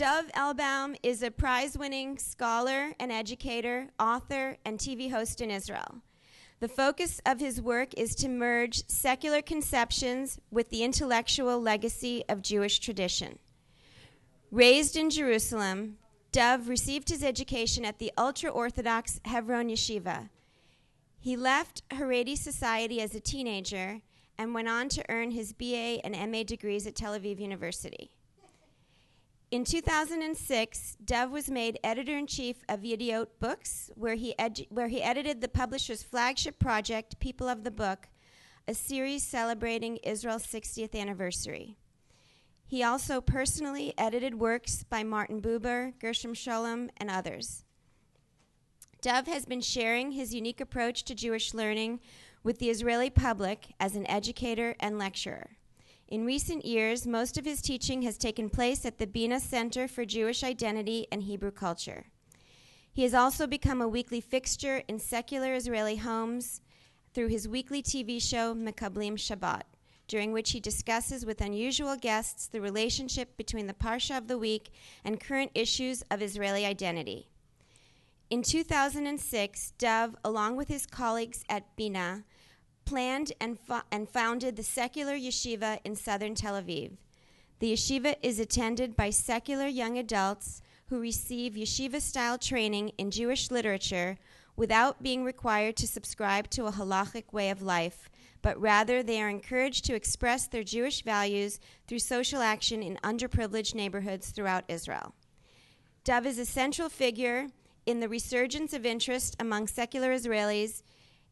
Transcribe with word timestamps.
Dov 0.00 0.32
Elbaum 0.32 0.96
is 1.02 1.22
a 1.22 1.30
prize 1.30 1.76
winning 1.76 2.16
scholar 2.16 2.94
and 2.98 3.12
educator, 3.12 3.88
author, 4.00 4.56
and 4.64 4.78
TV 4.78 5.10
host 5.10 5.42
in 5.42 5.50
Israel. 5.50 5.96
The 6.60 6.68
focus 6.68 7.20
of 7.26 7.38
his 7.38 7.60
work 7.60 7.92
is 7.98 8.14
to 8.14 8.28
merge 8.30 8.88
secular 8.88 9.42
conceptions 9.42 10.40
with 10.50 10.70
the 10.70 10.84
intellectual 10.84 11.60
legacy 11.60 12.24
of 12.30 12.40
Jewish 12.40 12.78
tradition. 12.78 13.38
Raised 14.50 14.96
in 14.96 15.10
Jerusalem, 15.10 15.98
Dov 16.32 16.70
received 16.70 17.10
his 17.10 17.22
education 17.22 17.84
at 17.84 17.98
the 17.98 18.10
ultra 18.16 18.48
Orthodox 18.48 19.20
Hebron 19.26 19.68
Yeshiva. 19.68 20.30
He 21.18 21.36
left 21.36 21.86
Haredi 21.90 22.38
society 22.38 23.02
as 23.02 23.14
a 23.14 23.20
teenager 23.20 24.00
and 24.38 24.54
went 24.54 24.68
on 24.68 24.88
to 24.88 25.04
earn 25.10 25.32
his 25.32 25.52
BA 25.52 26.00
and 26.02 26.16
MA 26.32 26.42
degrees 26.42 26.86
at 26.86 26.94
Tel 26.94 27.12
Aviv 27.12 27.38
University. 27.38 28.12
In 29.50 29.64
2006, 29.64 30.96
Dov 31.04 31.32
was 31.32 31.50
made 31.50 31.80
editor 31.82 32.16
in 32.16 32.28
chief 32.28 32.62
of 32.68 32.82
Yediot 32.82 33.26
Books, 33.40 33.90
where 33.96 34.14
he, 34.14 34.32
edu- 34.38 34.70
where 34.70 34.86
he 34.86 35.02
edited 35.02 35.40
the 35.40 35.48
publisher's 35.48 36.04
flagship 36.04 36.60
project, 36.60 37.18
People 37.18 37.48
of 37.48 37.64
the 37.64 37.72
Book, 37.72 38.06
a 38.68 38.74
series 38.74 39.24
celebrating 39.24 39.96
Israel's 40.04 40.46
60th 40.46 40.94
anniversary. 40.94 41.76
He 42.64 42.84
also 42.84 43.20
personally 43.20 43.92
edited 43.98 44.36
works 44.38 44.84
by 44.84 45.02
Martin 45.02 45.42
Buber, 45.42 45.98
Gershom 45.98 46.34
Scholem, 46.34 46.88
and 46.98 47.10
others. 47.10 47.64
Dov 49.02 49.26
has 49.26 49.46
been 49.46 49.62
sharing 49.62 50.12
his 50.12 50.32
unique 50.32 50.60
approach 50.60 51.02
to 51.06 51.14
Jewish 51.16 51.54
learning 51.54 51.98
with 52.44 52.60
the 52.60 52.70
Israeli 52.70 53.10
public 53.10 53.74
as 53.80 53.96
an 53.96 54.08
educator 54.08 54.76
and 54.78 54.96
lecturer. 54.96 55.56
In 56.10 56.24
recent 56.24 56.64
years, 56.64 57.06
most 57.06 57.38
of 57.38 57.44
his 57.44 57.62
teaching 57.62 58.02
has 58.02 58.18
taken 58.18 58.50
place 58.50 58.84
at 58.84 58.98
the 58.98 59.06
Bina 59.06 59.38
Center 59.38 59.86
for 59.86 60.04
Jewish 60.04 60.42
Identity 60.42 61.06
and 61.12 61.22
Hebrew 61.22 61.52
Culture. 61.52 62.06
He 62.92 63.04
has 63.04 63.14
also 63.14 63.46
become 63.46 63.80
a 63.80 63.86
weekly 63.86 64.20
fixture 64.20 64.82
in 64.88 64.98
secular 64.98 65.54
Israeli 65.54 65.94
homes 65.94 66.62
through 67.14 67.28
his 67.28 67.46
weekly 67.46 67.80
TV 67.80 68.20
show 68.20 68.56
Mekablim 68.56 69.14
Shabbat, 69.14 69.62
during 70.08 70.32
which 70.32 70.50
he 70.50 70.58
discusses 70.58 71.24
with 71.24 71.40
unusual 71.40 71.94
guests 71.94 72.48
the 72.48 72.60
relationship 72.60 73.36
between 73.36 73.68
the 73.68 73.72
Parsha 73.72 74.18
of 74.18 74.26
the 74.26 74.38
week 74.38 74.70
and 75.04 75.20
current 75.20 75.52
issues 75.54 76.02
of 76.10 76.22
Israeli 76.22 76.66
identity. 76.66 77.28
In 78.30 78.42
2006, 78.42 79.74
Dov, 79.78 80.16
along 80.24 80.56
with 80.56 80.66
his 80.66 80.86
colleagues 80.86 81.44
at 81.48 81.76
Bina, 81.76 82.24
planned 82.90 83.32
and, 83.40 83.56
fo- 83.56 83.82
and 83.92 84.08
founded 84.08 84.56
the 84.56 84.64
secular 84.64 85.14
yeshiva 85.14 85.78
in 85.84 85.94
southern 85.94 86.34
Tel 86.34 86.60
Aviv. 86.60 86.90
The 87.60 87.72
yeshiva 87.72 88.16
is 88.20 88.40
attended 88.40 88.96
by 88.96 89.10
secular 89.10 89.68
young 89.68 89.96
adults 89.96 90.60
who 90.86 90.98
receive 90.98 91.52
yeshiva 91.52 92.00
style 92.00 92.36
training 92.36 92.88
in 92.98 93.12
Jewish 93.12 93.48
literature 93.48 94.18
without 94.56 95.04
being 95.04 95.22
required 95.22 95.76
to 95.76 95.86
subscribe 95.86 96.50
to 96.50 96.66
a 96.66 96.72
halachic 96.72 97.32
way 97.32 97.50
of 97.50 97.62
life, 97.62 98.10
but 98.42 98.60
rather 98.60 99.04
they 99.04 99.22
are 99.22 99.28
encouraged 99.28 99.84
to 99.84 99.94
express 99.94 100.48
their 100.48 100.64
Jewish 100.64 101.04
values 101.04 101.60
through 101.86 102.00
social 102.00 102.40
action 102.40 102.82
in 102.82 102.98
underprivileged 103.04 103.72
neighborhoods 103.72 104.30
throughout 104.30 104.64
Israel. 104.66 105.14
Dov 106.02 106.26
is 106.26 106.40
a 106.40 106.44
central 106.44 106.88
figure 106.88 107.46
in 107.86 108.00
the 108.00 108.08
resurgence 108.08 108.72
of 108.72 108.84
interest 108.84 109.36
among 109.38 109.68
secular 109.68 110.12
Israelis 110.12 110.82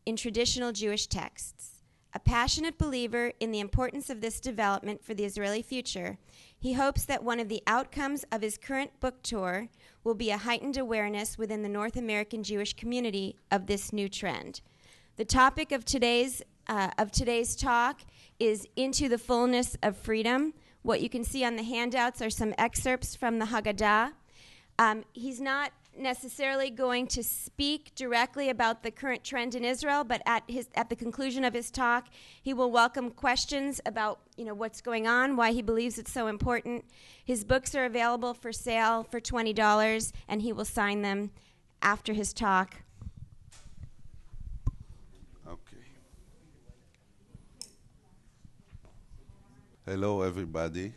in 0.08 0.16
traditional 0.16 0.72
Jewish 0.72 1.06
texts. 1.06 1.82
A 2.14 2.18
passionate 2.18 2.78
believer 2.78 3.34
in 3.40 3.52
the 3.52 3.60
importance 3.60 4.08
of 4.08 4.22
this 4.22 4.40
development 4.40 5.04
for 5.04 5.12
the 5.12 5.26
Israeli 5.26 5.60
future, 5.60 6.16
he 6.58 6.72
hopes 6.72 7.04
that 7.04 7.22
one 7.22 7.38
of 7.38 7.50
the 7.50 7.62
outcomes 7.66 8.24
of 8.32 8.40
his 8.40 8.56
current 8.56 8.98
book 9.00 9.22
tour 9.22 9.68
will 10.04 10.14
be 10.14 10.30
a 10.30 10.38
heightened 10.38 10.78
awareness 10.78 11.36
within 11.36 11.62
the 11.62 11.68
North 11.68 11.94
American 11.94 12.42
Jewish 12.42 12.72
community 12.72 13.36
of 13.50 13.66
this 13.66 13.92
new 13.92 14.08
trend. 14.08 14.62
The 15.16 15.26
topic 15.26 15.72
of 15.72 15.84
today's, 15.84 16.40
uh, 16.68 16.88
of 16.97 17.10
today's 17.10 17.54
talk 17.54 18.00
is 18.41 18.66
Into 18.76 19.10
the 19.10 19.18
Fullness 19.18 19.76
of 19.82 19.94
Freedom. 19.94 20.54
What 20.80 21.02
you 21.02 21.10
can 21.10 21.22
see 21.22 21.44
on 21.44 21.56
the 21.56 21.62
handouts 21.62 22.22
are 22.22 22.30
some 22.30 22.54
excerpts 22.56 23.14
from 23.14 23.38
the 23.38 23.44
Haggadah. 23.44 24.12
Um, 24.78 25.04
he's 25.12 25.38
not 25.38 25.72
necessarily 25.98 26.70
going 26.70 27.06
to 27.09 27.22
speak 27.22 27.94
directly 27.94 28.48
about 28.50 28.82
the 28.82 28.91
current 28.91 29.25
trend 29.25 29.54
in 29.54 29.64
Israel, 29.64 30.04
but 30.04 30.22
at 30.26 30.42
his 30.48 30.69
at 30.75 30.88
the 30.88 30.97
conclusion 30.97 31.44
of 31.44 31.54
his 31.54 31.70
talk, 31.70 32.09
he 32.42 32.54
will 32.54 32.70
welcome 32.70 33.10
questions 33.10 33.81
about 33.86 34.20
you 34.36 34.44
know 34.44 34.54
what's 34.54 34.81
going 34.81 35.06
on, 35.06 35.36
why 35.36 35.53
he 35.53 35.62
believes 35.62 35.98
it's 35.98 36.12
so 36.12 36.26
important. 36.26 36.84
His 37.25 37.44
books 37.44 37.75
are 37.75 37.84
available 37.84 38.34
for 38.34 38.53
sale 38.53 39.03
for 39.03 39.20
twenty 39.20 39.53
dollars, 39.53 40.12
and 40.28 40.42
he 40.42 40.53
will 40.53 40.64
sign 40.64 41.03
them 41.03 41.31
after 41.82 42.12
his 42.12 42.32
talk. 42.32 42.82
Okay. 45.47 45.84
Hello, 49.84 50.22
everybody. 50.22 50.92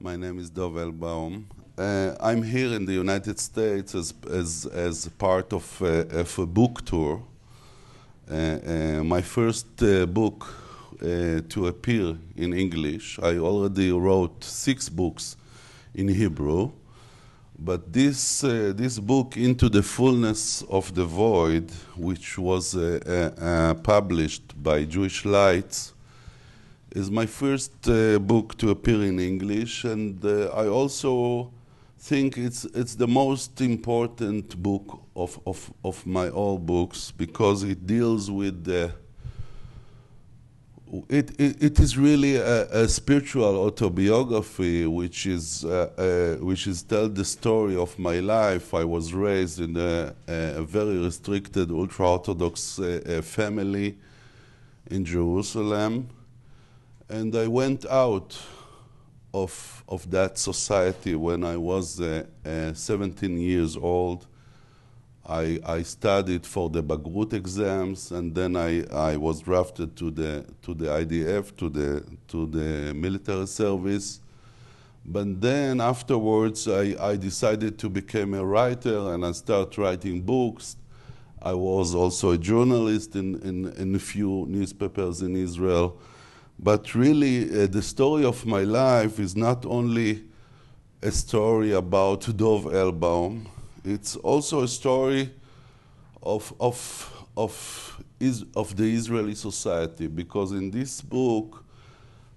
My 0.00 0.16
name 0.16 0.38
is 0.38 0.48
Dov 0.48 0.74
Elbaum. 0.74 1.44
Uh, 1.78 2.16
I'm 2.18 2.42
here 2.42 2.74
in 2.74 2.86
the 2.86 2.94
United 2.94 3.38
States 3.38 3.94
as, 3.94 4.12
as, 4.28 4.66
as 4.66 5.08
part 5.16 5.52
of, 5.52 5.80
uh, 5.80 6.06
of 6.10 6.36
a 6.36 6.44
book 6.44 6.84
tour. 6.84 7.22
Uh, 8.28 8.34
uh 8.34 9.04
my 9.04 9.22
first 9.22 9.80
uh, 9.80 10.04
book 10.06 10.44
uh, 11.00 11.40
to 11.48 11.68
appear 11.68 12.18
in 12.36 12.52
English, 12.52 13.20
I 13.20 13.38
already 13.38 13.92
wrote 13.92 14.42
six 14.42 14.88
books 14.88 15.36
in 15.94 16.08
Hebrew, 16.08 16.72
but 17.56 17.92
this, 17.92 18.40
this 18.40 18.98
book, 18.98 19.36
Into 19.36 19.68
the 19.68 19.82
Fullness 19.82 20.62
of 20.62 20.92
the 20.96 21.04
Void, 21.04 21.70
which 21.96 22.38
was 22.38 22.74
published 23.84 24.60
by 24.60 24.82
Jewish 24.82 25.24
Lights, 25.24 25.92
is 26.90 27.08
my 27.08 27.26
first 27.26 27.82
book 27.82 28.58
to 28.58 28.70
appear 28.70 29.02
in 29.04 29.20
English, 29.20 29.84
and 29.84 30.24
I 30.24 30.66
also 30.66 31.52
think 31.98 32.38
it's 32.38 32.64
it's 32.64 32.94
the 32.94 33.08
most 33.08 33.60
important 33.60 34.56
book 34.62 35.02
of 35.16 35.40
of, 35.46 35.72
of 35.84 36.06
my 36.06 36.30
all 36.30 36.58
books 36.58 37.10
because 37.10 37.64
it 37.64 37.86
deals 37.86 38.30
with 38.30 38.64
the 38.64 38.92
it, 41.10 41.38
it, 41.38 41.62
it 41.62 41.80
is 41.80 41.98
really 41.98 42.36
a, 42.36 42.66
a, 42.70 42.88
spiritual 42.88 43.56
autobiography, 43.56 44.86
which 44.86 45.26
is 45.26 45.62
uh, 45.64 45.90
uh, 46.38 46.42
which 46.42 46.66
is 46.66 46.82
tell 46.82 47.10
the 47.10 47.24
story 47.24 47.76
of 47.76 47.98
my 47.98 48.20
life. 48.20 48.72
I 48.72 48.84
was 48.84 49.12
raised 49.12 49.60
in 49.60 49.76
a, 49.76 50.14
a 50.26 50.62
very 50.62 50.96
restricted 50.98 51.70
ultra-orthodox 51.70 52.78
uh, 52.78 53.20
family 53.22 53.98
in 54.90 55.04
Jerusalem, 55.04 56.08
and 57.10 57.36
I 57.36 57.48
went 57.48 57.84
out 57.84 58.38
of, 59.32 59.84
of 59.88 60.10
that 60.10 60.38
society 60.38 61.14
when 61.14 61.44
I 61.44 61.56
was 61.56 62.00
uh, 62.00 62.24
uh, 62.44 62.72
17 62.72 63.38
years 63.38 63.76
old. 63.76 64.26
I, 65.26 65.60
I 65.66 65.82
studied 65.82 66.46
for 66.46 66.70
the 66.70 66.82
Bagrut 66.82 67.34
exams, 67.34 68.12
and 68.12 68.34
then 68.34 68.56
I, 68.56 68.84
I 68.86 69.16
was 69.18 69.40
drafted 69.40 69.94
to 69.96 70.10
the, 70.10 70.46
to 70.62 70.72
the 70.72 70.86
IDF, 70.86 71.54
to 71.58 71.68
the, 71.68 72.04
to 72.28 72.46
the 72.46 72.94
military 72.94 73.46
service. 73.46 74.20
But 75.04 75.40
then 75.40 75.82
afterwards, 75.82 76.66
I, 76.66 76.96
I 76.98 77.16
decided 77.16 77.78
to 77.78 77.90
become 77.90 78.32
a 78.32 78.44
writer, 78.44 79.12
and 79.12 79.24
I 79.24 79.32
started 79.32 79.78
writing 79.78 80.22
books. 80.22 80.76
I 81.42 81.52
was 81.52 81.94
also 81.94 82.30
a 82.30 82.38
journalist 82.38 83.14
in, 83.14 83.40
in, 83.42 83.72
in 83.74 83.94
a 83.94 83.98
few 83.98 84.46
newspapers 84.48 85.20
in 85.20 85.36
Israel. 85.36 85.98
But 86.58 86.94
really, 86.94 87.44
uh, 87.44 87.66
the 87.68 87.82
story 87.82 88.24
of 88.24 88.44
my 88.44 88.64
life 88.64 89.20
is 89.20 89.36
not 89.36 89.64
only 89.64 90.24
a 91.00 91.12
story 91.12 91.72
about 91.72 92.36
Dov 92.36 92.64
Elbaum, 92.64 93.46
it's 93.84 94.16
also 94.16 94.62
a 94.62 94.68
story 94.68 95.30
of, 96.20 96.52
of, 96.58 97.26
of, 97.36 98.02
is, 98.18 98.44
of 98.56 98.76
the 98.76 98.92
Israeli 98.92 99.36
society, 99.36 100.08
because 100.08 100.50
in 100.50 100.70
this 100.70 101.00
book, 101.00 101.64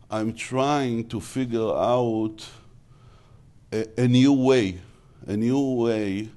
I'm 0.10 0.34
trying 0.34 1.08
to 1.08 1.20
figure 1.20 1.74
out 1.74 2.46
a, 3.72 3.88
a 3.98 4.08
new 4.08 4.34
way, 4.34 4.80
a 5.26 5.36
new 5.36 5.60
way 5.76 6.30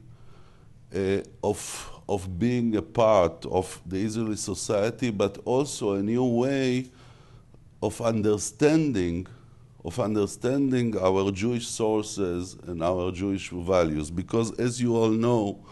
uh, 0.94 1.18
of, 1.42 1.90
of 2.08 2.38
being 2.38 2.76
a 2.76 2.82
part 2.82 3.44
of 3.44 3.78
the 3.84 3.98
Israeli 3.98 4.36
society, 4.36 5.10
but 5.10 5.38
also 5.44 5.94
a 5.94 6.02
new 6.02 6.24
way 6.24 6.86
of 7.84 8.00
understanding 8.00 9.26
of 9.84 10.00
understanding 10.00 10.96
our 10.98 11.30
Jewish 11.30 11.66
sources 11.66 12.56
and 12.66 12.82
our 12.82 13.12
Jewish 13.12 13.50
values. 13.50 14.10
Because 14.10 14.58
as 14.58 14.80
you 14.80 14.96
all 14.96 15.10
know, 15.10 15.62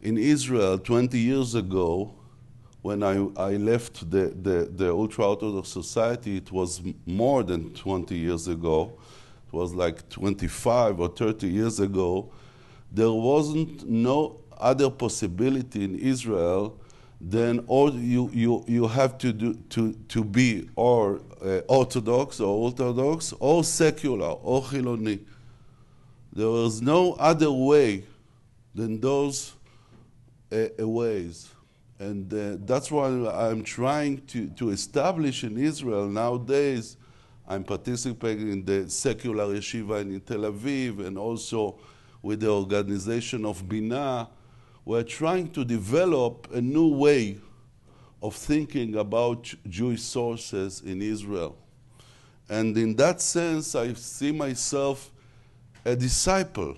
in 0.00 0.16
Israel 0.16 0.78
20 0.78 1.18
years 1.18 1.56
ago, 1.56 2.14
when 2.82 3.02
I, 3.02 3.14
I 3.36 3.56
left 3.56 4.08
the, 4.08 4.28
the, 4.28 4.70
the 4.72 4.92
ultra-Orthodox 4.92 5.68
society, 5.68 6.36
it 6.36 6.52
was 6.52 6.80
more 7.04 7.42
than 7.42 7.74
20 7.74 8.14
years 8.14 8.46
ago, 8.46 8.96
it 9.48 9.52
was 9.52 9.74
like 9.74 10.08
25 10.08 11.00
or 11.00 11.08
30 11.08 11.48
years 11.48 11.80
ago, 11.80 12.30
there 12.92 13.10
wasn't 13.10 13.88
no 13.88 14.38
other 14.56 14.88
possibility 14.88 15.82
in 15.82 15.98
Israel 15.98 16.78
then 17.20 17.64
or 17.66 17.90
you, 17.90 18.30
you, 18.32 18.64
you 18.66 18.86
have 18.86 19.18
to, 19.18 19.32
do, 19.32 19.54
to, 19.70 19.92
to 20.08 20.22
be 20.22 20.68
or 20.76 21.20
uh, 21.42 21.60
Orthodox 21.68 22.40
or 22.40 22.64
Orthodox 22.64 23.32
or 23.40 23.64
secular 23.64 24.28
or 24.28 24.62
Chiloni. 24.62 25.20
There 26.32 26.48
was 26.48 26.82
no 26.82 27.14
other 27.14 27.50
way 27.50 28.04
than 28.74 29.00
those 29.00 29.54
uh, 30.52 30.86
ways. 30.86 31.48
And 31.98 32.32
uh, 32.32 32.58
that's 32.66 32.90
why 32.90 33.06
I'm 33.08 33.64
trying 33.64 34.20
to, 34.26 34.48
to 34.50 34.68
establish 34.68 35.44
in 35.44 35.56
Israel 35.56 36.08
nowadays. 36.08 36.98
I'm 37.48 37.64
participating 37.64 38.52
in 38.52 38.64
the 38.64 38.90
secular 38.90 39.46
yeshiva 39.46 40.02
in 40.02 40.20
Tel 40.20 40.40
Aviv 40.40 41.06
and 41.06 41.16
also 41.16 41.78
with 42.20 42.40
the 42.40 42.50
organization 42.50 43.46
of 43.46 43.66
Bina. 43.66 44.28
We're 44.86 45.02
trying 45.02 45.50
to 45.50 45.64
develop 45.64 46.46
a 46.54 46.60
new 46.60 46.86
way 46.86 47.38
of 48.22 48.36
thinking 48.36 48.94
about 48.94 49.52
Jewish 49.68 50.02
sources 50.02 50.80
in 50.80 51.02
Israel. 51.02 51.56
And 52.48 52.78
in 52.78 52.94
that 52.94 53.20
sense, 53.20 53.74
I 53.74 53.94
see 53.94 54.30
myself 54.30 55.10
a 55.84 55.96
disciple 55.96 56.76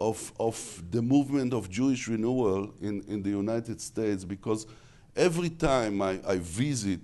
of, 0.00 0.32
of 0.38 0.84
the 0.92 1.02
movement 1.02 1.52
of 1.52 1.68
Jewish 1.68 2.06
renewal 2.06 2.72
in, 2.80 3.02
in 3.08 3.24
the 3.24 3.30
United 3.30 3.80
States 3.80 4.24
because 4.24 4.68
every 5.16 5.50
time 5.50 6.00
I, 6.00 6.20
I 6.24 6.36
visit 6.38 7.00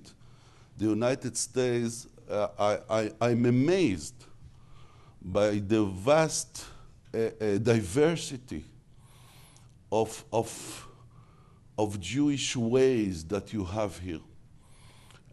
the 0.77 0.85
United 0.85 1.37
States, 1.37 2.07
uh, 2.31 2.79
I, 2.89 3.11
I, 3.21 3.31
am 3.31 3.45
amazed 3.45 4.15
by 5.21 5.59
the 5.59 5.85
vast 5.85 6.65
uh, 7.13 7.19
uh, 7.19 7.59
diversity 7.59 8.65
of, 9.91 10.25
of, 10.33 10.89
of 11.77 12.01
Jewish 12.01 12.57
ways 12.57 13.25
that 13.25 13.53
you 13.53 13.65
have 13.65 13.99
here. 13.99 14.21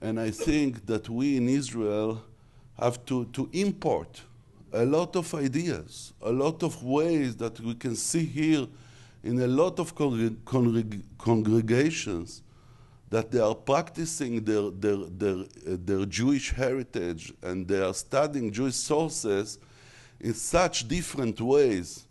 And 0.02 0.19
I 0.19 0.31
think 0.31 0.86
that 0.86 1.10
we 1.10 1.38
in 1.38 1.50
Israel 1.50 2.22
have 2.80 3.04
to, 3.06 3.25
to 3.25 3.50
import 3.54 4.22
a 4.74 4.86
lot 4.86 5.16
of 5.16 5.34
ideas, 5.34 6.13
a 6.22 6.31
lot 6.31 6.62
of 6.63 6.84
ways 6.84 7.36
that 7.38 7.60
we 7.60 7.74
can 7.75 7.96
see 7.96 8.25
here 8.25 8.68
in 9.24 9.42
a 9.42 9.48
lot 9.48 9.80
of 9.80 9.96
congreg 9.96 11.01
congregations 11.18 12.44
that 13.10 13.31
they 13.31 13.40
are 13.40 13.56
practicing 13.56 14.44
their, 14.44 14.69
their, 14.72 14.98
their, 14.98 15.36
uh, 15.36 15.78
their 15.86 16.06
Jewish 16.06 16.51
heritage 16.51 17.34
and 17.42 17.68
they 17.68 17.81
are 17.81 17.94
studying 17.94 18.51
Jewish 18.51 18.75
sources 18.75 19.60
in 20.19 20.34
such 20.34 20.88
different 20.88 21.40
ways, 21.40 22.05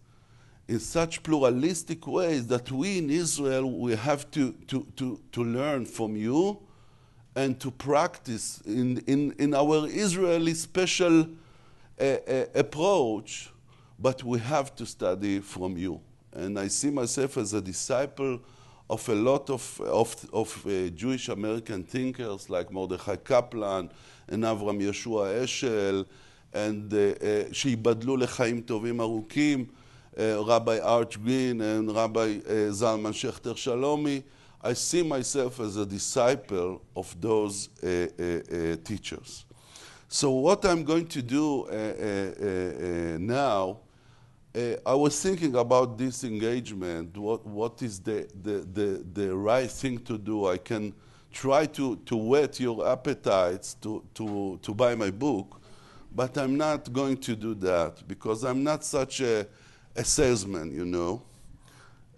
in 0.67 0.79
such 0.79 1.23
pluralistic 1.23 2.05
ways 2.05 2.45
that 2.47 2.71
we 2.71 2.99
in 2.99 3.09
Israel, 3.09 3.71
we 3.71 3.95
have 3.95 4.29
to, 4.31 4.51
to, 4.67 4.85
to, 4.95 5.19
to 5.31 5.43
learn 5.43 5.85
from 5.85 6.15
you 6.15 6.59
and 7.35 7.59
to 7.59 7.71
practice 7.71 8.61
in, 8.65 8.99
in, 9.07 9.33
in 9.39 9.53
our 9.55 9.87
Israeli 9.87 10.53
special 10.53 11.27
a, 11.99 12.19
a 12.27 12.59
approach, 12.59 13.49
but 13.97 14.23
we 14.23 14.39
have 14.39 14.75
to 14.75 14.85
study 14.85 15.39
from 15.39 15.75
you. 15.77 15.99
And 16.33 16.59
I 16.59 16.67
see 16.67 16.91
myself 16.91 17.37
as 17.37 17.53
a 17.53 17.61
disciple 17.61 18.39
of 18.89 19.07
a 19.09 19.15
lot 19.15 19.49
of, 19.49 19.81
of, 19.81 20.29
of 20.31 20.65
uh, 20.65 20.89
Jewish 20.89 21.29
American 21.29 21.83
thinkers 21.83 22.49
like 22.49 22.71
Mordechai 22.71 23.15
Kaplan 23.17 23.89
and 24.27 24.43
Avram 24.43 24.79
Yeshua 24.81 25.43
Eshel, 25.43 26.05
and 26.53 26.91
שייבדלו 27.51 28.17
לחיים 28.17 28.61
טובים 28.61 29.01
ארוכים, 29.01 29.65
Rabbi 30.16 30.78
Art 30.80 31.16
Green 31.22 31.60
and 31.60 31.94
Rabbi 31.94 32.38
Zalman 32.70 33.12
Schachter 33.12 33.54
Shalomi. 33.54 34.22
I 34.62 34.72
see 34.72 35.02
myself 35.02 35.60
as 35.60 35.76
a 35.76 35.84
disciple 35.84 36.82
of 36.96 37.14
those 37.20 37.68
teachers. 38.84 39.44
So 40.08 40.30
what 40.30 40.64
I'm 40.64 40.84
going 40.84 41.08
to 41.08 41.22
do 41.22 41.64
uh, 41.64 41.72
uh, 41.72 42.44
uh, 42.44 43.18
now, 43.18 43.78
I 44.86 44.94
was 44.94 45.20
thinking 45.20 45.56
about 45.56 45.98
this 45.98 46.22
engagement, 46.22 47.16
what, 47.16 47.44
what 47.44 47.82
is 47.82 47.98
the, 47.98 48.28
the, 48.40 48.60
the, 48.72 49.04
the 49.12 49.34
right 49.34 49.68
thing 49.68 49.98
to 50.04 50.16
do. 50.16 50.46
I 50.46 50.58
can 50.58 50.94
try 51.32 51.66
to, 51.66 51.96
to 51.96 52.16
whet 52.16 52.60
your 52.60 52.86
appetites 52.86 53.74
to, 53.82 54.04
to, 54.14 54.60
to 54.62 54.72
buy 54.72 54.94
my 54.94 55.10
book, 55.10 55.60
but 56.14 56.38
I'm 56.38 56.56
not 56.56 56.92
going 56.92 57.16
to 57.16 57.34
do 57.34 57.54
that 57.56 58.06
because 58.06 58.44
I'm 58.44 58.62
not 58.62 58.84
such 58.84 59.20
a, 59.20 59.48
a 59.96 60.04
salesman, 60.04 60.74
you 60.74 60.84
know. 60.84 61.22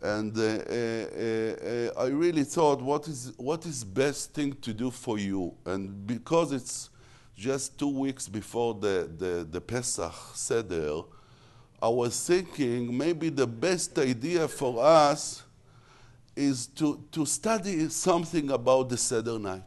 And 0.02 0.36
uh, 0.36 0.42
uh, 0.42 1.98
uh, 1.98 2.04
I 2.04 2.08
really 2.08 2.44
thought, 2.44 2.80
what 2.80 3.08
is 3.08 3.32
what 3.36 3.64
is 3.66 3.82
best 3.82 4.34
thing 4.34 4.54
to 4.62 4.72
do 4.72 4.90
for 4.90 5.18
you? 5.18 5.54
And 5.64 6.06
because 6.06 6.52
it's 6.52 6.90
just 7.36 7.78
two 7.78 7.88
weeks 7.88 8.28
before 8.28 8.74
the, 8.74 9.10
the, 9.18 9.46
the 9.50 9.60
Pesach 9.60 10.14
Seder, 10.34 11.02
I 11.80 11.88
was 11.88 12.26
thinking 12.26 12.96
maybe 12.96 13.28
the 13.28 13.46
best 13.46 13.98
idea 13.98 14.48
for 14.48 14.82
us 14.82 15.42
is 16.34 16.66
to, 16.66 17.02
to 17.12 17.26
study 17.26 17.88
something 17.88 18.50
about 18.50 18.88
the 18.88 18.96
Seder 18.96 19.38
night. 19.38 19.64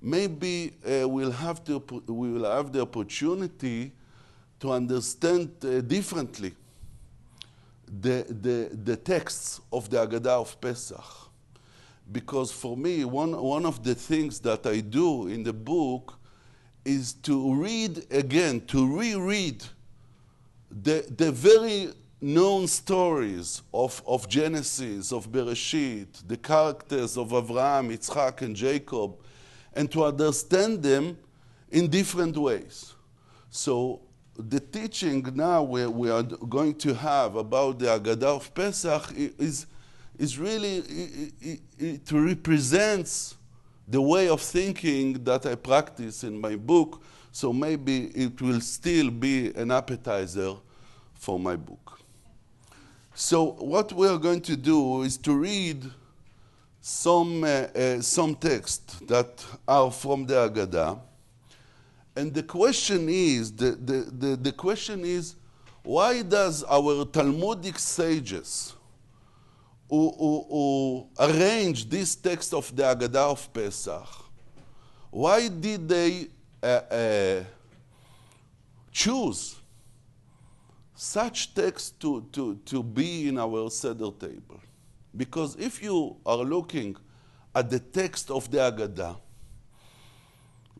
Maybe 0.00 0.72
uh, 0.84 1.08
we'll 1.08 1.30
have 1.30 1.64
to, 1.64 1.78
we 2.06 2.32
will 2.32 2.50
have 2.50 2.72
the 2.72 2.82
opportunity 2.82 3.92
to 4.60 4.72
understand 4.72 5.50
uh, 5.64 5.80
differently 5.80 6.54
the, 8.00 8.24
the, 8.28 8.76
the 8.84 8.96
texts 8.96 9.60
of 9.72 9.90
the 9.90 9.96
Agadah 9.96 10.40
of 10.40 10.60
Pesach. 10.60 11.04
Because 12.12 12.52
for 12.52 12.76
me, 12.76 13.04
one, 13.04 13.40
one 13.40 13.66
of 13.66 13.82
the 13.82 13.94
things 13.94 14.40
that 14.40 14.66
I 14.66 14.80
do 14.80 15.28
in 15.28 15.42
the 15.42 15.52
book 15.52 16.18
is 16.84 17.12
to 17.12 17.54
read 17.54 18.06
again, 18.10 18.60
to 18.66 18.98
reread 18.98 19.64
the, 20.70 21.04
the 21.16 21.30
very 21.30 21.92
known 22.20 22.66
stories 22.66 23.62
of, 23.72 24.02
of 24.06 24.28
Genesis, 24.28 25.12
of 25.12 25.30
Bereshit, 25.30 26.26
the 26.26 26.36
characters 26.36 27.16
of 27.16 27.32
Abraham, 27.32 27.90
Yitzchak, 27.90 28.42
and 28.42 28.54
Jacob, 28.54 29.14
and 29.72 29.90
to 29.90 30.04
understand 30.04 30.82
them 30.82 31.16
in 31.70 31.88
different 31.88 32.36
ways. 32.36 32.94
So 33.50 34.00
the 34.48 34.60
teaching 34.60 35.26
now 35.34 35.62
we, 35.62 35.86
we 35.86 36.10
are 36.10 36.22
going 36.22 36.74
to 36.76 36.94
have 36.94 37.36
about 37.36 37.78
the 37.78 37.86
Agadah 37.86 38.36
of 38.36 38.54
Pesach 38.54 39.12
is, 39.16 39.66
is 40.18 40.38
really, 40.38 40.76
it, 40.76 41.32
it, 41.40 41.60
it 41.78 42.12
represents 42.12 43.36
the 43.88 44.00
way 44.00 44.28
of 44.28 44.40
thinking 44.40 45.24
that 45.24 45.46
I 45.46 45.56
practice 45.56 46.22
in 46.22 46.40
my 46.40 46.56
book, 46.56 47.02
so 47.32 47.52
maybe 47.52 48.06
it 48.08 48.40
will 48.40 48.60
still 48.60 49.10
be 49.10 49.52
an 49.54 49.70
appetizer 49.70 50.54
for 51.14 51.38
my 51.38 51.56
book. 51.56 52.00
So, 53.14 53.52
what 53.52 53.92
we 53.92 54.08
are 54.08 54.16
going 54.16 54.40
to 54.42 54.56
do 54.56 55.02
is 55.02 55.16
to 55.18 55.34
read 55.34 55.84
some, 56.80 57.44
uh, 57.44 57.46
uh, 57.46 58.00
some 58.00 58.34
texts 58.34 59.00
that 59.00 59.44
are 59.66 59.90
from 59.90 60.26
the 60.26 60.34
Agadah. 60.34 61.00
And 62.16 62.34
the 62.34 62.42
question 62.42 63.08
is, 63.08 63.52
the, 63.52 63.72
the, 63.72 64.10
the, 64.10 64.36
the 64.36 64.52
question 64.52 65.04
is, 65.04 65.36
why 65.82 66.22
does 66.22 66.64
our 66.64 67.04
Talmudic 67.04 67.78
sages, 67.78 68.74
who, 69.88 70.10
who, 70.18 70.46
who 70.48 71.08
arranged 71.18 71.90
this 71.90 72.14
text 72.14 72.52
of 72.52 72.74
the 72.74 72.82
Agadah 72.82 73.30
of 73.30 73.52
Pesach, 73.52 74.08
why 75.10 75.48
did 75.48 75.88
they 75.88 76.28
uh, 76.62 76.66
uh, 76.66 77.44
choose 78.92 79.56
such 80.94 81.54
text 81.54 81.98
to, 82.00 82.26
to, 82.32 82.56
to 82.66 82.82
be 82.82 83.28
in 83.28 83.38
our 83.38 83.70
Seder 83.70 84.10
table? 84.10 84.60
Because 85.16 85.56
if 85.56 85.82
you 85.82 86.16
are 86.24 86.36
looking 86.36 86.96
at 87.54 87.70
the 87.70 87.80
text 87.80 88.30
of 88.30 88.50
the 88.50 88.58
Agadah 88.58 89.16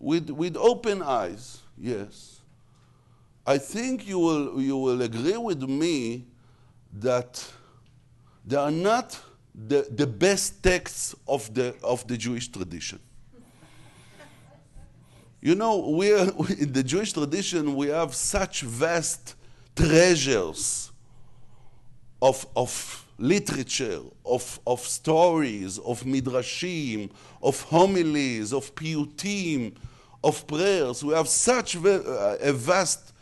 with, 0.01 0.31
with 0.31 0.57
open 0.57 1.03
eyes, 1.03 1.61
yes, 1.79 2.41
I 3.47 3.59
think 3.59 4.09
you 4.09 4.19
will, 4.19 4.61
you 4.61 4.77
will 4.77 5.03
agree 5.03 5.37
with 5.37 5.63
me 5.63 6.27
that 6.99 7.47
they 8.47 8.57
are 8.57 8.71
not 8.71 9.21
the, 9.55 9.87
the 9.91 10.07
best 10.07 10.63
texts 10.63 11.15
of 11.29 11.53
the, 11.53 11.75
of 11.83 12.07
the 12.07 12.17
Jewish 12.17 12.49
tradition. 12.49 12.99
You 15.43 15.55
know, 15.55 15.79
we 15.91 16.13
are, 16.13 16.29
in 16.59 16.73
the 16.73 16.83
Jewish 16.83 17.13
tradition, 17.13 17.77
we 17.77 17.89
have 17.89 18.15
such 18.15 18.63
vast 18.63 19.35
treasures 19.77 20.91
of, 22.23 22.47
of 22.57 23.07
literature, 23.19 24.01
of, 24.25 24.61
of 24.67 24.81
stories, 24.81 25.79
of 25.79 26.03
midrashim, 26.05 27.11
of 27.43 27.61
homilies, 27.63 28.53
of 28.53 28.75
piyutim, 28.75 29.75
of 30.23 30.47
prayers. 30.47 31.05
We 31.05 31.15
have 31.15 31.29
such 31.29 31.77
uh, 31.77 32.37
a 32.41 32.53
vast 32.53 33.13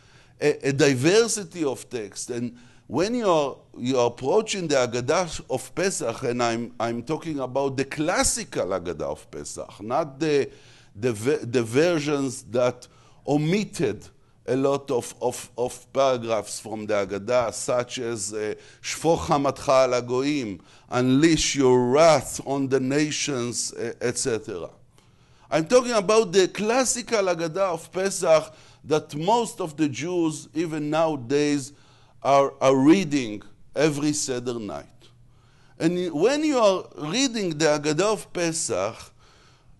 a, 0.41 0.69
a 0.69 0.73
diversity 0.73 1.63
of 1.63 1.89
texts. 1.89 2.29
And 2.29 2.57
when 2.87 3.15
you're, 3.15 3.57
you're 3.77 4.07
approaching 4.07 4.67
the 4.67 4.75
Agadah 4.75 5.41
of 5.49 5.73
Pesach, 5.75 6.23
and 6.23 6.41
I'm, 6.41 6.73
I'm 6.79 7.03
talking 7.03 7.39
about 7.39 7.77
the 7.77 7.85
classical 7.85 8.67
Agadah 8.67 9.01
of 9.01 9.29
Pesach, 9.29 9.81
not 9.81 10.19
the, 10.19 10.49
the, 10.95 11.11
the 11.11 11.63
versions 11.63 12.43
that 12.43 12.87
omitted 13.27 14.07
a 14.47 14.55
lot 14.55 14.89
of, 14.89 15.13
of, 15.21 15.51
of 15.57 15.93
paragraphs 15.93 16.59
from 16.59 16.87
the 16.87 17.05
Agadah, 17.05 17.53
such 17.53 17.99
as 17.99 18.33
uh, 18.33 18.55
Shfoch 18.81 19.27
Hamatcha 19.27 20.59
unleash 20.89 21.55
your 21.55 21.91
wrath 21.91 22.41
on 22.47 22.67
the 22.67 22.79
nations, 22.79 23.71
etc. 24.01 24.69
I'm 25.51 25.65
talking 25.65 25.93
about 25.93 26.31
the 26.31 26.47
classical 26.47 27.23
Agadah 27.23 27.73
of 27.73 27.91
Pesach 27.91 28.53
that 28.83 29.15
most 29.15 29.59
of 29.59 29.75
the 29.75 29.89
Jews, 29.89 30.47
even 30.53 30.91
nowadays, 30.91 31.73
are, 32.21 32.53
are 32.61 32.75
reading 32.75 33.41
every 33.75 34.13
Seder 34.13 34.59
night. 34.59 34.85
And 35.79 36.13
when 36.13 36.43
you 36.43 36.57
are 36.59 36.85
reading 36.97 37.57
the 37.57 37.65
Agadah 37.65 38.13
of 38.13 38.31
Pesach, 38.31 38.95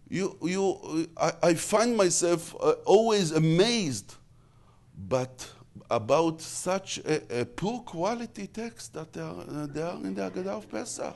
you, 0.10 0.36
you, 0.42 1.08
I, 1.16 1.34
I 1.44 1.54
find 1.54 1.96
myself 1.96 2.56
uh, 2.60 2.72
always 2.86 3.32
amazed 3.32 4.16
but 4.98 5.48
about 5.92 6.42
such 6.42 6.98
a, 7.00 7.42
a, 7.42 7.46
poor 7.46 7.80
quality 7.82 8.48
text 8.48 8.94
that 8.94 9.14
they 9.14 9.22
are, 9.22 9.44
uh, 9.48 9.68
they 9.68 9.82
are 9.82 9.96
in 9.96 10.16
the 10.16 10.32
Agadah 10.32 10.48
of 10.48 10.70
Pesach. 10.70 11.16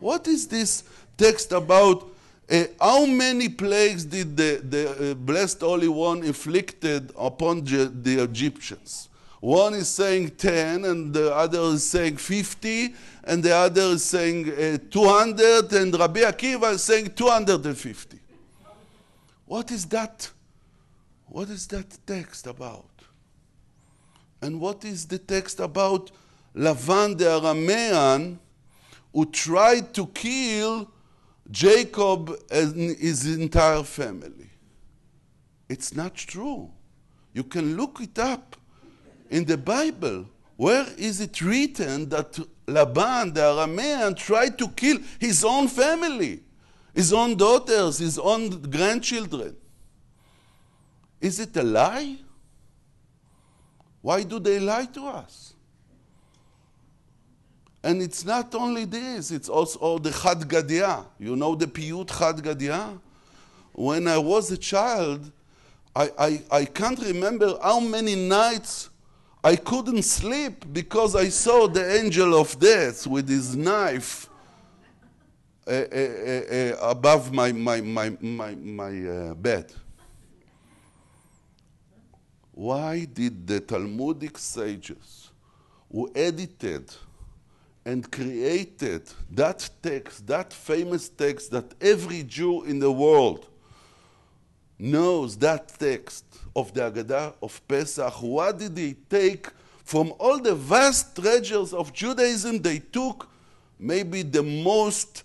What 0.00 0.26
is 0.26 0.48
this 0.48 0.84
text 1.18 1.52
about? 1.52 2.15
Uh, 2.48 2.64
how 2.80 3.04
many 3.06 3.48
plagues 3.48 4.04
did 4.04 4.36
the, 4.36 4.60
the 4.62 5.10
uh, 5.10 5.14
blessed 5.14 5.60
Holy 5.60 5.88
One 5.88 6.22
inflicted 6.22 7.12
upon 7.18 7.64
the 7.64 8.22
Egyptians? 8.22 9.08
One 9.40 9.74
is 9.74 9.88
saying 9.88 10.30
10, 10.30 10.84
and 10.84 11.12
the 11.12 11.34
other 11.34 11.60
is 11.60 11.84
saying 11.84 12.16
50, 12.16 12.94
and 13.24 13.42
the 13.42 13.54
other 13.54 13.82
is 13.82 14.04
saying 14.04 14.50
uh, 14.50 14.78
200, 14.90 15.72
and 15.72 15.98
Rabbi 15.98 16.20
Akiva 16.20 16.72
is 16.72 16.84
saying 16.84 17.12
250. 17.14 18.18
What 19.46 19.70
is 19.70 19.86
that? 19.86 20.30
What 21.26 21.50
is 21.50 21.66
that 21.68 21.98
text 22.06 22.46
about? 22.46 22.90
And 24.40 24.60
what 24.60 24.84
is 24.84 25.06
the 25.06 25.18
text 25.18 25.60
about 25.60 26.10
Lavan 26.54 27.18
the 27.18 27.24
Aramean 27.24 28.38
who 29.12 29.26
tried 29.26 29.92
to 29.94 30.06
kill 30.08 30.90
Jacob 31.50 32.36
and 32.50 32.96
his 32.96 33.26
entire 33.26 33.82
family? 33.82 34.50
It's 35.68 35.94
not 35.94 36.14
true. 36.14 36.70
You 37.32 37.44
can 37.44 37.76
look 37.76 38.00
it 38.00 38.18
up 38.18 38.56
in 39.30 39.44
the 39.44 39.56
Bible. 39.56 40.26
Where 40.56 40.86
is 40.96 41.20
it 41.20 41.40
written 41.42 42.08
that 42.08 42.38
Laban 42.66 43.34
the 43.34 43.40
Aramean 43.40 44.16
tried 44.16 44.58
to 44.58 44.68
kill 44.68 44.98
his 45.18 45.44
own 45.44 45.68
family, 45.68 46.42
his 46.94 47.12
own 47.12 47.36
daughters, 47.36 47.98
his 47.98 48.18
own 48.18 48.62
grandchildren? 48.62 49.56
Is 51.20 51.40
it 51.40 51.56
a 51.56 51.62
lie? 51.62 52.16
Why 54.00 54.22
do 54.22 54.38
they 54.38 54.60
lie 54.60 54.86
to 54.86 55.06
us? 55.08 55.55
And 57.82 58.02
it's 58.02 58.24
not 58.24 58.54
only 58.54 58.84
this, 58.84 59.30
it's 59.30 59.48
also 59.48 59.98
the 59.98 60.10
Chad 60.10 60.40
Gadya. 60.40 61.04
You 61.18 61.36
know 61.36 61.54
the 61.54 61.66
Piyut 61.66 62.08
Chad 62.18 62.36
Gadya? 62.36 62.98
When 63.72 64.08
I 64.08 64.18
was 64.18 64.50
a 64.50 64.56
child, 64.56 65.30
I, 65.94 66.10
I, 66.18 66.42
I 66.50 66.64
can't 66.64 66.98
remember 66.98 67.58
how 67.62 67.80
many 67.80 68.14
nights 68.14 68.90
I 69.44 69.56
couldn't 69.56 70.02
sleep 70.02 70.64
because 70.72 71.14
I 71.14 71.28
saw 71.28 71.68
the 71.68 72.00
angel 72.00 72.34
of 72.38 72.58
death 72.58 73.06
with 73.06 73.28
his 73.28 73.54
knife 73.54 74.28
uh, 75.68 75.70
uh, 75.70 75.74
uh, 75.74 76.90
above 76.90 77.32
my, 77.32 77.50
my, 77.50 77.80
my, 77.80 78.16
my, 78.20 78.54
my 78.54 79.34
bed. 79.34 79.72
Why 82.52 83.04
did 83.04 83.46
the 83.46 83.60
Talmudic 83.60 84.38
sages 84.38 85.30
who 85.90 86.10
edited 86.14 86.94
and 87.86 88.10
created 88.10 89.08
that 89.30 89.70
text, 89.80 90.26
that 90.26 90.52
famous 90.52 91.08
text 91.08 91.52
that 91.52 91.72
every 91.80 92.24
Jew 92.24 92.64
in 92.64 92.80
the 92.80 92.90
world 92.90 93.46
knows 94.78 95.36
that 95.38 95.68
text 95.68 96.24
of 96.54 96.74
the 96.74 96.90
Agadah 96.90 97.34
of 97.40 97.66
Pesach, 97.68 98.20
what 98.20 98.58
did 98.58 98.74
they 98.74 98.94
take 99.08 99.46
from 99.84 100.12
all 100.18 100.40
the 100.40 100.54
vast 100.54 101.14
treasures 101.14 101.72
of 101.72 101.92
Judaism? 101.92 102.60
They 102.60 102.80
took 102.80 103.30
maybe 103.78 104.22
the 104.22 104.42
most, 104.42 105.22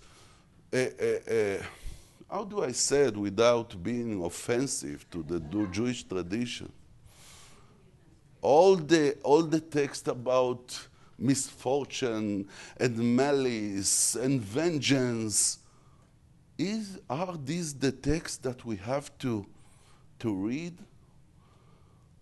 uh, 0.72 0.76
uh, 0.78 1.34
uh, 1.34 1.62
how 2.30 2.44
do 2.44 2.62
I 2.62 2.70
say 2.70 3.06
it 3.08 3.16
without 3.16 3.82
being 3.82 4.24
offensive 4.24 5.04
to 5.10 5.24
the 5.24 5.40
Jewish 5.72 6.04
tradition? 6.04 6.70
all 8.42 8.74
the, 8.74 9.16
all 9.22 9.42
the 9.42 9.60
text 9.60 10.08
about 10.08 10.88
misfortune 11.22 12.48
and 12.78 13.16
malice 13.16 14.14
and 14.16 14.40
vengeance, 14.40 15.58
is, 16.58 16.98
are 17.08 17.36
these 17.36 17.74
the 17.74 17.92
texts 17.92 18.36
that 18.38 18.64
we 18.64 18.76
have 18.76 19.16
to, 19.18 19.46
to 20.18 20.34
read 20.34 20.76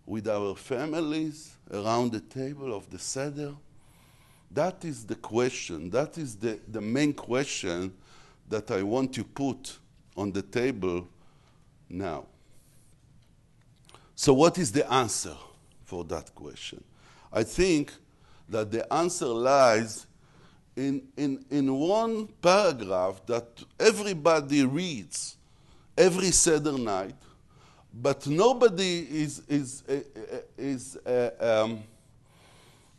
with 0.06 0.28
our 0.28 0.54
families 0.54 1.56
around 1.72 2.12
the 2.12 2.20
table 2.20 2.74
of 2.74 2.88
the 2.90 2.98
Seder? 2.98 3.54
That 4.50 4.84
is 4.84 5.04
the 5.04 5.16
question. 5.16 5.90
That 5.90 6.18
is 6.18 6.36
the, 6.36 6.58
the 6.68 6.80
main 6.80 7.12
question 7.12 7.92
that 8.48 8.70
I 8.70 8.82
want 8.82 9.12
to 9.14 9.24
put 9.24 9.78
on 10.16 10.32
the 10.32 10.42
table 10.42 11.06
now. 11.88 12.26
So, 14.16 14.34
what 14.34 14.58
is 14.58 14.72
the 14.72 14.90
answer? 14.92 15.36
for 15.90 16.04
that 16.04 16.32
question. 16.36 16.84
I 17.32 17.42
think 17.42 17.92
that 18.50 18.70
the 18.70 18.92
answer 18.92 19.26
lies 19.26 20.06
in, 20.76 21.02
in, 21.16 21.44
in 21.50 21.74
one 21.74 22.26
paragraph 22.42 23.24
that 23.26 23.46
everybody 23.78 24.64
reads 24.64 25.36
every 25.96 26.30
Seder 26.30 26.78
night, 26.78 27.16
but 27.92 28.26
nobody 28.26 29.00
is, 29.00 29.42
is, 29.48 29.82
uh, 29.88 30.00
is 30.56 30.96
uh, 31.06 31.30
um, 31.40 31.82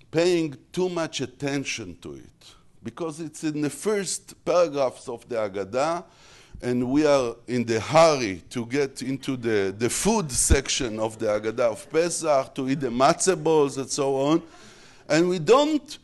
paying 0.09 0.55
too 0.71 0.89
much 0.89 1.21
attention 1.21 1.97
to 2.01 2.13
it 2.13 2.55
because 2.83 3.19
it's 3.19 3.43
in 3.43 3.61
the 3.61 3.69
first 3.69 4.43
paragraphs 4.43 5.07
of 5.07 5.27
the 5.29 5.35
Agadah 5.35 6.03
and 6.61 6.91
we 6.91 7.05
are 7.05 7.35
in 7.47 7.65
the 7.65 7.79
hurry 7.79 8.43
to 8.49 8.65
get 8.65 9.01
into 9.01 9.35
the, 9.35 9.73
the 9.77 9.89
food 9.89 10.31
section 10.31 10.99
of 10.99 11.17
the 11.17 11.25
Agadah 11.25 11.71
of 11.71 11.89
Pesach, 11.89 12.53
to 12.53 12.69
eat 12.69 12.79
the 12.79 12.89
matzah 12.89 13.41
balls 13.41 13.77
and 13.77 13.89
so 13.89 14.15
on. 14.15 14.43
And 15.09 15.29
we 15.29 15.39
don't, 15.39 15.97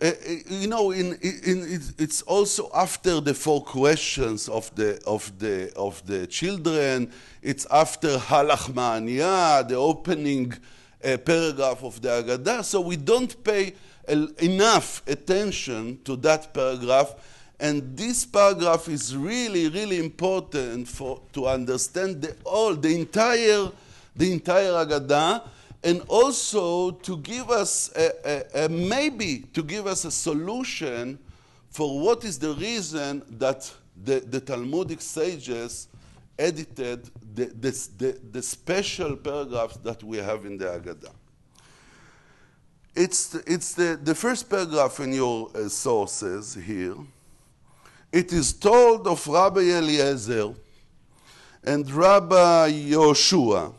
uh, 0.00 0.10
you 0.48 0.68
know, 0.68 0.90
in, 0.90 1.14
in, 1.22 1.80
it's 1.98 2.22
also 2.22 2.70
after 2.74 3.20
the 3.20 3.34
four 3.34 3.62
questions 3.62 4.48
of 4.48 4.74
the, 4.74 5.02
of 5.06 5.36
the, 5.38 5.72
of 5.76 6.04
the 6.06 6.26
children, 6.26 7.12
it's 7.42 7.66
after 7.70 8.18
Ha 8.18 8.44
Lachma 8.44 8.96
Anya, 8.96 9.64
the 9.68 9.76
opening 9.76 10.52
uh, 11.04 11.16
paragraph 11.18 11.82
of 11.82 12.00
the 12.00 12.08
Agadah, 12.08 12.64
so 12.64 12.80
we 12.80 12.96
don't 12.96 13.42
pay 13.44 13.74
enough 14.08 15.02
attention 15.06 15.98
to 16.04 16.16
that 16.16 16.52
paragraph. 16.52 17.14
And 17.58 17.96
this 17.96 18.26
paragraph 18.26 18.88
is 18.88 19.16
really, 19.16 19.68
really 19.68 19.98
important 19.98 20.88
for, 20.88 21.22
to 21.32 21.46
understand 21.46 22.22
the 22.22 22.36
all, 22.44 22.74
the 22.74 22.94
entire, 22.94 23.70
the 24.16 24.32
entire 24.32 24.72
Agadah, 24.72 25.42
and 25.84 26.00
also 26.08 26.90
to 26.90 27.18
give 27.18 27.50
us 27.50 27.92
a, 27.94 28.10
a, 28.24 28.64
a, 28.64 28.68
maybe 28.68 29.40
to 29.52 29.62
give 29.62 29.86
us 29.86 30.04
a 30.04 30.10
solution 30.10 31.18
for 31.70 32.00
what 32.00 32.24
is 32.24 32.38
the 32.38 32.54
reason 32.54 33.22
that 33.38 33.70
the, 34.04 34.20
the 34.20 34.40
Talmudic 34.40 35.00
sages 35.00 35.88
edited 36.38 37.10
the, 37.34 37.46
the, 37.46 37.88
the, 37.98 38.18
the 38.32 38.42
special 38.42 39.14
paragraphs 39.16 39.76
that 39.78 40.02
we 40.02 40.16
have 40.16 40.46
in 40.46 40.58
the 40.58 40.64
Agadah. 40.64 41.12
It's, 42.96 43.34
it's 43.34 43.74
the, 43.74 43.98
the 44.02 44.14
first 44.14 44.48
paragraph 44.48 45.00
in 45.00 45.12
your 45.12 45.50
uh, 45.54 45.68
sources 45.68 46.54
here 46.54 46.96
it 48.14 48.32
is 48.32 48.52
told 48.52 49.08
of 49.08 49.26
Rabbi 49.26 49.62
Eliezer 49.62 50.54
and 51.64 51.90
Rabbi 51.90 52.70
Yoshua 52.70 53.74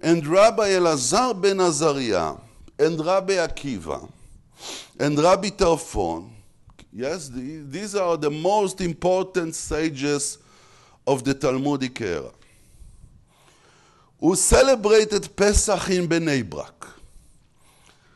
and 0.00 0.26
Rabbi 0.26 0.70
Elazar 0.70 1.40
ben 1.40 1.60
Azariah 1.60 2.36
and 2.78 3.04
Rabbi 3.04 3.34
Akiva 3.34 4.08
and 4.98 5.18
Rabbi 5.18 5.48
Tarfon. 5.48 6.30
Yes, 6.92 7.28
these 7.28 7.94
are 7.94 8.16
the 8.16 8.30
most 8.30 8.80
important 8.80 9.54
sages 9.54 10.38
of 11.06 11.22
the 11.24 11.34
Talmudic 11.34 12.00
era. 12.00 12.30
who 14.20 14.36
celebrated 14.36 15.34
Pesach 15.34 15.88
in 15.88 16.06
Bnei 16.06 16.48
Brak, 16.48 16.86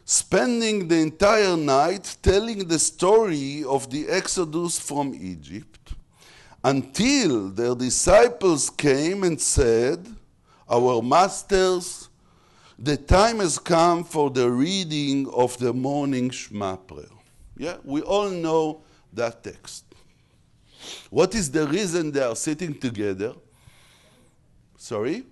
spending 0.04 0.86
the 0.86 0.98
entire 0.98 1.56
night 1.56 2.16
telling 2.22 2.68
the 2.68 2.78
story 2.78 3.64
of 3.64 3.90
the 3.90 4.06
Exodus 4.08 4.78
from 4.78 5.14
Egypt 5.14 5.94
until 6.62 7.48
their 7.48 7.74
disciples 7.74 8.68
came 8.68 9.24
and 9.24 9.40
said, 9.40 10.06
Our 10.68 11.02
masters, 11.02 12.08
the 12.78 12.96
time 12.96 13.38
has 13.38 13.58
come 13.58 14.04
for 14.04 14.30
the 14.30 14.50
reading 14.50 15.28
of 15.32 15.56
the 15.58 15.72
morning 15.72 16.30
Shema 16.30 16.76
prayer. 16.76 17.04
Yeah, 17.56 17.76
we 17.84 18.02
all 18.02 18.30
know 18.30 18.82
that 19.12 19.44
text. 19.44 19.84
What 21.10 21.34
is 21.34 21.50
the 21.50 21.66
reason 21.66 22.12
they 22.12 22.22
are 22.22 22.36
sitting 22.36 22.78
together? 22.78 23.34
Sorry? 24.76 25.24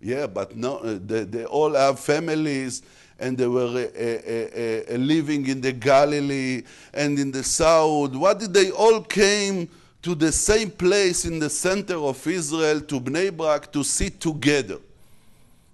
Yeah, 0.00 0.26
but 0.26 0.56
no, 0.56 0.78
uh, 0.78 0.98
they, 1.04 1.24
they 1.24 1.44
all 1.44 1.74
have 1.74 2.00
families 2.00 2.82
and 3.18 3.36
they 3.36 3.46
were 3.46 3.66
uh, 3.66 4.92
uh, 4.92 4.94
uh, 4.94 4.96
living 4.96 5.46
in 5.46 5.60
the 5.60 5.72
Galilee 5.72 6.62
and 6.94 7.18
in 7.18 7.30
the 7.30 7.44
south. 7.44 8.14
What 8.16 8.38
did 8.38 8.54
they 8.54 8.70
all 8.70 9.02
came 9.02 9.68
to 10.02 10.14
the 10.14 10.32
same 10.32 10.70
place 10.70 11.24
in 11.24 11.38
the 11.38 11.50
center 11.50 11.96
of 11.96 12.26
Israel, 12.26 12.80
to 12.80 13.00
Bnei 13.00 13.36
Brak, 13.36 13.70
to 13.72 13.84
sit 13.84 14.20
together? 14.20 14.78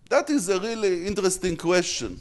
That 0.09 0.31
is 0.31 0.49
a 0.49 0.61
really 0.61 1.07
interesting 1.07 1.57
question. 1.57 2.21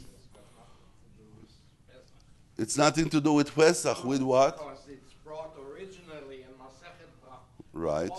It's 2.58 2.78
nothing 2.78 3.10
to 3.10 3.20
do 3.20 3.34
with 3.34 3.54
Pesach. 3.54 4.02
With 4.04 4.22
what? 4.22 4.56
Because 4.56 4.78
it's 4.88 5.12
brought 5.24 5.54
originally 5.70 6.42
in 6.42 6.48
Masechet 6.58 7.10
Brach. 7.22 7.40
Right. 7.72 8.10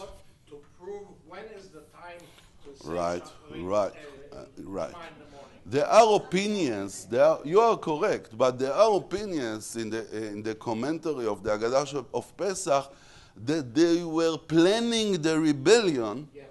To 0.50 0.62
prove 0.80 1.08
when 1.28 1.46
is 1.58 1.70
the 1.70 1.82
time 1.92 2.20
to 2.64 2.88
Right, 2.90 3.24
right, 3.56 3.92
uh, 4.32 4.36
uh, 4.36 4.46
right. 4.64 4.92
The. 4.92 5.78
There 5.80 5.88
are 5.88 6.16
opinions. 6.16 7.06
There 7.06 7.24
are, 7.24 7.40
you 7.44 7.60
are 7.60 7.76
correct, 7.76 8.38
but 8.38 8.58
there 8.60 8.74
are 8.74 8.96
opinions 8.96 9.76
in 9.76 9.90
the 9.90 10.06
in 10.16 10.44
the 10.44 10.56
commentary 10.56 11.26
of 11.26 11.44
the 11.44 11.50
Haggadah 11.50 11.94
of- 11.94 12.06
of 12.14 12.38
Pesach 12.38 12.86
that 13.46 13.74
they 13.74 14.04
were 14.04 14.38
planning 14.38 15.22
the 15.22 15.40
rebellion 15.40 16.28
Yes. 16.34 16.46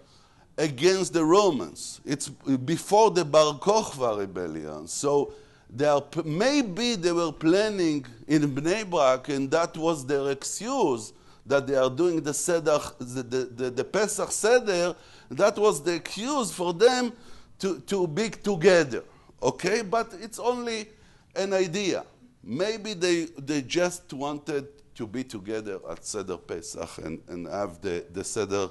against 0.59 1.13
the 1.13 1.25
Romans. 1.25 2.01
It's 2.05 2.29
before 2.29 3.11
the 3.11 3.25
Bar 3.25 3.59
Kokhba 3.59 4.19
rebellion. 4.19 4.87
So 4.87 5.33
they 5.69 5.87
are, 5.87 6.05
maybe 6.25 6.95
they 6.95 7.13
were 7.13 7.33
planning 7.33 8.07
in 8.29 8.43
Bnei 8.55 8.89
Brak, 8.89 9.29
and 9.29 9.51
that 9.51 9.77
was 9.77 10.07
their 10.07 10.31
excuse 10.31 11.13
that 11.45 11.67
they 11.67 11.77
are 11.77 11.91
doing 11.91 12.21
the 12.23 12.35
Seder, 12.35 12.79
the, 12.99 13.23
the, 13.23 13.45
the, 13.45 13.71
the 13.71 13.85
Pesach 13.85 14.31
Seder. 14.33 14.95
That 15.31 15.57
was 15.59 15.83
the 15.83 15.95
excuse 15.95 16.53
for 16.53 16.73
them 16.73 17.13
to, 17.59 17.81
to 17.81 18.07
be 18.07 18.31
together. 18.31 19.03
Okay, 19.43 19.83
but 19.83 20.13
it's 20.21 20.39
only 20.39 20.89
an 21.35 21.53
idea. 21.53 22.05
Maybe 22.43 22.95
they, 22.95 23.25
they 23.39 23.63
just 23.63 24.13
wanted 24.13 24.67
to 24.97 25.07
be 25.07 25.23
together 25.23 25.79
at 25.91 26.05
Seder 26.05 26.37
Pesach 26.37 26.99
and, 27.05 27.21
and 27.29 27.47
have 27.47 27.81
the, 27.81 28.05
the 28.13 28.25
Seder 28.25 28.69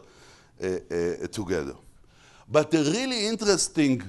uh, 0.62 1.28
together. 1.32 1.76
But 2.50 2.72
the 2.72 2.84
really 2.84 3.28
interesting 3.28 4.04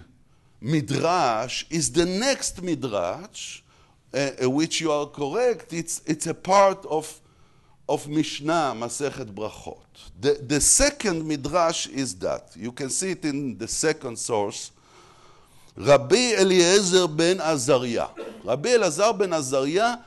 midrash 0.60 1.64
is 1.70 1.90
the 1.92 2.04
next 2.04 2.62
midrash, 2.62 3.62
uh, 4.12 4.50
which 4.50 4.80
you 4.80 4.90
are 4.90 5.06
correct. 5.06 5.72
It's, 5.72 6.02
it's 6.06 6.26
a 6.26 6.34
part 6.34 6.84
of, 6.86 7.20
of 7.88 8.08
Mishnah, 8.08 8.74
Masechet 8.76 9.32
Brachot. 9.32 9.76
The, 10.20 10.34
the 10.34 10.60
second 10.60 11.26
midrash 11.26 11.86
is 11.88 12.14
that. 12.16 12.50
You 12.56 12.72
can 12.72 12.90
see 12.90 13.12
it 13.12 13.24
in 13.24 13.58
the 13.58 13.68
second 13.68 14.18
source. 14.18 14.72
Rabbi 15.76 16.34
Eliezer 16.38 17.06
ben 17.06 17.38
Azariah. 17.38 18.08
Rabbi 18.42 18.70
Eliezer 18.70 19.12
ben 19.12 19.32
Azariah 19.32 19.98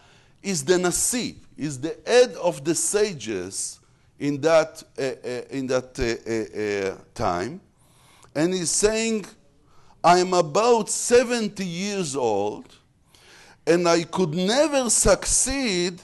is 0.42 0.64
the 0.64 0.78
Nasi, 0.78 1.36
is 1.60 1.80
the 1.80 1.96
head 2.06 2.34
of 2.36 2.64
the 2.64 2.74
sages 2.74 3.80
in 4.18 4.40
that, 4.42 4.84
uh, 4.98 5.02
uh, 5.02 5.42
in 5.50 5.68
that 5.68 6.00
uh, 6.00 7.04
time. 7.14 7.60
And 8.34 8.54
he's 8.54 8.72
saying, 8.72 9.26
I'm 10.04 10.34
about 10.34 10.90
70 10.90 11.66
years 11.66 12.16
old, 12.16 12.66
and 13.68 13.88
I 13.88 14.04
could 14.04 14.34
never 14.34 14.90
succeed 14.90 16.02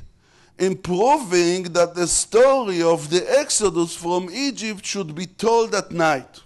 in 0.57 0.75
proving 0.75 1.63
that 1.73 1.95
the 1.95 2.07
story 2.07 2.81
of 2.81 3.09
the 3.09 3.25
Exodus 3.39 3.95
from 3.95 4.29
Egypt 4.31 4.85
should 4.85 5.15
be 5.15 5.25
told 5.25 5.73
at 5.73 5.91
night. 5.91 6.41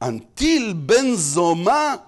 until 0.00 0.74
Ben 0.74 1.14
Zoma 1.16 2.00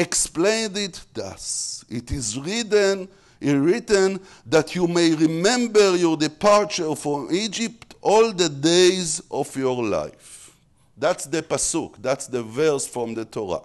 explained 0.00 0.76
it 0.76 1.00
thus. 1.12 1.84
It 1.88 2.10
is 2.10 2.38
written, 2.38 3.08
written 3.40 4.20
that 4.46 4.74
you 4.74 4.86
may 4.86 5.14
remember 5.14 5.96
your 5.96 6.16
departure 6.16 6.94
from 6.94 7.28
Egypt 7.30 7.94
all 8.00 8.32
the 8.32 8.48
days 8.48 9.20
of 9.30 9.54
your 9.56 9.82
life. 9.84 10.54
That's 10.96 11.26
the 11.26 11.42
pasuk, 11.42 11.94
that's 12.00 12.26
the 12.26 12.42
verse 12.42 12.86
from 12.86 13.14
the 13.14 13.24
Torah. 13.24 13.62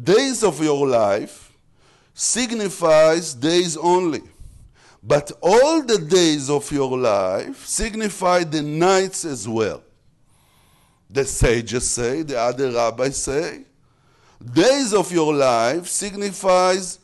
Days 0.00 0.42
of 0.42 0.62
your 0.62 0.86
life 0.86 1.52
signifies 2.14 3.34
days 3.34 3.76
only. 3.76 4.22
But 5.02 5.30
all 5.40 5.82
the 5.82 5.98
days 5.98 6.50
of 6.50 6.70
your 6.72 6.98
life 6.98 7.64
signify 7.64 8.44
the 8.44 8.62
nights 8.62 9.24
as 9.24 9.48
well 9.48 9.82
the 11.08 11.24
sages 11.24 11.88
say, 11.90 12.22
the 12.22 12.38
other 12.38 12.70
rabbis 12.70 13.16
say. 13.16 13.64
Days 14.44 14.92
of 14.92 15.10
your 15.12 15.34
life 15.34 15.86
signifies 15.86 16.98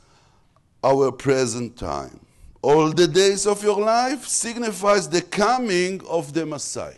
our 0.85 1.11
present 1.11 1.77
time. 1.77 2.21
All 2.61 2.93
the 2.93 3.09
days 3.09 3.47
of 3.47 3.63
your 3.63 3.81
life 3.81 4.27
signifies 4.27 5.09
the 5.09 5.23
coming 5.23 6.01
of 6.09 6.33
the 6.33 6.47
Messiah. 6.47 6.95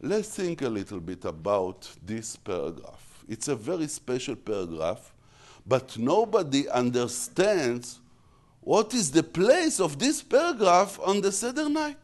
Let's 0.00 0.28
think 0.28 0.62
a 0.62 0.68
little 0.68 1.00
bit 1.00 1.24
about 1.24 1.90
this 2.04 2.36
paragraph. 2.36 3.24
It's 3.28 3.48
a 3.48 3.56
very 3.56 3.88
special 3.88 4.36
paragraph, 4.36 5.12
but 5.66 5.96
nobody 5.98 6.68
understands 6.68 8.00
what 8.60 8.94
is 8.94 9.10
the 9.10 9.22
place 9.22 9.80
of 9.80 9.98
this 9.98 10.22
paragraph 10.22 10.98
on 11.02 11.20
the 11.20 11.32
Seder 11.32 11.68
night. 11.68 11.98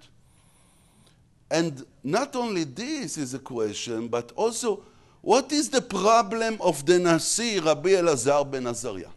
And 1.51 1.85
not 2.03 2.37
only 2.37 2.65
this 2.65 3.19
is 3.19 3.35
a 3.35 3.39
question, 3.39 4.09
but 4.09 4.33
also 4.37 4.83
what 5.23 5.53
is 5.53 5.69
the 5.69 5.83
problem 5.83 6.59
of 6.61 6.85
the 6.87 6.99
Nasi 6.99 7.61
Rabbi 7.61 7.91
Elazar 7.91 8.51
ben 8.51 8.67
Azariah? 8.67 9.11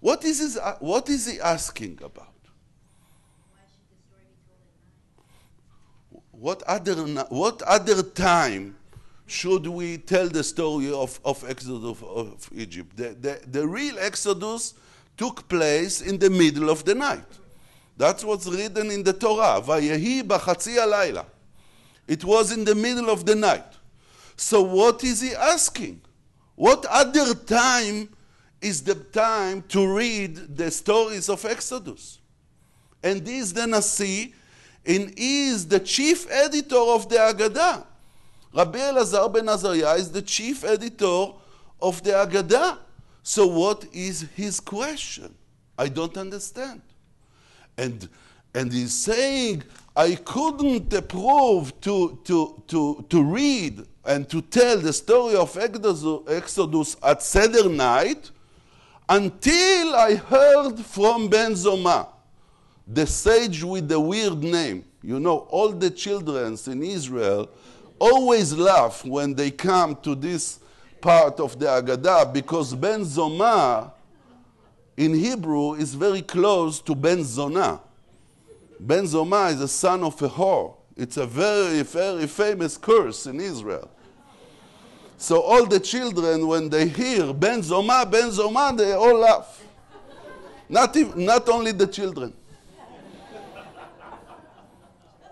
What 0.00 0.24
is, 0.24 0.38
his, 0.38 0.58
what 0.78 1.08
is 1.10 1.26
he 1.26 1.40
asking 1.40 1.98
about? 2.02 2.28
What 6.30 6.62
other, 6.62 6.94
what 7.28 7.60
other 7.62 8.02
time 8.02 8.76
should 9.26 9.66
we 9.66 9.98
tell 9.98 10.26
the 10.28 10.42
story 10.42 10.90
of, 10.90 11.20
of 11.22 11.48
Exodus 11.48 11.84
of, 11.84 12.02
of 12.02 12.50
Egypt? 12.54 12.96
The, 12.96 13.10
the, 13.10 13.40
the 13.46 13.68
real 13.68 13.98
Exodus 13.98 14.72
took 15.18 15.46
place 15.48 16.00
in 16.00 16.18
the 16.18 16.30
middle 16.30 16.70
of 16.70 16.86
the 16.86 16.94
night. 16.94 17.26
That's 17.98 18.24
what's 18.24 18.46
written 18.46 18.90
in 18.90 19.02
the 19.02 19.12
Torah. 19.12 19.62
It 22.08 22.24
was 22.24 22.52
in 22.52 22.64
the 22.64 22.74
middle 22.74 23.10
of 23.10 23.26
the 23.26 23.34
night. 23.34 23.76
So 24.40 24.62
what 24.62 25.04
is 25.04 25.20
he 25.20 25.34
asking? 25.34 26.00
What 26.54 26.86
other 26.86 27.34
time 27.34 28.08
is 28.62 28.82
the 28.82 28.94
time 28.94 29.62
to 29.68 29.94
read 29.94 30.56
the 30.56 30.70
stories 30.70 31.28
of 31.28 31.44
Exodus? 31.44 32.20
And 33.02 33.22
this 33.22 33.44
is 33.44 33.52
the 33.52 33.66
Nasi, 33.66 34.34
and 34.86 35.12
he 35.16 35.48
is 35.48 35.68
the 35.68 35.78
chief 35.78 36.26
editor 36.30 36.78
of 36.78 37.06
the 37.10 37.16
Haggadah. 37.16 37.84
Rabbi 38.54 38.78
Elazar 38.78 39.30
ben 39.30 39.44
Azariah 39.44 39.96
is 39.96 40.10
the 40.10 40.22
chief 40.22 40.64
editor 40.64 41.34
of 41.80 42.02
the 42.02 42.12
Haggadah. 42.12 42.78
So 43.22 43.46
what 43.46 43.84
is 43.92 44.22
his 44.34 44.58
question? 44.58 45.34
I 45.78 45.88
don't 45.88 46.16
understand. 46.16 46.80
And, 47.76 48.08
and 48.54 48.72
he's 48.72 48.94
saying, 48.94 49.64
I 49.94 50.14
couldn't 50.14 50.90
approve 50.94 51.78
to, 51.82 52.18
to, 52.24 52.62
to, 52.68 53.04
to 53.06 53.22
read 53.22 53.86
and 54.04 54.28
to 54.28 54.40
tell 54.40 54.78
the 54.78 54.92
story 54.92 55.36
of 55.36 55.56
Exodus 55.56 56.96
at 57.02 57.22
Seder 57.22 57.68
night 57.68 58.30
until 59.08 59.96
I 59.96 60.14
heard 60.14 60.78
from 60.78 61.28
Ben 61.28 61.52
Zoma, 61.52 62.08
the 62.86 63.06
sage 63.06 63.62
with 63.62 63.88
the 63.88 64.00
weird 64.00 64.42
name. 64.42 64.84
You 65.02 65.18
know, 65.18 65.38
all 65.50 65.70
the 65.70 65.90
children 65.90 66.56
in 66.66 66.82
Israel 66.82 67.50
always 67.98 68.52
laugh 68.56 69.04
when 69.04 69.34
they 69.34 69.50
come 69.50 69.96
to 69.96 70.14
this 70.14 70.60
part 71.00 71.40
of 71.40 71.58
the 71.58 71.66
Haggadah 71.66 72.32
because 72.32 72.74
Ben 72.74 73.00
Zoma 73.00 73.92
in 74.96 75.14
Hebrew 75.14 75.74
is 75.74 75.94
very 75.94 76.22
close 76.22 76.80
to 76.80 76.94
Ben 76.94 77.24
Zona. 77.24 77.80
Ben 78.78 79.04
Zoma 79.04 79.52
is 79.52 79.60
a 79.60 79.68
son 79.68 80.04
of 80.04 80.20
a 80.22 80.28
whore. 80.28 80.74
It's 81.00 81.16
a 81.16 81.24
very, 81.24 81.82
very 81.82 82.26
famous 82.26 82.76
curse 82.76 83.24
in 83.24 83.40
Israel. 83.40 83.90
So 85.16 85.40
all 85.40 85.64
the 85.64 85.80
children, 85.80 86.46
when 86.46 86.68
they 86.68 86.88
hear 86.88 87.32
Ben 87.32 87.62
Zoma, 87.62 88.10
Ben 88.10 88.28
Zoma, 88.28 88.76
they 88.76 88.92
all 88.92 89.16
laugh. 89.16 89.64
Not, 90.68 90.94
ev- 90.94 91.16
not 91.16 91.48
only 91.48 91.72
the 91.72 91.86
children. 91.86 92.34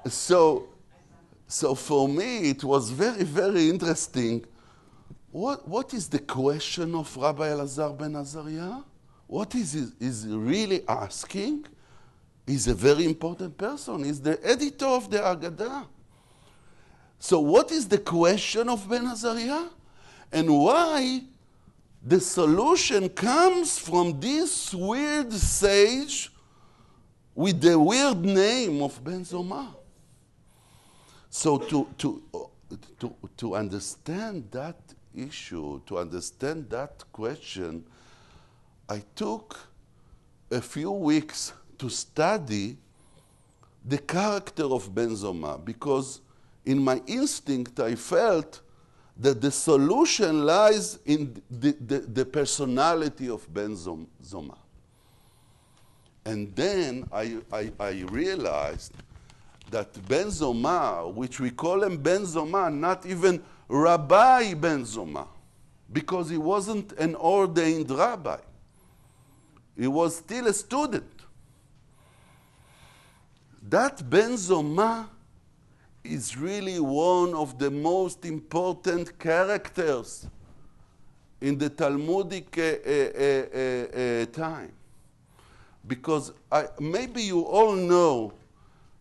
So, 0.07 0.71
so 1.47 1.75
for 1.75 2.09
me, 2.09 2.49
it 2.49 2.65
was 2.65 2.89
very, 2.89 3.25
very 3.25 3.69
interesting. 3.69 4.47
What, 5.31 5.69
what 5.69 5.93
is 5.93 6.09
the 6.09 6.21
question 6.21 6.95
of 6.95 7.15
Rabbi 7.15 7.47
Elazar 7.47 7.97
ben 7.99 8.17
Azariah? 8.17 8.83
What 9.27 9.55
is 9.55 9.75
he 9.75 9.85
is 10.01 10.23
he 10.23 10.35
really 10.35 10.89
asking? 10.89 11.67
He's 12.49 12.67
a 12.67 12.75
very 12.75 13.05
important 13.05 13.59
person. 13.59 14.05
He's 14.05 14.23
the 14.23 14.41
editor 14.43 14.87
of 14.87 15.11
the 15.11 15.19
Agada. 15.19 15.85
So, 17.19 17.41
what 17.41 17.71
is 17.71 17.87
the 17.87 17.99
question 17.99 18.71
of 18.71 18.89
Ben 18.89 19.05
Azariah? 19.05 19.69
And 20.33 20.49
why 20.49 21.25
the 22.03 22.19
solution 22.19 23.11
comes 23.11 23.79
from 23.79 24.19
this 24.19 24.73
weird 24.73 25.31
sage 25.35 26.33
with 27.35 27.61
the 27.61 27.79
weird 27.79 28.25
name 28.25 28.81
of 28.81 29.05
Ben 29.05 29.27
Zoma? 29.27 29.75
So, 31.29 31.59
to, 31.59 31.87
to, 31.99 32.23
to, 32.99 33.15
to 33.37 33.57
understand 33.57 34.49
that 34.53 34.81
issue, 35.15 35.83
to 35.85 35.99
understand 35.99 36.71
that 36.71 37.05
question, 37.13 37.85
I 38.89 39.03
took 39.15 39.59
a 40.51 40.63
few 40.63 40.93
weeks 40.93 41.53
to 41.79 41.89
study 41.89 42.77
the 43.85 43.99
character 43.99 44.65
of 44.65 44.95
Ben 44.95 45.11
Zoma 45.11 45.65
because 45.65 46.21
in 46.65 46.79
my 46.79 47.01
instinct 47.07 47.81
I 47.81 47.95
felt 47.95 48.61
that 49.19 49.41
the 49.41 49.51
solution 49.51 50.47
lies 50.47 50.99
in 51.05 51.43
the, 51.51 51.77
the, 51.87 51.99
the 52.01 52.25
personality 52.25 53.29
of 53.29 53.53
Benzoma. 53.53 54.07
Zoma. 54.23 54.57
And 56.25 56.55
then 56.55 57.09
I, 57.13 57.39
I, 57.53 57.73
I 57.81 57.91
realized 58.11 58.93
that 59.71 59.93
Ben 60.09 60.27
Zoma, 60.27 61.13
which 61.13 61.41
we 61.41 61.51
call 61.51 61.83
him 61.83 61.97
Ben 61.97 62.23
Zoma, 62.23 62.73
not 62.73 63.07
even 63.07 63.43
Rabbi 63.67 64.55
Ben 64.55 64.83
Zoma, 64.83 65.27
because 65.93 66.31
he 66.31 66.39
wasn't 66.39 66.93
an 66.93 67.17
ordained 67.17 67.91
rabbi. 67.91 68.39
He 69.77 69.87
was 69.87 70.17
still 70.17 70.47
a 70.47 70.53
student. 70.53 71.18
That 73.69 74.09
Ben 74.09 74.33
Zoma 74.33 75.09
is 76.03 76.39
really 76.39 76.81
one 76.81 77.35
of 77.35 77.59
the 77.59 77.71
most 77.71 78.25
important 78.25 79.19
characters 79.19 80.27
in 81.43 81.59
the 81.59 81.69
Talmudic 81.69 82.57
uh, 82.57 82.63
uh, 82.63 82.95
uh, 82.95 84.23
uh, 84.23 84.27
time. 84.27 84.73
Because 85.87 86.33
I, 86.51 86.69
maybe 86.81 87.23
you 87.23 87.43
all 87.43 87.75
know 87.75 88.33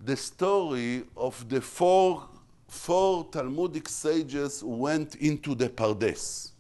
the 0.01 0.17
story 0.17 1.03
of 1.15 1.47
the 1.47 1.61
four, 1.61 2.27
four 2.67 3.23
Talmudic 3.31 3.87
sages 3.87 4.61
went 4.65 5.15
into 5.15 5.55
the 5.55 5.69
Pardes, 5.69 6.51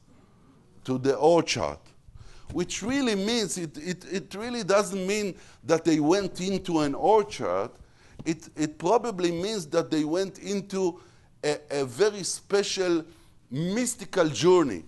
to 0.85 0.97
the 0.97 1.15
orchard, 1.15 1.79
which 2.53 2.81
really 2.83 3.15
means, 3.15 3.57
it, 3.57 3.77
it, 3.77 4.05
it 4.09 4.33
really 4.33 4.63
doesn't 4.63 5.05
mean 5.05 5.35
that 5.65 5.83
they 5.83 5.99
went 5.99 6.39
into 6.39 6.79
an 6.79 6.95
orchard. 6.95 7.69
It, 8.27 8.49
it 8.57 8.77
probably 8.77 9.31
means 9.31 9.67
that 9.67 9.89
they 9.89 10.03
went 10.03 10.39
into 10.39 10.99
a, 11.41 11.59
a 11.71 11.85
very 11.85 12.23
special 12.23 13.05
mystical 13.49 14.27
journey. 14.27 14.83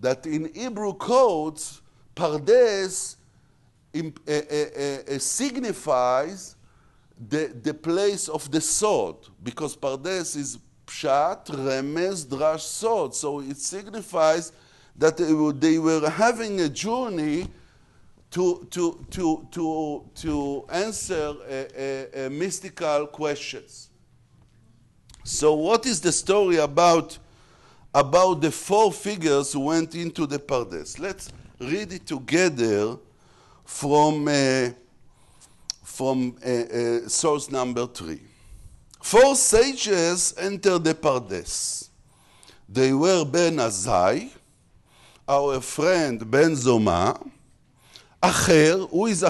That 0.00 0.24
in 0.24 0.48
Hebrew 0.54 0.94
codes, 0.94 1.82
Pardes 2.14 3.16
uh, 3.92 4.00
uh, 4.28 4.32
uh, 4.32 5.18
signifies 5.18 6.54
the, 7.28 7.48
the 7.60 7.74
place 7.74 8.28
of 8.28 8.48
the 8.52 8.60
Sod, 8.60 9.16
because 9.42 9.76
Pardes 9.76 10.36
is 10.36 10.60
Pshat, 10.86 11.46
Remez, 11.46 12.24
Drash, 12.24 12.60
Sod. 12.60 13.16
So 13.16 13.40
it 13.40 13.56
signifies 13.56 14.52
that 14.94 15.16
they 15.16 15.78
were 15.80 16.08
having 16.08 16.60
a 16.60 16.68
journey 16.68 17.48
to, 18.30 18.66
to, 18.70 19.06
to, 19.10 19.48
to, 19.50 20.10
to 20.14 20.64
answer 20.70 22.28
mystical 22.30 23.06
questions. 23.06 23.88
So, 25.24 25.52
what 25.52 25.84
is 25.84 26.00
the 26.00 26.10
story 26.10 26.56
about, 26.56 27.18
about 27.94 28.40
the 28.40 28.50
four 28.50 28.90
figures 28.92 29.52
who 29.52 29.60
went 29.60 29.94
into 29.94 30.26
the 30.26 30.38
Pardes? 30.38 30.98
Let's 30.98 31.30
read 31.60 31.92
it 31.92 32.06
together 32.06 32.96
from, 33.64 34.26
uh, 34.26 34.70
from 35.84 36.36
uh, 36.42 36.48
uh, 36.48 37.08
source 37.08 37.50
number 37.50 37.86
three. 37.86 38.22
Four 39.02 39.36
sages 39.36 40.34
entered 40.38 40.84
the 40.84 40.94
Pardes. 40.94 41.90
They 42.66 42.94
were 42.94 43.24
Ben 43.26 43.56
Azai, 43.56 44.30
our 45.28 45.60
friend 45.60 46.30
Ben 46.30 46.52
Zoma, 46.52 47.30
Acher, 48.22 48.88
who 48.90 49.06
is? 49.06 49.22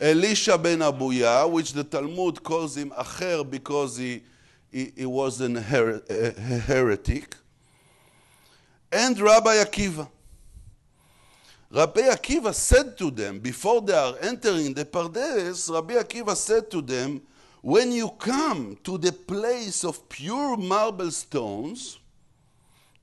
Elisha 0.00 0.58
ben 0.58 0.80
Abuya, 0.80 1.50
which 1.50 1.72
the 1.72 1.84
Talmud 1.84 2.42
calls 2.42 2.76
him 2.76 2.90
Acher 2.90 3.48
because 3.48 3.96
he, 3.96 4.22
he, 4.70 4.92
he 4.96 5.06
was 5.06 5.40
an 5.40 5.56
her, 5.56 6.02
a 6.08 6.30
heretic, 6.60 7.36
and 8.92 9.18
Rabbi 9.18 9.56
Akiva. 9.56 10.08
Rabbi 11.70 12.02
Akiva 12.02 12.54
said 12.54 12.96
to 12.98 13.10
them, 13.10 13.40
before 13.40 13.80
they 13.80 13.92
are 13.92 14.14
entering 14.20 14.72
the 14.74 14.84
Pardes, 14.84 15.68
Rabbi 15.72 15.94
Akiva 15.94 16.36
said 16.36 16.70
to 16.70 16.80
them, 16.80 17.20
when 17.60 17.90
you 17.90 18.10
come 18.10 18.76
to 18.84 18.98
the 18.98 19.10
place 19.10 19.84
of 19.84 20.08
pure 20.08 20.56
marble 20.56 21.10
stones, 21.10 21.98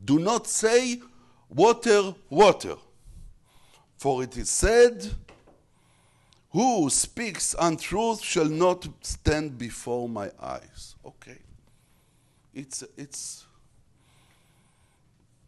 do 0.03 0.19
not 0.19 0.47
say, 0.47 1.01
water, 1.49 2.13
water. 2.29 2.75
For 4.01 4.23
it 4.23 4.35
is 4.35 4.49
said, 4.49 5.07
Who 6.53 6.89
speaks 6.89 7.55
untruth 7.59 8.19
shall 8.23 8.49
not 8.49 8.87
stand 9.01 9.59
before 9.59 10.09
my 10.09 10.31
eyes. 10.41 10.95
Okay. 11.05 11.37
It's, 12.51 12.83
it's, 12.97 13.45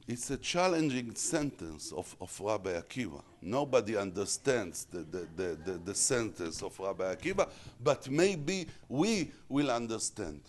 it's 0.07 0.29
a 0.29 0.37
challenging 0.37 1.15
sentence 1.15 1.91
of, 1.93 2.15
of 2.21 2.39
Rabbi 2.39 2.73
Akiva. 2.73 3.23
Nobody 3.41 3.97
understands 3.97 4.85
the, 4.85 4.99
the, 4.99 5.27
the, 5.35 5.57
the, 5.65 5.71
the 5.85 5.95
sentence 5.95 6.61
of 6.61 6.79
Rabbi 6.79 7.15
Akiva, 7.15 7.49
but 7.83 8.07
maybe 8.07 8.67
we 8.87 9.31
will 9.49 9.71
understand. 9.71 10.41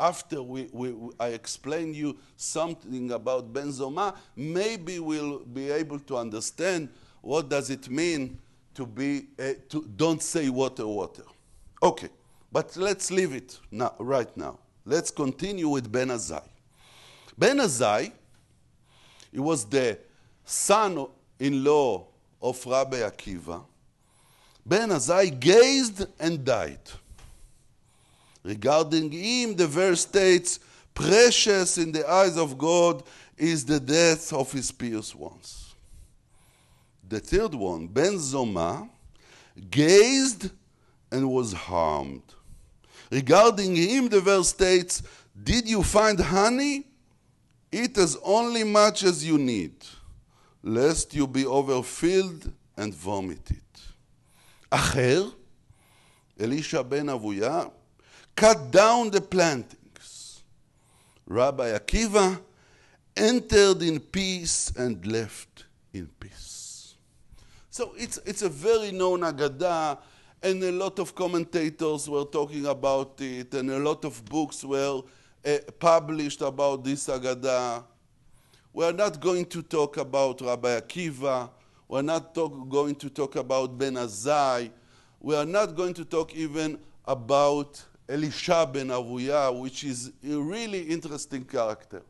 After 0.00 0.42
we, 0.42 0.68
we, 0.72 0.92
I 1.20 1.28
explain 1.28 1.94
you 1.94 2.16
something 2.36 3.12
about 3.12 3.52
Ben 3.52 3.68
Zoma, 3.68 4.16
maybe 4.34 4.98
we'll 4.98 5.38
be 5.38 5.70
able 5.70 6.00
to 6.00 6.16
understand 6.16 6.88
what 7.24 7.48
does 7.48 7.70
it 7.70 7.88
mean 7.88 8.38
to 8.74 8.84
be, 8.84 9.26
uh, 9.38 9.54
to 9.70 9.88
don't 9.96 10.22
say 10.22 10.50
water, 10.50 10.86
water. 10.86 11.22
Okay, 11.82 12.10
but 12.52 12.76
let's 12.76 13.10
leave 13.10 13.32
it 13.32 13.58
now, 13.70 13.94
right 13.98 14.34
now. 14.36 14.58
Let's 14.84 15.10
continue 15.10 15.68
with 15.68 15.90
Ben 15.90 16.08
Azai. 16.08 16.42
Ben 17.38 17.58
Azai, 17.58 18.12
he 19.32 19.40
was 19.40 19.64
the 19.64 19.98
son-in-law 20.44 22.06
of 22.42 22.66
Rabbi 22.66 22.98
Akiva. 22.98 23.64
Ben 24.66 24.90
Azai 24.90 25.38
gazed 25.40 26.06
and 26.20 26.44
died. 26.44 26.78
Regarding 28.42 29.10
him, 29.10 29.56
the 29.56 29.66
verse 29.66 30.02
states, 30.02 30.60
Precious 30.92 31.78
in 31.78 31.90
the 31.90 32.08
eyes 32.08 32.36
of 32.36 32.58
God 32.58 33.02
is 33.38 33.64
the 33.64 33.80
death 33.80 34.32
of 34.32 34.52
his 34.52 34.70
pious 34.70 35.14
ones. 35.14 35.73
The 37.08 37.20
third 37.20 37.54
one, 37.54 37.86
Ben 37.86 38.14
Zoma, 38.14 38.88
gazed 39.70 40.50
and 41.10 41.30
was 41.30 41.52
harmed. 41.52 42.22
Regarding 43.10 43.76
him, 43.76 44.08
the 44.08 44.20
verse 44.20 44.48
states, 44.48 45.02
Did 45.42 45.68
you 45.68 45.82
find 45.82 46.18
honey? 46.18 46.86
Eat 47.70 47.98
as 47.98 48.16
only 48.22 48.64
much 48.64 49.02
as 49.02 49.24
you 49.24 49.36
need, 49.36 49.74
lest 50.62 51.14
you 51.14 51.26
be 51.26 51.44
overfilled 51.44 52.52
and 52.76 52.94
vomit 52.94 53.50
it. 53.50 53.80
Acher, 54.70 55.32
Elisha 56.38 56.82
ben 56.82 57.06
Avuya, 57.06 57.70
cut 58.34 58.70
down 58.70 59.10
the 59.10 59.20
plantings. 59.20 60.42
Rabbi 61.26 61.70
Akiva 61.72 62.40
entered 63.16 63.82
in 63.82 64.00
peace 64.00 64.72
and 64.76 65.04
left 65.06 65.64
in 65.92 66.08
peace. 66.18 66.43
So 67.74 67.92
it's, 67.96 68.20
it's 68.24 68.42
a 68.42 68.48
very 68.48 68.92
known 68.92 69.22
Agadah, 69.22 69.98
and 70.40 70.62
a 70.62 70.70
lot 70.70 71.00
of 71.00 71.12
commentators 71.12 72.08
were 72.08 72.24
talking 72.24 72.66
about 72.66 73.20
it, 73.20 73.52
and 73.52 73.68
a 73.68 73.80
lot 73.80 74.04
of 74.04 74.24
books 74.26 74.62
were 74.62 75.02
uh, 75.44 75.56
published 75.80 76.40
about 76.42 76.84
this 76.84 77.08
Agadah. 77.08 77.82
We're 78.72 78.92
not 78.92 79.20
going 79.20 79.46
to 79.46 79.60
talk 79.60 79.96
about 79.96 80.40
Rabbi 80.40 80.78
Akiva. 80.78 81.50
We're 81.88 82.02
not 82.02 82.32
talk, 82.32 82.68
going 82.68 82.94
to 82.94 83.10
talk 83.10 83.34
about 83.34 83.76
Ben 83.76 83.94
Azai. 83.94 84.70
We 85.18 85.34
are 85.34 85.44
not 85.44 85.74
going 85.74 85.94
to 85.94 86.04
talk 86.04 86.32
even 86.32 86.78
about 87.04 87.84
Elisha 88.08 88.70
ben 88.72 88.90
Avuya, 88.90 89.52
which 89.60 89.82
is 89.82 90.12
a 90.24 90.36
really 90.36 90.82
interesting 90.82 91.44
character. 91.44 92.02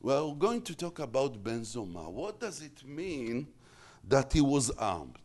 We're 0.00 0.32
going 0.36 0.62
to 0.62 0.74
talk 0.74 1.00
about 1.00 1.44
Ben 1.44 1.60
Zoma. 1.60 2.10
What 2.10 2.40
does 2.40 2.62
it 2.62 2.82
mean 2.82 3.46
that 4.08 4.32
he 4.32 4.40
was 4.40 4.70
armed? 4.70 5.16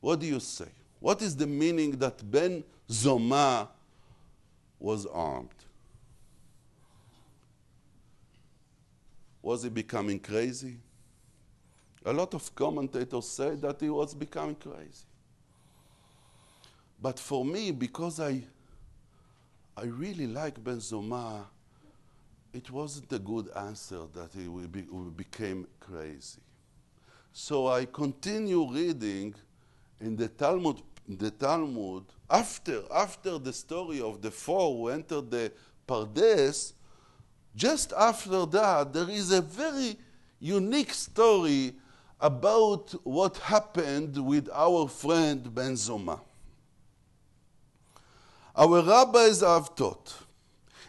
What 0.00 0.20
do 0.20 0.26
you 0.26 0.40
say? 0.40 0.68
What 1.00 1.22
is 1.22 1.36
the 1.36 1.46
meaning 1.46 1.92
that 1.92 2.30
Ben 2.30 2.64
Zoma 2.88 3.68
was 4.78 5.06
armed? 5.06 5.48
Was 9.42 9.62
he 9.62 9.68
becoming 9.68 10.18
crazy? 10.18 10.76
A 12.04 12.12
lot 12.12 12.34
of 12.34 12.54
commentators 12.54 13.28
say 13.28 13.54
that 13.56 13.80
he 13.80 13.88
was 13.88 14.14
becoming 14.14 14.56
crazy. 14.56 15.04
But 17.00 17.18
for 17.18 17.44
me, 17.44 17.70
because 17.70 18.20
I, 18.20 18.42
I 19.76 19.84
really 19.84 20.26
like 20.26 20.62
Ben 20.62 20.78
Zoma, 20.78 21.44
it 22.52 22.70
wasn't 22.70 23.12
a 23.12 23.18
good 23.18 23.50
answer 23.56 24.00
that 24.14 24.30
he 24.32 24.48
be, 24.66 24.86
became 25.16 25.66
crazy. 25.80 26.40
So 27.36 27.66
I 27.66 27.86
continue 27.86 28.64
reading 28.72 29.34
in 30.00 30.14
the 30.14 30.28
Talmud, 30.28 30.80
the 31.08 31.32
Talmud 31.32 32.04
after, 32.30 32.84
after 32.94 33.38
the 33.38 33.52
story 33.52 34.00
of 34.00 34.22
the 34.22 34.30
four 34.30 34.76
who 34.76 34.88
entered 34.90 35.32
the 35.32 35.50
Pardes, 35.84 36.74
just 37.56 37.92
after 37.92 38.46
that, 38.46 38.92
there 38.92 39.10
is 39.10 39.32
a 39.32 39.40
very 39.40 39.96
unique 40.38 40.94
story 40.94 41.74
about 42.20 42.94
what 43.02 43.36
happened 43.38 44.16
with 44.16 44.48
our 44.52 44.86
friend 44.86 45.52
Ben 45.52 45.72
Zoma. 45.72 46.20
Our 48.54 48.80
rabbis 48.80 49.40
have 49.40 49.74
taught. 49.74 50.14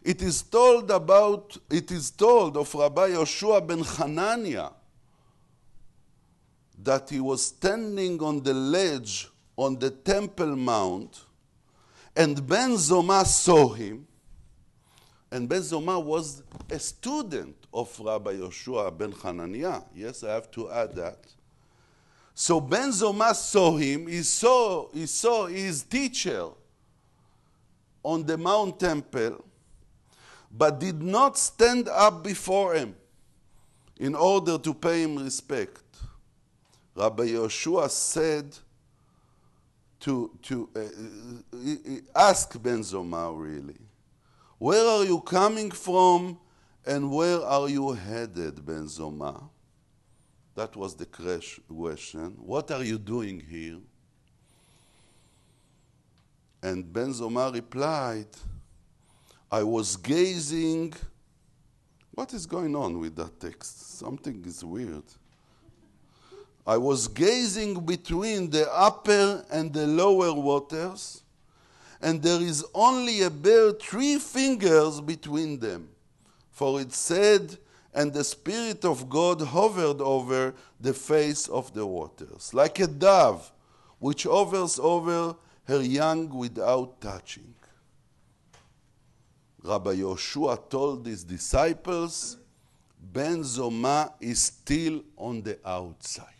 It 0.04 0.22
is 0.22 0.44
told 0.44 0.92
about, 0.92 1.58
it 1.72 1.90
is 1.90 2.12
told 2.12 2.56
of 2.56 2.72
Rabbi 2.76 3.10
Yoshua 3.10 3.66
ben 3.66 3.80
Hanania 3.80 4.74
that 6.84 7.10
he 7.10 7.20
was 7.20 7.46
standing 7.46 8.22
on 8.22 8.44
the 8.44 8.54
ledge 8.54 9.30
on 9.58 9.80
the 9.80 9.90
Temple 9.90 10.56
Mount, 10.56 11.26
and 12.16 12.46
Ben 12.46 12.72
Zoma 12.72 13.26
saw 13.26 13.74
him. 13.74 14.08
And 15.32 15.50
Ben 15.50 15.62
Zoma 15.62 16.02
was 16.02 16.44
a 16.70 16.80
student 16.80 17.56
of 17.74 18.00
Rabbi 18.00 18.34
Yoshua 18.36 18.96
ben 18.98 19.12
Hanania. 19.12 19.84
Yes, 19.94 20.24
I 20.24 20.34
have 20.34 20.50
to 20.52 20.72
add 20.72 20.96
that. 20.96 21.18
So 22.34 22.62
Ben 22.62 22.90
Zoma 22.90 23.34
saw 23.34 23.76
him, 23.76 24.08
he 24.08 24.22
saw, 24.22 24.90
he 24.94 25.06
saw 25.06 25.48
his 25.48 25.84
teacher 25.84 26.48
on 28.04 28.26
the 28.26 28.38
Mount 28.38 28.80
Temple, 28.80 29.44
but 30.52 30.80
did 30.80 31.02
not 31.02 31.38
stand 31.38 31.90
up 31.90 32.24
before 32.24 32.76
him 32.76 32.96
in 33.98 34.16
order 34.16 34.58
to 34.58 34.74
pay 34.74 35.04
him 35.04 35.18
respect. 35.18 35.82
Rabbi 36.96 37.24
Yoshua 37.24 37.90
said 37.90 38.58
to, 40.00 40.32
to 40.44 40.70
uh, 40.76 42.18
ask 42.18 42.62
Ben 42.62 42.80
Zoma 42.80 43.38
really, 43.38 43.76
where 44.58 44.88
are 44.88 45.04
you 45.04 45.20
coming 45.20 45.72
from 45.72 46.40
and 46.86 47.12
where 47.12 47.42
are 47.42 47.68
you 47.68 47.92
headed, 47.92 48.66
Ben 48.66 48.86
Zoma? 48.86 49.50
That 50.56 50.76
was 50.78 50.96
the 50.96 51.06
question. 51.06 52.34
What 52.38 52.72
are 52.72 52.84
you 52.84 52.98
doing 52.98 53.42
here? 53.42 53.80
And 56.64 56.92
Ben 56.92 57.12
Zoma 57.12 57.54
replied, 57.54 58.28
I 59.52 59.64
was 59.64 59.98
gazing. 59.98 60.94
What 62.12 62.34
is 62.34 62.46
going 62.46 62.74
on 62.76 63.00
with 63.00 63.18
that 63.18 63.40
text? 63.40 63.98
Something 63.98 64.44
is 64.46 64.64
weird. 64.64 65.04
I 66.68 66.78
was 66.78 67.08
gazing 67.08 67.86
between 67.86 68.50
the 68.50 68.72
upper 68.74 69.46
and 69.52 69.72
the 69.72 69.86
lower 69.86 70.34
waters, 70.34 71.22
and 72.02 72.22
there 72.22 72.42
is 72.42 72.66
only 72.74 73.22
a 73.22 73.30
bare 73.30 73.72
three 73.74 74.18
fingers 74.18 75.00
between 75.00 75.60
them. 75.60 75.90
For 76.52 76.82
it 76.82 76.92
said, 76.92 77.58
and 77.94 78.12
the 78.12 78.24
Spirit 78.24 78.84
of 78.84 79.10
God 79.10 79.42
hovered 79.42 80.02
over 80.02 80.54
the 80.80 80.94
face 80.94 81.48
of 81.48 81.74
the 81.74 81.86
waters, 81.86 82.54
like 82.54 82.80
a 82.80 82.88
dove 82.88 83.52
which 84.00 84.24
hovers 84.24 84.80
over 84.80 85.36
her 85.66 85.82
young 85.82 86.30
without 86.30 87.00
touching. 87.00 87.54
Rabbi 89.64 89.96
Yoshua 89.96 90.70
told 90.70 91.06
his 91.06 91.24
disciples, 91.24 92.38
Ben 93.00 93.42
Zoma 93.42 94.14
is 94.20 94.42
still 94.42 95.04
on 95.18 95.42
the 95.42 95.58
outside 95.66 96.35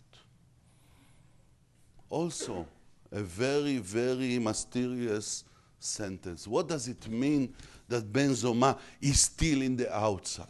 also 2.10 2.66
a 3.12 3.22
very, 3.22 3.78
very 3.78 4.40
mysterious 4.40 5.44
sentence. 5.80 6.48
What 6.48 6.68
does 6.68 6.88
it 6.88 7.08
mean 7.08 7.54
that 7.88 8.12
Ben 8.12 8.32
Zoma 8.32 8.78
is 9.02 9.22
still 9.22 9.62
in 9.62 9.76
the 9.76 9.96
outside? 9.96 10.48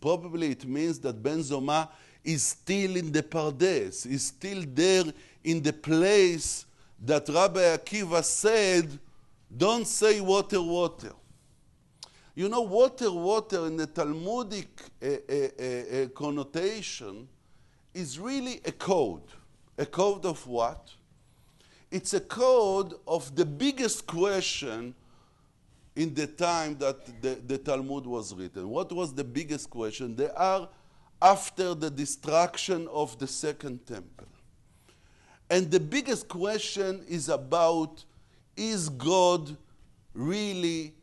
Probably 0.00 0.50
it 0.50 0.64
means 0.64 0.98
that 1.00 1.22
Ben 1.22 1.38
Zoma 1.38 1.88
is 2.24 2.42
still 2.42 2.96
in 2.96 3.12
the 3.12 3.22
Pardes, 3.22 4.06
is 4.06 4.26
still 4.26 4.64
there 4.66 5.04
in 5.44 5.62
the 5.62 5.72
place 5.72 6.66
that 7.04 7.28
Rabbi 7.28 7.60
Akiva 7.60 8.22
said, 8.24 8.98
don't 9.56 9.86
say 9.86 10.20
water, 10.20 10.60
water. 10.60 11.12
You 12.34 12.48
know, 12.48 12.60
water, 12.60 13.10
water 13.10 13.66
in 13.66 13.76
the 13.76 13.86
Talmudic 13.86 14.68
uh, 15.02 15.06
uh, 15.06 15.64
uh, 16.04 16.08
connotation 16.08 17.26
is 17.94 18.18
really 18.18 18.60
a 18.64 18.72
code. 18.72 19.22
A 19.78 19.86
code 19.86 20.26
of 20.26 20.44
what? 20.46 20.90
It's 21.90 22.12
a 22.12 22.20
code 22.20 22.94
of 23.06 23.34
the 23.34 23.46
biggest 23.46 24.06
question 24.06 24.94
in 25.96 26.14
the 26.14 26.26
time 26.26 26.76
that 26.78 27.22
the, 27.22 27.40
the, 27.46 27.58
Talmud 27.58 28.06
was 28.06 28.34
written. 28.34 28.68
What 28.68 28.92
was 28.92 29.14
the 29.14 29.24
biggest 29.24 29.70
question? 29.70 30.14
They 30.14 30.28
are 30.30 30.68
after 31.22 31.74
the 31.74 31.90
destruction 31.90 32.88
of 32.88 33.18
the 33.18 33.26
second 33.26 33.86
temple. 33.86 34.26
And 35.50 35.70
the 35.70 35.80
biggest 35.80 36.28
question 36.28 37.04
is 37.08 37.28
about 37.28 38.04
is 38.56 38.88
God 38.88 39.56
really 40.12 40.94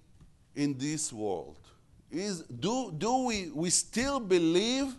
in 0.56 0.78
this 0.78 1.12
world? 1.12 1.58
Is, 2.12 2.42
do 2.42 2.94
do 2.98 3.26
we, 3.26 3.50
we 3.54 3.70
still 3.70 4.20
believe 4.20 4.96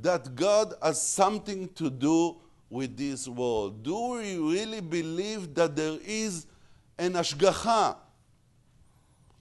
that 0.00 0.34
God 0.34 0.74
has 0.82 1.00
something 1.00 1.68
to 1.74 1.90
do 1.90 2.36
with 2.70 2.96
this 2.96 3.28
world? 3.28 3.82
Do 3.82 4.14
we 4.14 4.36
really 4.36 4.80
believe 4.80 5.54
that 5.54 5.76
there 5.76 5.98
is 6.04 6.46
an 6.98 7.12
ashgacha 7.14 7.96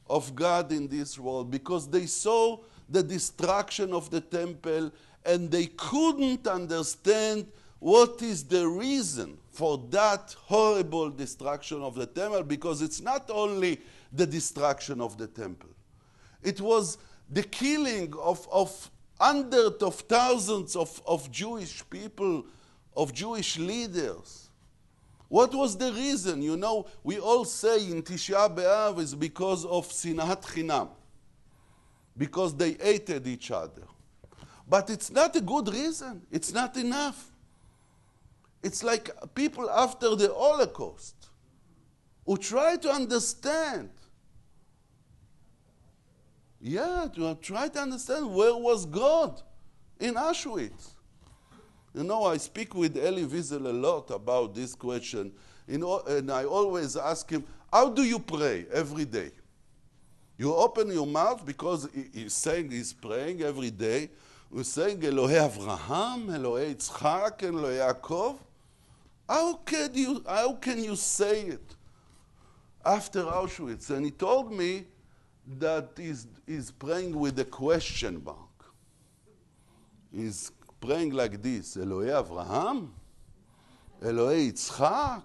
of 0.10 0.36
God 0.36 0.72
in 0.72 0.88
this 0.88 1.18
world? 1.18 1.50
Because 1.50 1.90
they 1.90 2.06
saw 2.06 2.60
the 2.90 3.02
destruction 3.02 3.94
of 3.94 4.10
the 4.10 4.22
temple 4.22 4.92
and 5.26 5.50
they 5.50 5.66
couldn't 5.66 6.48
understand 6.48 7.48
what 7.80 8.22
is 8.22 8.44
the 8.44 8.68
reason 8.68 9.38
for 9.52 9.78
that 9.90 10.36
horrible 10.40 11.10
destruction 11.10 11.82
of 11.82 11.96
the 11.96 12.06
temple 12.06 12.44
because 12.44 12.82
it's 12.82 13.02
not 13.02 13.30
only 13.30 13.80
the 14.12 14.26
destruction 14.26 15.02
of 15.02 15.18
the 15.18 15.28
temple, 15.28 15.70
it 16.42 16.62
was 16.62 16.98
the 17.30 17.44
killing 17.44 18.14
of, 18.22 18.48
of 18.52 18.90
hundreds 19.24 19.82
of 19.82 19.96
thousands 20.02 20.76
of, 20.76 21.02
of 21.08 21.32
Jewish 21.32 21.82
people, 21.90 22.46
of 22.94 23.14
Jewish 23.14 23.58
leaders. 23.58 24.50
What 25.30 25.56
was 25.56 25.78
the 25.78 25.94
reason? 25.94 26.42
You 26.42 26.58
know, 26.58 26.88
we 27.04 27.20
all 27.20 27.46
say 27.46 27.90
in 27.90 28.04
Tisha 28.04 28.54
B'Av 28.54 29.00
is 29.00 29.16
because 29.16 29.64
of 29.66 29.88
Sinat 29.88 30.42
Chinam, 30.44 30.90
because 32.18 32.54
they 32.54 32.74
hated 32.74 33.26
each 33.26 33.50
other. 33.50 33.88
But 34.68 34.90
it's 34.90 35.10
not 35.10 35.36
a 35.38 35.42
good 35.42 35.70
reason. 35.70 36.22
It's 36.30 36.54
not 36.54 36.76
enough. 36.76 37.32
It's 38.62 38.84
like 38.84 39.10
people 39.34 39.70
after 39.70 40.16
the 40.16 40.34
Holocaust 40.34 41.16
who 42.26 42.36
try 42.38 42.76
to 42.76 42.90
understand 42.90 43.90
yeah, 46.64 47.08
to 47.14 47.36
try 47.42 47.68
to 47.68 47.80
understand 47.80 48.34
where 48.34 48.56
was 48.56 48.86
God 48.86 49.42
in 50.00 50.14
Auschwitz. 50.14 50.92
You 51.94 52.06
know, 52.06 52.24
I 52.24 52.38
speak 52.38 52.74
with 52.74 52.96
Elie 52.98 53.26
Wiesel 53.26 53.66
a 53.66 53.74
lot 53.74 54.10
about 54.12 54.56
this 54.56 54.74
question, 54.74 55.34
know, 55.78 56.00
and 56.08 56.32
I 56.32 56.46
always 56.46 56.96
ask 56.96 57.30
him, 57.30 57.44
How 57.72 57.90
do 57.90 58.04
you 58.04 58.18
pray 58.18 58.66
every 58.72 59.04
day? 59.04 59.32
You 60.38 60.56
open 60.56 60.90
your 60.90 61.06
mouth 61.06 61.46
because 61.46 61.90
he- 61.94 62.22
he's 62.22 62.34
saying 62.34 62.72
he's 62.72 62.94
praying 62.94 63.42
every 63.42 63.70
day. 63.70 64.10
He's 64.54 64.70
saying 64.70 65.02
Elohei 65.02 65.50
Avraham, 65.50 66.28
Elohei 66.30 66.76
Yitzchak, 66.76 67.40
Elohei 67.40 67.80
Yaakov. 67.94 68.38
How 69.28 69.56
can 69.56 69.94
you 69.94 70.24
how 70.26 70.54
can 70.54 70.82
you 70.82 70.96
say 70.96 71.42
it 71.42 71.76
after 72.86 73.24
Auschwitz? 73.24 73.90
And 73.90 74.06
he 74.06 74.12
told 74.12 74.52
me 74.52 74.86
that 75.60 75.90
he's, 75.98 76.28
he's 76.48 76.72
praying 76.72 77.18
with 77.18 77.38
a 77.40 77.46
question 77.46 78.24
mark. 78.24 78.38
He's 80.14 80.52
praying 80.80 81.12
like 81.12 81.42
this 81.42 81.76
Elohei 81.76 82.24
Avraham, 82.24 82.90
Elohei 84.02 84.52
Yitzchak, 84.52 85.24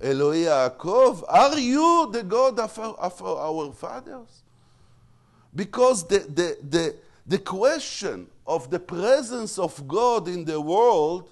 Elohei 0.00 0.44
Yaakov, 0.44 1.24
are 1.28 1.58
you 1.58 2.10
the 2.12 2.22
God 2.22 2.58
of 2.58 2.78
our, 2.78 2.94
of 2.94 3.22
our 3.22 3.72
fathers? 3.72 4.42
Because 5.54 6.06
the, 6.06 6.18
the, 6.18 6.58
the, 6.68 6.96
the 7.26 7.38
question 7.38 8.26
of 8.46 8.70
the 8.70 8.80
presence 8.80 9.58
of 9.58 9.86
God 9.86 10.28
in 10.28 10.44
the 10.44 10.60
world 10.60 11.30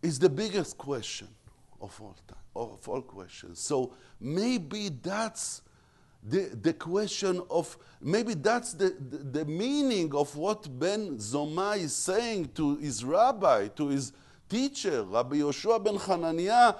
is 0.00 0.18
the 0.18 0.28
biggest 0.28 0.78
question 0.78 1.28
of 1.80 2.00
all 2.00 2.16
time, 2.26 2.38
of 2.54 2.88
all 2.88 3.02
questions. 3.02 3.58
So 3.60 3.94
maybe 4.20 4.88
that's 4.88 5.62
the, 6.22 6.50
the 6.60 6.72
question 6.72 7.42
of, 7.50 7.76
maybe 8.00 8.34
that's 8.34 8.74
the, 8.74 8.94
the, 9.10 9.40
the 9.40 9.44
meaning 9.44 10.14
of 10.14 10.34
what 10.36 10.68
Ben 10.78 11.16
Zoma 11.16 11.76
is 11.76 11.94
saying 11.94 12.50
to 12.54 12.76
his 12.76 13.04
rabbi, 13.04 13.68
to 13.68 13.88
his 13.88 14.12
teacher, 14.48 15.02
Rabbi 15.02 15.36
Yoshua 15.36 15.82
ben 15.82 15.96
Hananiah. 15.96 16.74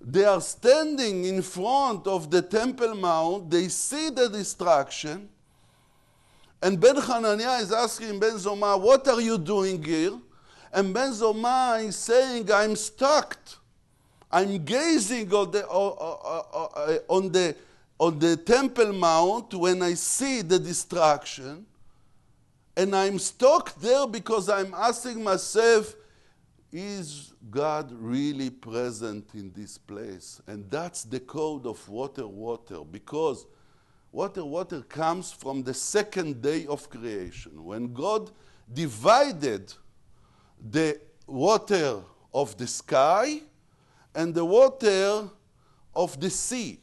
They 0.00 0.24
are 0.24 0.40
standing 0.40 1.24
in 1.24 1.42
front 1.42 2.06
of 2.06 2.30
the 2.30 2.42
Temple 2.42 2.94
Mount, 2.94 3.50
they 3.50 3.68
see 3.68 4.10
the 4.10 4.28
destruction, 4.28 5.28
and 6.64 6.80
Ben 6.80 6.96
Hananiah 6.96 7.60
is 7.60 7.72
asking 7.72 8.18
Ben 8.18 8.32
Zoma, 8.36 8.80
What 8.80 9.06
are 9.08 9.20
you 9.20 9.36
doing 9.36 9.82
here? 9.82 10.12
And 10.72 10.94
Ben 10.94 11.10
Zoma 11.12 11.84
is 11.84 11.96
saying, 11.96 12.50
I'm 12.50 12.74
stuck. 12.74 13.38
I'm 14.32 14.64
gazing 14.64 15.32
on 15.32 15.50
the, 15.50 15.66
on, 15.68 17.30
the, 17.30 17.54
on 17.98 18.18
the 18.18 18.36
Temple 18.36 18.92
Mount 18.92 19.54
when 19.54 19.82
I 19.82 19.94
see 19.94 20.42
the 20.42 20.58
destruction. 20.58 21.66
And 22.76 22.94
I'm 22.94 23.18
stuck 23.18 23.74
there 23.80 24.06
because 24.06 24.48
I'm 24.48 24.74
asking 24.74 25.22
myself, 25.22 25.94
is 26.72 27.32
God 27.50 27.92
really 27.92 28.50
present 28.50 29.30
in 29.34 29.52
this 29.54 29.78
place? 29.78 30.40
And 30.48 30.68
that's 30.68 31.04
the 31.04 31.20
code 31.20 31.66
of 31.66 31.88
water, 31.88 32.26
water, 32.26 32.80
because 32.90 33.46
water, 34.10 34.44
water 34.44 34.80
comes 34.82 35.30
from 35.30 35.62
the 35.62 35.74
second 35.74 36.42
day 36.42 36.66
of 36.66 36.90
creation. 36.90 37.64
When 37.64 37.92
God 37.92 38.32
divided 38.72 39.72
the 40.68 41.00
water 41.28 42.00
of 42.32 42.56
the 42.56 42.66
sky 42.66 43.40
and 44.14 44.34
the 44.34 44.44
water 44.44 45.28
of 45.94 46.18
the 46.20 46.30
sea. 46.30 46.80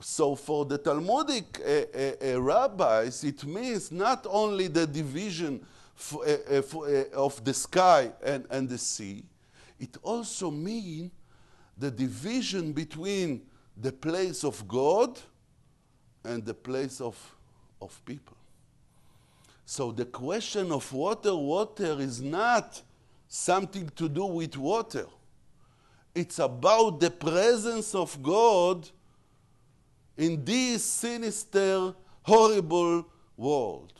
So, 0.00 0.34
for 0.34 0.66
the 0.66 0.78
Talmudic 0.78 1.60
uh, 1.60 2.40
rabbis, 2.40 3.24
it 3.24 3.44
means 3.44 3.90
not 3.90 4.26
only 4.28 4.68
the 4.68 4.86
division 4.86 5.64
of 7.14 7.44
the 7.44 7.54
sky 7.54 8.12
and, 8.22 8.46
and 8.50 8.68
the 8.68 8.76
sea, 8.76 9.24
it 9.78 9.96
also 10.02 10.50
means 10.50 11.10
the 11.78 11.90
division 11.90 12.72
between 12.72 13.42
the 13.76 13.92
place 13.92 14.44
of 14.44 14.66
God 14.66 15.18
and 16.24 16.44
the 16.44 16.54
place 16.54 17.00
of, 17.00 17.16
of 17.80 18.02
people. 18.04 18.36
So 19.64 19.92
the 19.92 20.06
question 20.06 20.72
of 20.72 20.90
water, 20.92 21.34
water 21.34 22.00
is 22.00 22.22
not 22.22 22.80
something 23.28 23.90
to 23.96 24.08
do 24.08 24.24
with 24.26 24.56
water. 24.56 25.06
It's 26.14 26.38
about 26.38 27.00
the 27.00 27.10
presence 27.10 27.94
of 27.94 28.22
God 28.22 28.88
in 30.16 30.44
this 30.44 30.84
sinister, 30.84 31.94
horrible 32.22 33.06
world. 33.36 33.92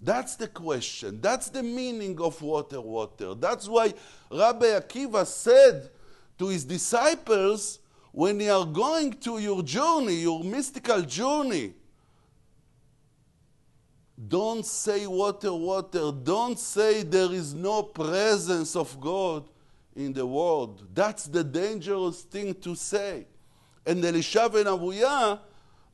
That's 0.00 0.36
the 0.36 0.48
question. 0.48 1.20
That's 1.20 1.48
the 1.48 1.62
meaning 1.62 2.20
of 2.20 2.40
water, 2.42 2.80
water. 2.80 3.34
That's 3.34 3.66
why 3.68 3.94
Rabbi 4.30 4.66
Akiva 4.66 5.26
said 5.26 5.88
to 6.38 6.48
his 6.48 6.64
disciples 6.64 7.78
when 8.12 8.38
you 8.38 8.52
are 8.52 8.66
going 8.66 9.14
to 9.20 9.38
your 9.38 9.62
journey, 9.62 10.16
your 10.16 10.44
mystical 10.44 11.02
journey, 11.02 11.72
don't 14.28 14.64
say 14.64 15.06
water, 15.06 15.52
water. 15.52 16.12
Don't 16.12 16.58
say 16.58 17.02
there 17.02 17.32
is 17.32 17.52
no 17.52 17.82
presence 17.82 18.76
of 18.76 19.00
God 19.00 19.48
in 19.96 20.12
the 20.12 20.24
world. 20.24 20.86
That's 20.94 21.26
the 21.26 21.42
dangerous 21.42 22.22
thing 22.22 22.54
to 22.56 22.74
say. 22.74 23.26
And 23.86 24.04
Elisha 24.04 24.48
ben 24.48 24.64
Abuya, 24.66 25.38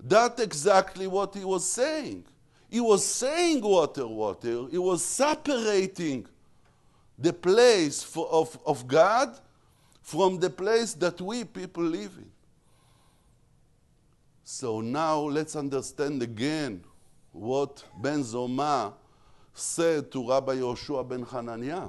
that's 0.02 0.40
exactly 0.42 1.06
what 1.06 1.34
he 1.34 1.44
was 1.44 1.68
saying. 1.68 2.24
He 2.70 2.80
was 2.80 3.04
saying 3.04 3.62
water, 3.62 4.06
water. 4.06 4.66
He 4.70 4.78
was 4.78 5.04
separating 5.04 6.26
the 7.18 7.32
place 7.32 8.02
for, 8.02 8.28
of, 8.30 8.58
of 8.64 8.86
God 8.86 9.38
from 10.02 10.38
the 10.38 10.48
place 10.48 10.94
that 10.94 11.20
we 11.20 11.44
people 11.44 11.82
live 11.82 12.12
in. 12.16 12.30
So 14.44 14.80
now 14.80 15.20
let's 15.20 15.54
understand 15.54 16.22
again 16.22 16.82
what 17.32 17.84
Ben 18.00 18.22
Zoma 18.22 18.92
said 19.54 20.10
to 20.12 20.28
Rabbi 20.28 20.56
Yoshua 20.56 21.08
ben 21.08 21.22
Hananiah. 21.22 21.88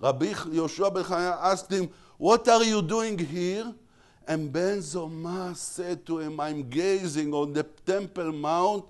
Rabbi 0.00 0.26
Yoshua 0.26 0.92
ben 0.92 1.04
Hananiah 1.04 1.38
asked 1.42 1.70
him, 1.70 1.88
What 2.18 2.48
are 2.48 2.64
you 2.64 2.82
doing 2.82 3.18
here? 3.18 3.72
And 4.26 4.52
Ben 4.52 4.78
Zoma 4.78 5.56
said 5.56 6.06
to 6.06 6.20
him, 6.20 6.38
I'm 6.38 6.68
gazing 6.68 7.32
on 7.34 7.52
the 7.52 7.64
Temple 7.64 8.32
Mount 8.32 8.84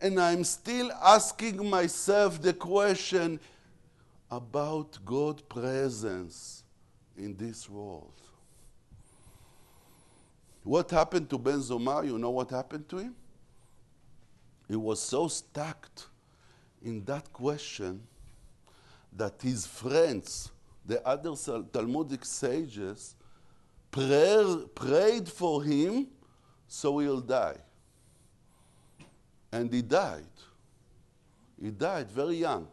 and 0.00 0.20
I'm 0.20 0.44
still 0.44 0.92
asking 0.92 1.68
myself 1.68 2.40
the 2.40 2.52
question 2.52 3.40
about 4.30 4.98
God's 5.04 5.42
presence 5.42 6.62
in 7.16 7.36
this 7.36 7.68
world. 7.68 8.12
What 10.62 10.90
happened 10.90 11.30
to 11.30 11.38
Ben 11.38 11.60
Zoma? 11.60 12.04
You 12.04 12.18
know 12.18 12.30
what 12.30 12.50
happened 12.50 12.88
to 12.88 12.98
him? 12.98 13.14
He 14.68 14.76
was 14.76 15.00
so 15.00 15.28
stuck 15.28 15.88
in 16.82 17.04
that 17.04 17.32
question 17.32 18.02
that 19.12 19.40
his 19.40 19.66
friends, 19.66 20.50
the 20.84 21.06
other 21.06 21.34
Talmudic 21.72 22.24
sages, 22.24 23.14
prayer, 23.96 24.56
prayed 24.74 25.26
for 25.26 25.64
him 25.64 26.08
so 26.68 26.98
he'll 26.98 27.20
die. 27.20 27.56
And 29.50 29.72
he 29.72 29.80
died. 29.80 30.24
He 31.60 31.70
died 31.70 32.10
very 32.10 32.36
young. 32.36 32.68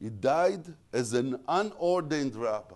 He 0.00 0.10
died 0.10 0.64
as 0.92 1.12
an 1.12 1.38
unordained 1.46 2.34
rabbi. 2.34 2.74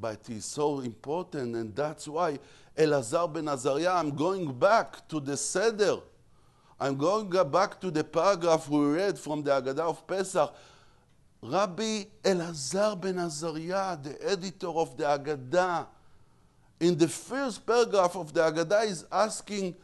But 0.00 0.20
he's 0.26 0.46
so 0.46 0.80
important, 0.80 1.54
and 1.54 1.76
that's 1.76 2.08
why 2.08 2.38
Elazar 2.78 3.32
ben 3.32 3.48
Azariah, 3.48 3.98
I'm 3.98 4.14
going 4.14 4.58
back 4.58 5.06
to 5.08 5.20
the 5.20 5.36
Seder. 5.36 5.98
I'm 6.80 6.96
going 6.96 7.30
back 7.50 7.80
to 7.80 7.90
the 7.90 8.04
paragraph 8.04 8.68
we 8.68 8.86
read 8.86 9.18
from 9.18 9.42
the 9.42 9.50
Haggadah 9.50 9.80
of 9.80 10.06
Pesach. 10.06 10.54
Rabbi 11.42 12.04
Elazar 12.22 12.98
ben 12.98 13.16
Azariah, 13.16 14.02
the 14.02 14.16
editor 14.30 14.68
of 14.68 14.96
the 14.96 15.04
Haggadah, 15.04 15.86
in 16.80 16.96
the 16.96 17.08
first 17.08 17.66
paragraph 17.66 18.16
of 18.16 18.32
the 18.32 18.40
Haggadah 18.40 18.86
is 18.86 19.06
asking, 19.10 19.74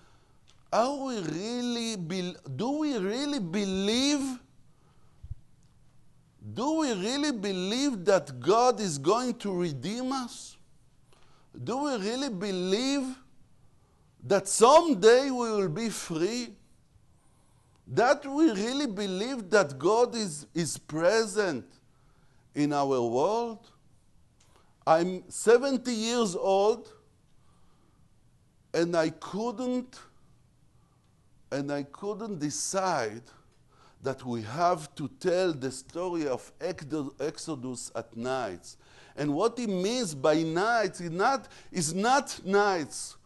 are 0.72 0.96
we 1.04 1.18
really 1.20 1.96
be, 1.96 2.34
do 2.56 2.70
we 2.78 2.96
really 2.96 3.38
believe 3.38 4.38
do 6.54 6.80
we 6.80 6.92
really 6.92 7.30
believe 7.30 8.04
that 8.04 8.40
God 8.40 8.80
is 8.80 8.98
going 8.98 9.34
to 9.36 9.52
redeem 9.52 10.12
us? 10.12 10.56
Do 11.62 11.84
we 11.84 11.96
really 11.96 12.30
believe 12.30 13.16
that 14.24 14.48
someday 14.48 15.30
we 15.30 15.50
will 15.52 15.68
be 15.68 15.88
free? 15.88 16.54
That 17.86 18.26
we 18.26 18.50
really 18.50 18.86
believe 18.86 19.50
that 19.50 19.78
God 19.78 20.14
is, 20.16 20.46
is 20.52 20.78
present 20.78 21.64
in 22.54 22.72
our 22.72 23.00
world? 23.00 23.70
I'm 24.86 25.22
70 25.28 25.92
years 25.92 26.34
old 26.34 26.92
and 28.74 28.96
I 28.96 29.10
couldn't 29.10 30.00
and 31.50 31.70
I 31.70 31.82
couldn't 31.82 32.38
decide 32.38 33.22
that 34.02 34.24
we 34.24 34.42
have 34.42 34.92
to 34.96 35.08
tell 35.20 35.52
the 35.52 35.70
story 35.70 36.26
of 36.26 36.50
Exodus 36.60 37.92
at 37.94 38.16
nights. 38.16 38.78
And 39.16 39.34
what 39.34 39.58
he 39.58 39.66
means 39.66 40.14
by 40.14 40.42
nights 40.42 41.00
is 41.00 41.10
not, 41.10 41.48
is 41.70 41.94
not 41.94 42.40
nights. 42.44 43.16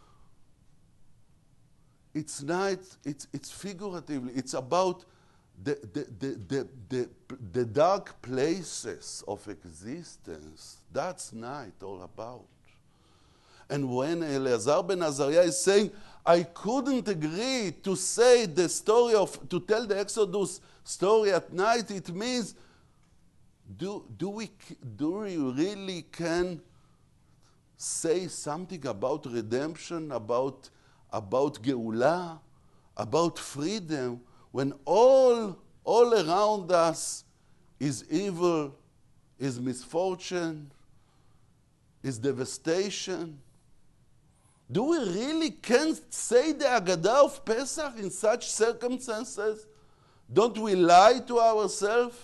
It's 2.13 2.43
nights, 2.43 2.99
it's, 3.05 3.29
it's 3.33 3.51
figuratively, 3.51 4.33
it's 4.35 4.55
about 4.55 5.05
the, 5.63 5.79
the, 5.93 6.07
the, 6.49 6.69
the, 6.89 7.09
the, 7.53 7.65
dark 7.65 8.21
places 8.23 9.25
of 9.27 9.47
existence. 9.49 10.79
That's 10.93 11.33
night 11.33 11.83
all 11.83 12.03
about. 12.03 12.45
And 13.69 13.89
when 13.89 14.23
Eleazar 14.23 14.83
ben 14.83 15.03
Azariah 15.03 15.43
is 15.43 15.59
saying, 15.59 15.91
I 16.25 16.43
couldn't 16.43 17.09
agree 17.09 17.73
to 17.83 17.97
say 17.97 18.47
the 18.47 18.69
story 18.69 19.15
of, 19.15 19.49
to 19.49 19.61
tell 19.61 19.87
the 19.87 19.99
Exodus 19.99 20.61
story 20.85 21.33
at 21.33 21.53
night, 21.53 21.91
it 21.91 22.15
means, 22.15 22.55
do, 23.77 24.05
do, 24.17 24.29
we, 24.29 24.51
do 24.97 25.11
we 25.19 25.37
really 25.37 26.03
can 26.13 26.61
say 27.77 28.29
something 28.29 28.87
about 28.87 29.27
redemption, 29.27 30.13
about, 30.13 30.71
about 31.13 31.63
Geulah, 31.63 32.41
about 32.97 33.39
freedom, 33.39 34.21
when 34.57 34.73
all, 34.87 35.55
all 35.85 36.15
around 36.15 36.73
us 36.73 37.25
is 37.79 38.07
evil, 38.11 38.75
is 39.39 39.61
misfortune, 39.61 40.71
is 42.03 42.17
devastation? 42.17 43.39
Do 44.73 44.85
we 44.85 44.97
really 44.97 45.51
can 45.51 45.95
say 46.09 46.53
the 46.53 46.65
Agadah 46.65 47.27
of 47.27 47.45
Pesach 47.45 47.99
in 47.99 48.09
such 48.09 48.49
circumstances? 48.51 49.67
Don't 50.33 50.57
we 50.57 50.75
lie 50.75 51.21
to 51.27 51.39
ourselves? 51.39 52.17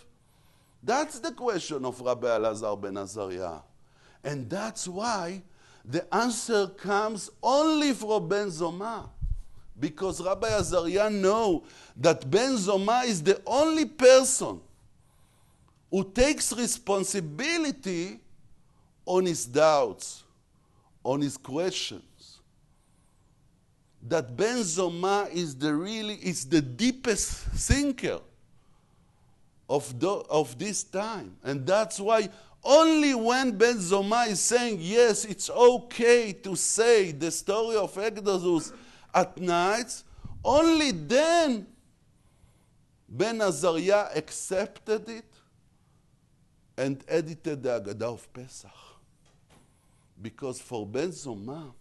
That's 0.82 1.18
the 1.18 1.32
question 1.32 1.84
of 1.84 2.00
Rabbi 2.00 2.28
Elazar 2.28 2.80
ben 2.80 2.94
Azariah. 2.94 3.60
And 4.24 4.48
that's 4.48 4.88
why 4.88 5.42
the 5.84 6.02
answer 6.14 6.68
comes 6.68 7.28
only 7.42 7.92
from 7.92 8.26
Ben 8.26 8.46
Zoma. 8.46 9.10
Because 9.78 10.20
Rabbi 10.20 10.48
Azariah 10.48 11.10
know 11.10 11.64
that 11.96 12.30
Ben 12.30 12.52
Zoma 12.56 13.04
is 13.04 13.22
the 13.22 13.40
only 13.46 13.86
person 13.86 14.60
who 15.90 16.04
takes 16.12 16.52
responsibility 16.52 18.20
on 19.04 19.26
his 19.26 19.44
doubts, 19.46 20.24
on 21.02 21.20
his 21.20 21.36
questions 21.36 22.02
that 24.08 24.36
Ben 24.36 24.58
Zoma 24.58 25.30
is 25.32 25.54
the 25.54 25.72
really 25.72 26.14
is 26.14 26.44
the 26.44 26.60
deepest 26.60 27.30
thinker 27.30 28.20
of, 29.68 29.98
the, 30.00 30.08
of 30.08 30.58
this 30.58 30.82
time. 30.82 31.36
And 31.44 31.66
that's 31.66 32.00
why 32.00 32.28
only 32.64 33.14
when 33.14 33.56
Ben 33.56 33.76
Zoma 33.76 34.28
is 34.28 34.40
saying, 34.40 34.78
yes, 34.80 35.24
it's 35.24 35.48
okay 35.50 36.32
to 36.32 36.56
say 36.56 37.12
the 37.12 37.30
story 37.30 37.76
of 37.76 37.96
Exodus 37.96 38.72
at 39.14 39.38
night, 39.38 40.02
only 40.44 40.90
then 40.90 41.66
Ben 43.08 43.40
Azariah 43.40 44.08
accepted 44.14 45.08
it 45.08 45.32
and 46.76 47.04
edited 47.06 47.62
the 47.62 47.80
Agadah 47.80 48.02
of 48.02 48.32
Pesach. 48.32 48.70
Because 50.20 50.60
for 50.60 50.86
Ben 50.86 51.10
Zoma, 51.10 51.72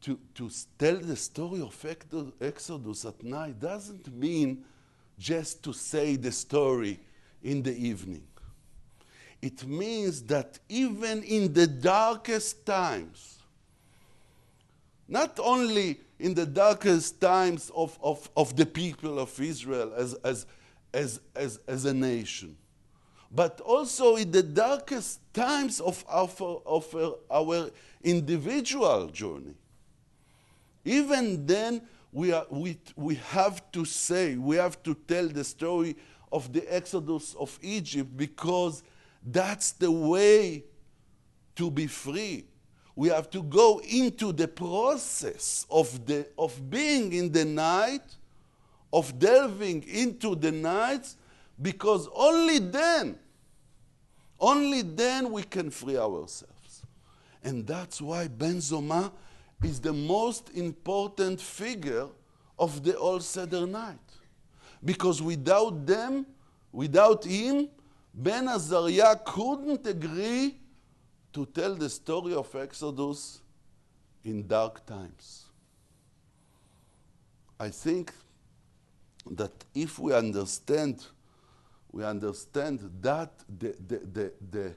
to, 0.00 0.18
to 0.34 0.50
tell 0.78 0.96
the 0.96 1.16
story 1.16 1.60
of 1.60 1.86
Exodus 2.40 3.04
at 3.06 3.22
night 3.22 3.58
doesn't 3.58 4.12
mean 4.14 4.64
just 5.18 5.62
to 5.62 5.72
say 5.72 6.16
the 6.16 6.32
story 6.32 7.00
in 7.42 7.62
the 7.62 7.74
evening. 7.74 8.26
It 9.40 9.66
means 9.66 10.22
that 10.24 10.58
even 10.68 11.22
in 11.22 11.52
the 11.52 11.66
darkest 11.66 12.66
times, 12.66 13.33
not 15.08 15.38
only 15.42 16.00
in 16.18 16.34
the 16.34 16.46
darkest 16.46 17.20
times 17.20 17.70
of, 17.74 17.98
of, 18.02 18.28
of 18.36 18.56
the 18.56 18.66
people 18.66 19.18
of 19.18 19.38
Israel 19.40 19.92
as, 19.96 20.14
as, 20.24 20.46
as, 20.92 21.20
as, 21.34 21.60
as 21.66 21.84
a 21.84 21.94
nation, 21.94 22.56
but 23.30 23.60
also 23.60 24.16
in 24.16 24.30
the 24.30 24.42
darkest 24.42 25.20
times 25.34 25.80
of 25.80 26.04
our, 26.08 26.28
of 26.66 27.14
our 27.30 27.70
individual 28.02 29.08
journey 29.08 29.54
even 30.84 31.46
then, 31.46 31.82
we, 32.12 32.32
are, 32.32 32.46
we, 32.50 32.78
we 32.96 33.16
have 33.16 33.70
to 33.72 33.84
say, 33.84 34.36
we 34.36 34.56
have 34.56 34.82
to 34.82 34.94
tell 34.94 35.28
the 35.28 35.44
story 35.44 35.96
of 36.30 36.52
the 36.52 36.62
exodus 36.72 37.34
of 37.34 37.58
Egypt 37.62 38.16
because 38.16 38.82
that's 39.24 39.72
the 39.72 39.90
way 39.90 40.64
to 41.56 41.70
be 41.70 41.86
free. 41.86 42.44
We 42.96 43.08
have 43.08 43.28
to 43.30 43.42
go 43.42 43.80
into 43.80 44.32
the 44.32 44.46
process 44.46 45.66
of, 45.68 46.06
the, 46.06 46.26
of 46.38 46.70
being 46.70 47.12
in 47.12 47.32
the 47.32 47.44
night, 47.44 48.02
of 48.92 49.18
delving 49.18 49.82
into 49.88 50.36
the 50.36 50.52
night, 50.52 51.12
because 51.60 52.08
only 52.14 52.60
then, 52.60 53.18
only 54.38 54.82
then 54.82 55.32
we 55.32 55.42
can 55.42 55.70
free 55.70 55.96
ourselves. 55.96 56.82
And 57.42 57.66
that's 57.66 58.00
why 58.00 58.28
Ben 58.28 58.56
Zoma 58.56 59.10
is 59.62 59.80
the 59.80 59.92
most 59.92 60.50
important 60.50 61.40
figure 61.40 62.06
of 62.58 62.82
the 62.84 62.96
All 62.96 63.20
Seder 63.20 63.66
night. 63.66 63.98
Because 64.84 65.20
without 65.20 65.86
them, 65.86 66.26
without 66.72 67.24
him, 67.24 67.68
Ben 68.14 68.48
Azariah 68.48 69.16
couldn't 69.24 69.86
agree 69.86 70.56
to 71.34 71.44
tell 71.46 71.74
the 71.74 71.90
story 71.90 72.32
of 72.32 72.54
Exodus 72.54 73.40
in 74.24 74.46
dark 74.46 74.86
times. 74.86 75.46
I 77.58 77.68
think 77.68 78.12
that 79.30 79.52
if 79.74 79.98
we 79.98 80.14
understand, 80.14 81.04
we 81.90 82.04
understand 82.04 82.88
that 83.00 83.32
the, 83.58 83.74
the, 83.86 83.98
the, 83.98 84.32
the 84.50 84.74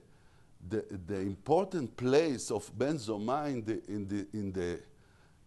the, 0.69 1.15
important 1.19 1.95
place 1.95 2.51
of 2.51 2.69
Ben 2.77 2.97
Zoma 2.97 3.47
in 3.47 3.63
the, 3.63 3.81
in 3.87 4.07
the, 4.07 4.27
in 4.33 4.51
the, 4.51 4.79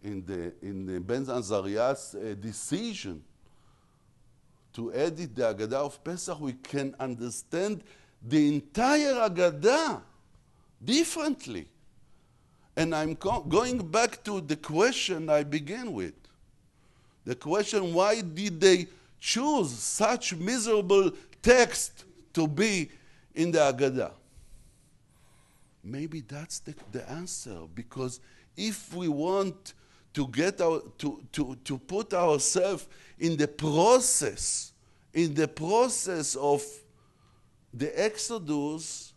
in 0.03 0.25
the, 0.25 0.53
in 0.61 0.85
the 0.85 0.99
Ben 0.99 1.29
Azariah's 1.29 2.15
uh, 2.15 2.33
decision 2.39 3.21
to 4.73 4.91
edit 4.93 5.35
the 5.35 5.43
Agadah 5.43 5.73
of 5.73 6.03
Pesach, 6.03 6.39
we 6.39 6.53
can 6.53 6.95
understand 6.99 7.83
the 8.23 8.55
entire 8.55 9.13
Agadah 9.29 10.01
differently. 10.83 11.67
And 12.75 12.95
I'm 12.95 13.15
going 13.15 13.79
back 13.79 14.23
to 14.23 14.41
the 14.41 14.55
question 14.55 15.29
I 15.29 15.43
began 15.43 15.91
with. 15.93 16.13
The 17.25 17.35
question 17.35 17.93
why 17.93 18.21
did 18.21 18.59
they 18.59 18.87
choose 19.19 19.71
such 19.71 20.35
miserable 20.35 21.11
text 21.41 22.05
to 22.33 22.47
be 22.47 22.89
in 23.35 23.51
the 23.51 23.59
Agadah? 23.59 24.11
Maybe 25.83 26.21
that's 26.21 26.59
the, 26.59 26.75
the 26.91 27.09
answer. 27.09 27.59
Because 27.73 28.19
if 28.55 28.93
we 28.93 29.07
want 29.07 29.73
to 30.13 30.27
get 30.27 30.61
our, 30.61 30.81
to, 30.99 31.23
to, 31.31 31.57
to 31.63 31.77
put 31.77 32.13
ourselves 32.13 32.87
in 33.19 33.37
the 33.37 33.47
process, 33.47 34.73
in 35.13 35.33
the 35.33 35.47
process 35.47 36.35
of 36.35 36.63
the 37.73 37.99
Exodus, 37.99 39.10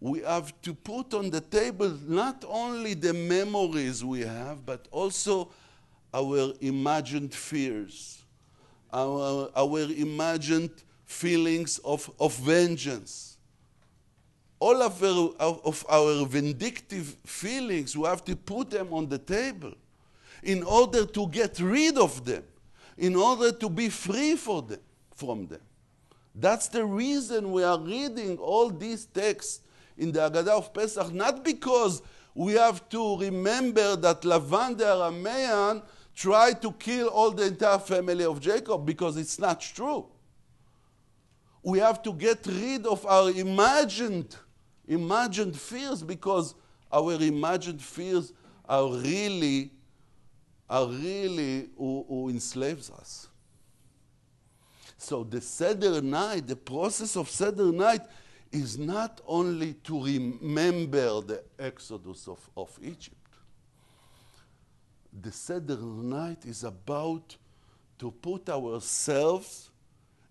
we 0.00 0.20
have 0.20 0.52
to 0.62 0.74
put 0.74 1.14
on 1.14 1.30
the 1.30 1.40
table 1.40 1.96
not 2.06 2.44
only 2.46 2.94
the 2.94 3.14
memories 3.14 4.04
we 4.04 4.20
have, 4.20 4.64
but 4.64 4.86
also 4.90 5.50
our 6.12 6.52
imagined 6.60 7.34
fears, 7.34 8.22
our, 8.92 9.50
our 9.56 9.80
imagined 9.80 10.70
feelings 11.04 11.78
of, 11.78 12.10
of 12.20 12.34
vengeance 12.36 13.36
all 14.58 14.82
of 14.82 15.02
our, 15.02 15.60
of 15.64 15.84
our 15.88 16.24
vindictive 16.26 17.16
feelings, 17.24 17.96
we 17.96 18.06
have 18.06 18.24
to 18.24 18.34
put 18.34 18.70
them 18.70 18.92
on 18.92 19.08
the 19.08 19.18
table 19.18 19.74
in 20.42 20.62
order 20.62 21.04
to 21.04 21.26
get 21.28 21.60
rid 21.60 21.98
of 21.98 22.24
them, 22.24 22.42
in 22.96 23.16
order 23.16 23.52
to 23.52 23.68
be 23.68 23.88
free 23.88 24.36
for 24.36 24.62
them, 24.62 24.80
from 25.14 25.46
them. 25.46 25.60
That's 26.34 26.68
the 26.68 26.84
reason 26.84 27.52
we 27.52 27.62
are 27.62 27.78
reading 27.78 28.38
all 28.38 28.70
these 28.70 29.06
texts 29.06 29.60
in 29.98 30.12
the 30.12 30.20
Agadah 30.20 30.48
of 30.58 30.72
Pesach, 30.74 31.12
not 31.12 31.44
because 31.44 32.02
we 32.34 32.52
have 32.52 32.88
to 32.90 33.18
remember 33.18 33.96
that 33.96 34.22
Lavan 34.22 34.76
the 34.76 34.84
Aramean 34.84 35.82
tried 36.14 36.60
to 36.62 36.72
kill 36.72 37.08
all 37.08 37.30
the 37.30 37.46
entire 37.46 37.78
family 37.78 38.24
of 38.24 38.40
Jacob, 38.40 38.86
because 38.86 39.16
it's 39.16 39.38
not 39.38 39.60
true. 39.60 40.06
We 41.62 41.78
have 41.80 42.02
to 42.02 42.12
get 42.12 42.46
rid 42.46 42.86
of 42.86 43.04
our 43.06 43.30
imagined 43.30 44.36
imagined 44.88 45.58
fears 45.58 46.02
because 46.02 46.54
our 46.92 47.14
imagined 47.14 47.82
fears 47.82 48.32
are 48.68 48.88
really, 48.88 49.72
are 50.70 50.86
really 50.86 51.68
who, 51.76 52.04
who 52.08 52.28
enslaves 52.28 52.90
us. 52.90 53.28
So 54.96 55.24
the 55.24 55.40
Seder 55.40 56.00
night, 56.00 56.46
the 56.46 56.56
process 56.56 57.16
of 57.16 57.28
Seder 57.28 57.72
night, 57.72 58.02
is 58.55 58.77
not 58.77 59.21
only 59.25 59.73
to 59.75 60.03
remember 60.03 61.21
the 61.21 61.43
exodus 61.57 62.27
of, 62.27 62.39
of 62.57 62.77
Egypt. 62.81 63.15
The 65.21 65.31
Seder 65.31 65.77
night 65.77 66.45
is 66.45 66.63
about 66.63 67.35
to 67.99 68.11
put 68.11 68.49
ourselves 68.49 69.69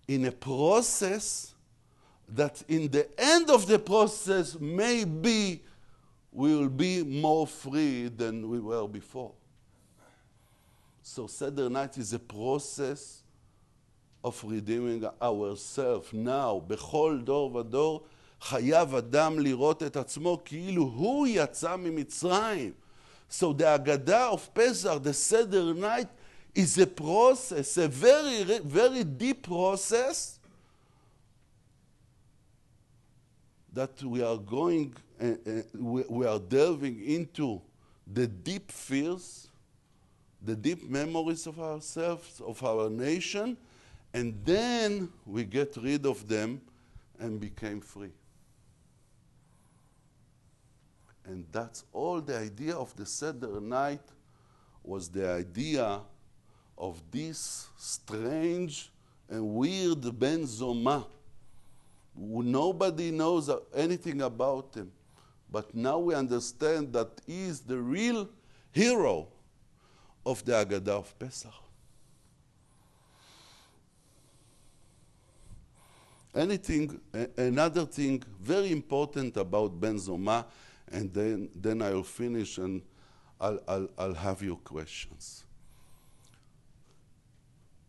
in 0.07 0.25
a 0.25 0.31
process 0.31 1.53
that 2.27 2.63
in 2.67 2.89
the 2.89 3.07
end 3.19 3.49
of 3.49 3.67
the 3.67 3.79
process 3.79 4.59
maybe 4.59 5.63
we 6.31 6.55
will 6.55 6.69
be 6.69 7.03
more 7.03 7.45
free 7.45 8.07
than 8.07 8.49
we 8.49 8.59
were 8.59 8.87
before. 8.87 9.33
So 11.01 11.27
Seder 11.27 11.69
night 11.69 11.97
is 11.97 12.13
a 12.13 12.19
process 12.19 13.23
of 14.23 14.43
redeeming 14.43 15.05
ourselves 15.21 16.13
now. 16.13 16.59
בכל 16.67 17.21
דור 17.23 17.55
ודור 17.55 18.03
חייב 18.41 18.95
אדם 18.95 19.39
לראות 19.39 19.83
את 19.83 19.97
עצמו 19.97 20.41
כאילו 20.45 20.83
הוא 20.83 21.27
יצא 21.27 21.75
ממצרים. 21.75 22.71
So 23.29 23.53
the 23.53 23.63
Agada 23.63 24.33
of 24.33 24.53
Pesach, 24.53 25.01
the 25.03 25.13
Seder 25.13 25.73
night, 25.73 26.09
is 26.53 26.77
a 26.77 26.85
process, 26.85 27.77
a 27.77 27.87
very, 27.87 28.59
very 28.59 29.05
deep 29.05 29.43
process 29.43 30.37
that 33.71 34.03
we 34.03 34.21
are 34.21 34.37
going, 34.37 34.93
uh, 35.21 35.25
uh, 35.25 35.61
we, 35.73 36.03
we 36.09 36.25
are 36.25 36.39
delving 36.39 37.01
into 37.05 37.61
the 38.13 38.27
deep 38.27 38.69
fears, 38.69 39.47
the 40.41 40.55
deep 40.55 40.89
memories 40.89 41.47
of 41.47 41.57
ourselves, 41.59 42.41
of 42.45 42.61
our 42.65 42.89
nation, 42.89 43.55
and 44.13 44.37
then 44.43 45.07
we 45.25 45.45
get 45.45 45.77
rid 45.77 46.05
of 46.05 46.27
them 46.27 46.59
and 47.17 47.39
became 47.39 47.79
free. 47.79 48.11
And 51.26 51.44
that's 51.50 51.84
all 51.92 52.20
the 52.20 52.38
idea 52.38 52.74
of 52.76 52.94
the 52.96 53.04
Seder 53.04 53.60
night 53.60 54.02
was 54.82 55.08
the 55.08 55.28
idea 55.28 56.00
of 56.78 57.02
this 57.10 57.66
strange 57.76 58.90
and 59.28 59.54
weird 59.54 60.02
Ben 60.18 60.44
Zoma. 60.44 61.04
Nobody 62.16 63.10
knows 63.10 63.50
anything 63.74 64.22
about 64.22 64.74
him. 64.74 64.92
But 65.50 65.74
now 65.74 65.98
we 65.98 66.14
understand 66.14 66.92
that 66.92 67.08
he 67.26 67.44
is 67.44 67.60
the 67.60 67.78
real 67.78 68.28
hero 68.72 69.28
of 70.24 70.44
the 70.44 70.52
Agadah 70.52 70.88
of 70.88 71.18
Pesach. 71.18 71.52
Anything, 76.34 77.00
another 77.36 77.86
thing 77.86 78.22
very 78.40 78.70
important 78.70 79.36
about 79.38 79.80
Ben 79.80 79.96
Zoma, 79.96 80.44
and 80.92 81.12
then, 81.12 81.48
then 81.54 81.82
I'll 81.82 82.02
finish 82.02 82.58
and 82.58 82.82
I'll, 83.40 83.60
I'll, 83.66 83.88
I'll 83.98 84.14
have 84.14 84.42
your 84.42 84.56
questions. 84.56 85.44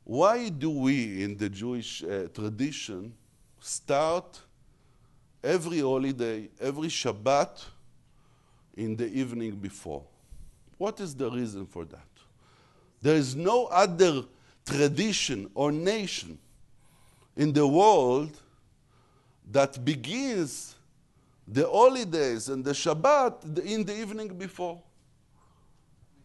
Why 0.03 0.49
do 0.49 0.69
we 0.69 1.23
in 1.23 1.35
the 1.35 1.49
Jewish 1.49 2.03
uh, 2.03 2.27
tradition 2.33 3.13
start 3.59 4.39
every 5.43 5.79
holiday, 5.79 6.49
every 6.61 6.87
Shabbat 6.87 7.63
in 8.75 8.95
the 8.95 9.07
evening 9.07 9.55
before? 9.55 10.03
What 10.77 10.99
is 10.99 11.13
the 11.13 11.29
reason 11.29 11.65
for 11.65 11.83
that? 11.85 12.07
There 13.01 13.15
is 13.15 13.35
no 13.35 13.65
other 13.65 14.23
tradition 14.65 15.49
or 15.53 15.71
nation 15.71 16.37
in 17.35 17.51
the 17.53 17.67
world 17.67 18.31
that 19.51 19.83
begins 19.83 20.76
the 21.47 21.65
holidays 21.65 22.49
and 22.49 22.63
the 22.63 22.71
Shabbat 22.71 23.65
in 23.65 23.85
the 23.85 23.95
evening 23.95 24.37
before. 24.37 24.81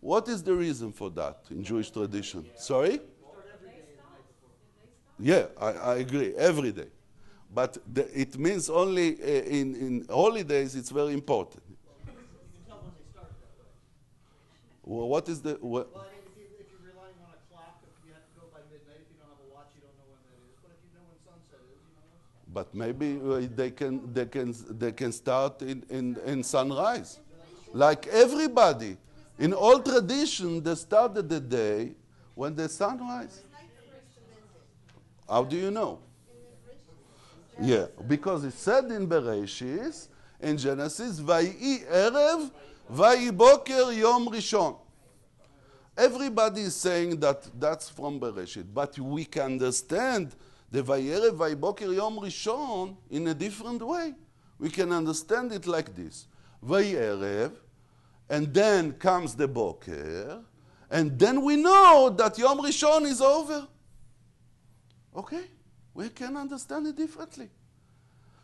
What 0.00 0.28
is 0.28 0.42
the 0.42 0.54
reason 0.54 0.92
for 0.92 1.10
that 1.10 1.38
in 1.50 1.62
Jewish 1.62 1.90
tradition? 1.90 2.44
Sorry? 2.56 3.00
Yeah, 5.20 5.46
I, 5.60 5.68
I 5.68 5.94
agree, 5.98 6.34
every 6.34 6.72
day. 6.72 6.88
But 7.54 7.78
the, 7.86 8.08
it 8.18 8.36
means 8.36 8.68
only 8.68 9.22
uh, 9.22 9.26
in, 9.26 9.76
in 9.76 10.06
holidays, 10.10 10.74
it's 10.74 10.90
very 10.90 11.12
important. 11.12 11.62
Well, 14.82 15.06
what 15.08 15.28
is 15.28 15.40
the. 15.40 15.54
What? 15.62 15.94
Well, 15.94 16.02
I 16.02 16.10
mean, 16.10 16.26
if, 16.26 16.34
you, 16.34 16.48
if 16.58 16.66
you're 16.74 16.82
relying 16.82 17.14
on 17.22 17.30
a 17.30 17.40
clock, 17.46 17.78
if 17.86 17.94
you 18.02 18.10
have 18.18 18.26
to 18.26 18.34
go 18.34 18.50
by 18.50 18.66
midnight, 18.66 18.98
if 18.98 19.06
you 19.14 19.22
don't 19.22 19.30
have 19.30 19.38
a 19.46 19.50
watch, 19.54 19.70
you 19.78 19.86
don't 19.86 19.94
know 19.94 20.10
when 20.10 20.18
that 20.26 20.42
is. 20.42 20.58
But 20.58 20.74
if 20.74 20.82
you 20.82 20.90
know 20.98 21.06
when 21.06 21.22
sunset 21.22 21.62
is, 21.70 21.78
you 21.86 21.94
know. 21.94 22.10
But 22.52 22.74
maybe 22.74 23.18
uh, 23.24 23.42
they 23.54 23.70
can 23.70 24.12
they 24.12 24.26
can 24.26 24.54
they 24.70 24.92
can 24.92 25.12
start 25.12 25.62
in, 25.62 25.84
in, 25.88 26.18
in 26.26 26.42
sunrise, 26.42 27.18
like 27.72 28.06
everybody. 28.08 28.96
In 29.38 29.54
all 29.54 29.80
tradition, 29.80 30.62
they 30.62 30.74
started 30.74 31.28
the 31.28 31.40
day 31.40 31.92
when 32.34 32.54
the 32.54 32.68
sunrise. 32.68 33.40
How 35.28 35.44
do 35.44 35.56
you 35.56 35.70
know? 35.70 35.98
Yeah, 37.60 37.86
because 38.06 38.44
it 38.44 38.52
said 38.52 38.90
in 38.90 39.06
Bereshis, 39.06 40.08
in 40.40 40.58
Genesis, 40.58 41.20
Vay'i 41.20 41.86
erev, 41.86 42.50
Vay'i 42.92 43.34
boker 43.34 43.92
yom 43.92 44.28
rishon. 44.28 44.76
Everybody 45.96 46.62
is 46.62 46.76
saying 46.76 47.20
that 47.20 47.48
that's 47.58 47.88
from 47.88 48.20
Bereshit, 48.20 48.66
but 48.72 48.98
we 48.98 49.24
can 49.24 49.52
understand 49.52 50.34
the 50.72 50.82
Vayerev 50.82 51.36
Vayboker 51.36 51.94
Yom 51.94 52.18
Rishon 52.18 52.96
in 53.10 53.28
a 53.28 53.34
different 53.34 53.82
way. 53.82 54.14
We 54.58 54.70
can 54.70 54.90
understand 54.90 55.52
it 55.52 55.66
like 55.66 55.94
this: 55.94 56.26
Vayerev, 56.66 57.52
and 58.28 58.52
then 58.52 58.92
comes 58.92 59.34
the 59.36 59.46
Boker, 59.46 60.40
and 60.90 61.18
then 61.18 61.44
we 61.44 61.56
know 61.56 62.08
that 62.16 62.38
Yom 62.38 62.58
Rishon 62.60 63.02
is 63.04 63.20
over. 63.20 63.68
Okay, 65.14 65.44
we 65.92 66.08
can 66.08 66.36
understand 66.36 66.86
it 66.86 66.96
differently. 66.96 67.50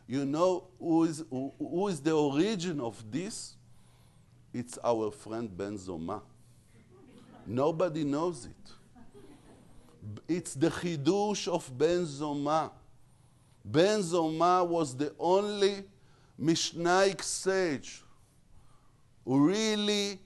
You 0.06 0.26
know 0.26 0.68
who 0.78 1.04
is, 1.04 1.24
who, 1.30 1.52
who 1.58 1.88
is 1.88 2.00
the 2.00 2.12
origin 2.12 2.80
of 2.80 3.02
this? 3.10 3.54
It's 4.52 4.78
our 4.84 5.10
friend 5.10 5.54
Ben 5.56 5.78
Zoma. 5.78 6.20
Nobody 7.46 8.04
knows 8.04 8.46
it. 8.46 8.72
It's 10.26 10.54
the 10.54 10.70
chidush 10.70 11.48
of 11.48 11.70
Ben 11.76 12.04
Zoma. 12.04 12.70
Ben 13.64 14.00
Zoma 14.00 14.66
was 14.66 14.96
the 14.96 15.12
only 15.18 15.84
Mishnaic 16.40 17.22
sage 17.22 18.02
who 19.24 19.46
really 19.46 20.18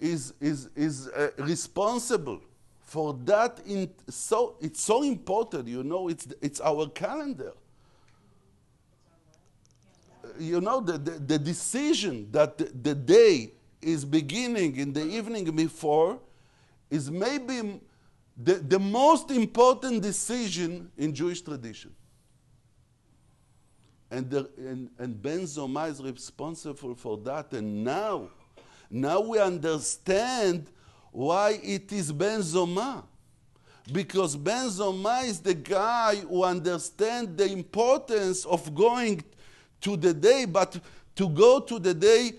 is, 0.00 0.32
is, 0.40 0.70
is 0.74 1.08
uh, 1.08 1.30
responsible 1.38 2.40
for 2.80 3.18
that. 3.24 3.60
In, 3.66 3.90
so, 4.08 4.56
it's 4.60 4.80
so 4.80 5.02
important, 5.02 5.68
you 5.68 5.82
know, 5.82 6.08
it's, 6.08 6.28
it's 6.40 6.60
our 6.60 6.88
calendar. 6.88 7.52
You 10.38 10.60
know, 10.60 10.80
the, 10.80 10.98
the, 10.98 11.10
the 11.12 11.38
decision 11.38 12.28
that 12.32 12.58
the, 12.58 12.64
the 12.64 12.94
day 12.94 13.52
is 13.82 14.04
beginning 14.04 14.76
in 14.76 14.92
the 14.92 15.04
evening 15.04 15.44
before 15.54 16.18
is 16.90 17.10
maybe 17.10 17.80
the, 18.36 18.54
the 18.54 18.78
most 18.78 19.30
important 19.30 20.02
decision 20.02 20.90
in 20.96 21.14
Jewish 21.14 21.40
tradition. 21.40 21.94
And, 24.10 24.30
the, 24.30 24.50
and, 24.58 24.90
and 24.98 25.20
Ben 25.20 25.40
Zoma 25.40 25.90
is 25.90 26.00
responsible 26.02 26.94
for 26.94 27.16
that. 27.18 27.52
And 27.52 27.82
now, 27.82 28.28
now 28.90 29.20
we 29.20 29.38
understand 29.38 30.70
why 31.10 31.58
it 31.62 31.90
is 31.92 32.12
Ben 32.12 32.40
Zoma. 32.40 33.04
Because 33.90 34.36
Ben 34.36 34.68
Zoma 34.68 35.24
is 35.24 35.40
the 35.40 35.54
guy 35.54 36.16
who 36.16 36.44
understands 36.44 37.36
the 37.36 37.50
importance 37.50 38.44
of 38.44 38.74
going 38.74 39.24
to 39.80 39.96
the 39.96 40.12
day, 40.12 40.44
but 40.44 40.78
to 41.14 41.28
go 41.28 41.60
to 41.60 41.78
the 41.78 41.94
day 41.94 42.32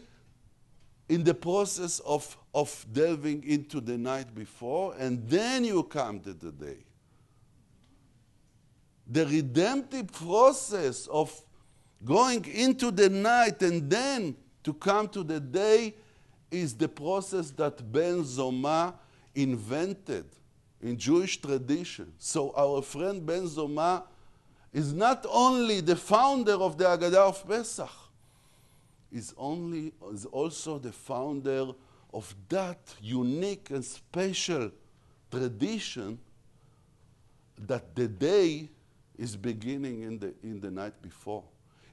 in 1.10 1.24
the 1.24 1.34
process 1.34 2.00
of, 2.00 2.38
of 2.58 2.88
delving 2.92 3.44
into 3.44 3.80
the 3.80 3.96
night 3.96 4.34
before, 4.34 4.96
and 4.98 5.30
then 5.30 5.64
you 5.64 5.84
come 5.84 6.20
to 6.20 6.34
the 6.34 6.52
day. 6.52 6.80
The 9.06 9.28
redemptive 9.28 10.12
process 10.12 11.06
of 11.06 11.32
going 12.04 12.46
into 12.46 12.90
the 12.90 13.10
night 13.10 13.62
and 13.62 13.88
then 13.88 14.36
to 14.64 14.74
come 14.74 15.08
to 15.10 15.24
the 15.24 15.40
day 15.40 15.94
is 16.50 16.74
the 16.74 16.90
process 16.90 17.52
that 17.52 17.92
Ben 17.92 18.24
Zoma 18.24 18.96
invented 19.36 20.26
in 20.82 20.98
Jewish 20.98 21.40
tradition. 21.40 22.12
So 22.18 22.56
our 22.58 22.82
friend 22.82 23.24
Ben 23.24 23.44
Zoma 23.44 24.02
is 24.74 24.94
not 24.94 25.28
only 25.30 25.82
the 25.82 25.96
founder 25.96 26.54
of 26.54 26.76
the 26.76 26.86
Agadah 26.86 27.28
of 27.30 27.48
Pesach, 27.48 27.92
is, 29.12 29.32
only, 29.38 29.94
is 30.12 30.26
also 30.26 30.80
the 30.80 30.92
founder 30.92 31.68
of 32.18 32.34
that 32.50 32.80
unique 33.00 33.70
and 33.70 33.86
special 33.86 34.72
tradition 35.30 36.18
that 37.68 37.96
the 37.96 38.08
day 38.08 38.68
is 39.20 39.36
beginning 39.36 40.02
in 40.02 40.18
the, 40.18 40.34
in 40.42 40.60
the 40.60 40.72
night 40.72 41.00
before. 41.04 41.44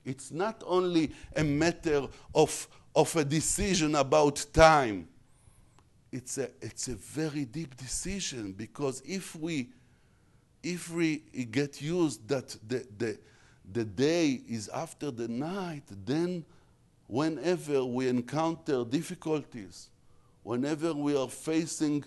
It's 0.02 0.32
not 0.32 0.62
only 0.66 1.12
a 1.36 1.44
matter 1.44 2.06
of, 2.34 2.68
of 2.96 3.14
a 3.16 3.22
decision 3.22 3.96
about 3.96 4.46
time. 4.54 5.08
It's 6.10 6.38
a, 6.38 6.48
it's 6.62 6.88
a 6.88 6.94
very 6.94 7.44
deep 7.44 7.76
decision 7.76 8.52
because 8.52 9.02
if 9.04 9.36
we, 9.36 9.68
if 10.62 10.90
we 10.90 11.18
get 11.50 11.82
used 11.82 12.26
that 12.28 12.56
the, 12.66 12.86
the, 12.96 13.18
the 13.70 13.84
day 13.84 14.40
is 14.48 14.70
after 14.70 15.10
the 15.10 15.28
night, 15.28 15.84
then 16.06 16.46
whenever 17.08 17.84
we 17.84 18.08
encounter 18.08 18.86
difficulties, 18.86 19.90
whenever 20.44 20.94
we 20.94 21.16
are 21.16 21.28
facing 21.28 22.04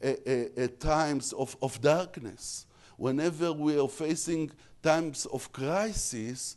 a, 0.00 0.30
a, 0.30 0.64
a 0.64 0.68
times 0.68 1.32
of, 1.32 1.56
of 1.60 1.80
darkness, 1.80 2.66
whenever 2.96 3.52
we 3.52 3.78
are 3.78 3.88
facing 3.88 4.50
times 4.82 5.26
of 5.26 5.50
crisis, 5.50 6.56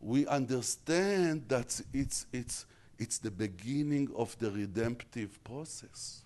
we 0.00 0.26
understand 0.26 1.44
that 1.48 1.80
it's, 1.92 2.26
it's, 2.32 2.66
it's 2.98 3.18
the 3.18 3.30
beginning 3.30 4.10
of 4.16 4.36
the 4.38 4.50
redemptive 4.50 5.42
process. 5.44 6.24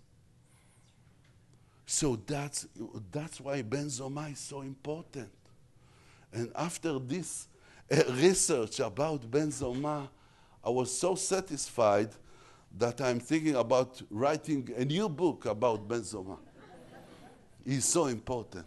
So 1.86 2.16
that's, 2.26 2.66
that's 3.10 3.40
why 3.40 3.60
Ben 3.60 3.86
Zoma 3.86 4.32
is 4.32 4.38
so 4.38 4.62
important. 4.62 5.30
And 6.32 6.50
after 6.54 6.98
this 6.98 7.48
uh, 7.90 8.02
research 8.10 8.80
about 8.80 9.30
Ben 9.30 9.48
Zoma, 9.48 10.08
I 10.64 10.70
was 10.70 10.96
so 10.96 11.14
satisfied 11.14 12.10
that 12.78 13.00
I'm 13.00 13.20
thinking 13.20 13.56
about 13.56 14.02
writing 14.10 14.68
a 14.76 14.84
new 14.84 15.08
book 15.08 15.46
about 15.46 15.86
Ben 15.88 16.00
Zoma. 16.00 16.38
He's 17.64 17.84
so 17.84 18.06
important. 18.06 18.66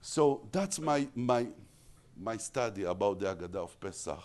So 0.00 0.42
that's 0.52 0.78
my, 0.78 1.08
my, 1.14 1.46
my 2.20 2.36
study 2.36 2.84
about 2.84 3.18
the 3.18 3.26
Agada 3.26 3.56
of 3.56 3.80
Pesach. 3.80 4.22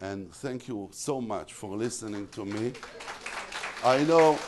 And 0.00 0.32
thank 0.34 0.68
you 0.68 0.88
so 0.92 1.20
much 1.20 1.52
for 1.52 1.76
listening 1.76 2.28
to 2.28 2.44
me. 2.44 2.72
I 3.84 4.04
know, 4.04 4.38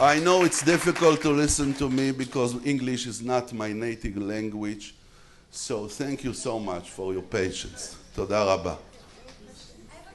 I 0.00 0.18
know 0.20 0.44
it's 0.44 0.62
difficult 0.64 1.22
to 1.22 1.30
listen 1.30 1.74
to 1.74 1.88
me 1.88 2.12
because 2.12 2.54
English 2.64 3.06
is 3.06 3.22
not 3.22 3.52
my 3.52 3.72
native 3.72 4.16
language. 4.16 4.94
So 5.50 5.86
thank 5.86 6.24
you 6.24 6.32
so 6.32 6.58
much 6.58 6.90
for 6.90 7.12
your 7.12 7.22
patience. 7.22 7.96
Toda. 8.14 8.78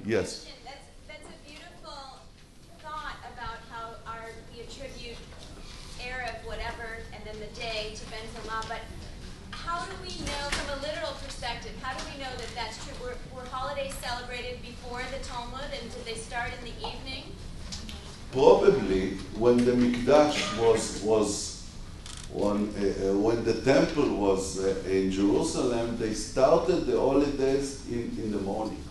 Yes. 0.05 0.43
Question. 0.43 0.53
That's, 0.65 0.77
that's 1.07 1.25
a 1.25 1.49
beautiful 1.49 2.19
thought 2.79 3.17
about 3.33 3.59
how 3.69 3.95
our, 4.11 4.29
we 4.53 4.61
attribute 4.61 5.17
Erev, 5.99 6.45
whatever, 6.45 6.99
and 7.13 7.23
then 7.25 7.35
the 7.39 7.59
day 7.59 7.93
to 7.95 8.05
Ben 8.09 8.25
Zoma. 8.35 8.67
But 8.67 8.81
how 9.51 9.85
do 9.85 9.91
we 10.01 10.09
know, 10.25 10.43
from 10.51 10.79
a 10.79 10.81
literal 10.81 11.13
perspective, 11.67 11.83
how 11.83 11.97
do 11.97 12.03
we 12.11 12.23
know 12.23 12.29
that 12.37 12.55
that's 12.55 12.83
true? 12.85 12.93
Were, 13.03 13.15
were 13.35 13.47
holidays 13.49 13.93
celebrated 13.95 14.61
before 14.61 15.01
the 15.11 15.23
Talmud, 15.25 15.61
and 15.79 15.91
did 15.91 16.05
they 16.05 16.15
start 16.15 16.51
in 16.59 16.65
the 16.65 16.87
evening? 16.87 17.23
Probably 18.31 19.11
when 19.37 19.57
the 19.57 19.71
Mikdash 19.71 20.59
was 20.59 21.01
was 21.01 21.63
when, 22.31 22.73
uh, 22.75 23.09
uh, 23.09 23.17
when 23.17 23.43
the 23.45 23.61
temple 23.61 24.09
was 24.15 24.59
uh, 24.59 24.75
in 24.85 25.11
Jerusalem, 25.11 25.97
they 25.97 26.13
started 26.13 26.85
the 26.85 26.99
holidays 26.99 27.83
in, 27.89 28.17
in 28.21 28.31
the 28.31 28.39
morning. 28.39 28.83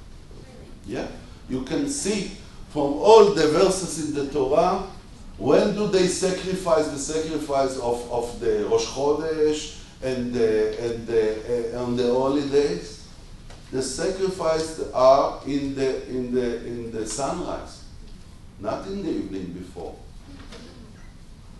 Yeah, 0.86 1.06
you 1.48 1.62
can 1.62 1.88
see 1.88 2.32
from 2.70 2.94
all 2.94 3.34
the 3.34 3.48
verses 3.48 4.08
in 4.08 4.14
the 4.14 4.32
Torah 4.32 4.86
when 5.36 5.74
do 5.74 5.88
they 5.88 6.08
sacrifice 6.08 6.88
the 6.88 6.98
sacrifice 6.98 7.76
of, 7.76 8.10
of 8.10 8.40
the 8.40 8.64
Rosh 8.70 8.86
Chodesh 8.86 9.75
and 10.02 10.32
the, 10.32 10.78
and 10.82 11.06
the, 11.06 11.76
uh, 11.78 11.82
on 11.82 11.96
the 11.96 12.12
holidays? 12.12 13.08
The 13.72 13.82
sacrifices 13.82 14.90
are 14.92 15.40
in 15.46 15.74
the, 15.74 16.08
in, 16.08 16.32
the, 16.32 16.66
in 16.66 16.92
the 16.92 17.04
sunrise, 17.06 17.82
not 18.60 18.86
in 18.86 19.02
the 19.02 19.10
evening 19.10 19.52
before. 19.52 19.96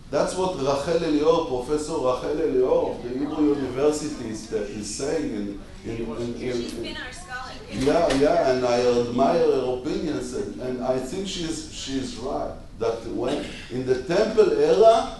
That's 0.09 0.37
what 0.37 0.55
Rachel 0.57 1.01
Elior, 1.01 1.49
Professor 1.49 1.95
Rachel 1.95 2.37
Elior 2.37 2.97
of 2.97 3.03
the 3.03 3.09
Hebrew 3.09 3.55
University 3.57 4.31
is, 4.31 4.53
uh, 4.53 4.59
is 4.59 4.95
saying. 4.95 5.35
In, 5.35 5.61
in, 5.85 6.07
in, 6.07 6.35
in, 6.35 6.53
She's 6.53 6.73
been 6.75 6.97
our 6.97 7.13
scholar. 7.13 7.53
yeah, 7.73 8.15
yeah, 8.15 8.51
and 8.53 8.65
I 8.65 8.81
admire 8.81 9.39
her 9.39 9.79
opinions, 9.79 10.33
and, 10.35 10.61
and 10.61 10.85
I 10.85 10.99
think 10.99 11.27
she's, 11.27 11.73
she's 11.75 12.17
right. 12.19 12.53
That 12.79 13.05
when 13.07 13.45
in 13.71 13.87
the 13.87 14.03
temple 14.03 14.53
era, 14.53 15.16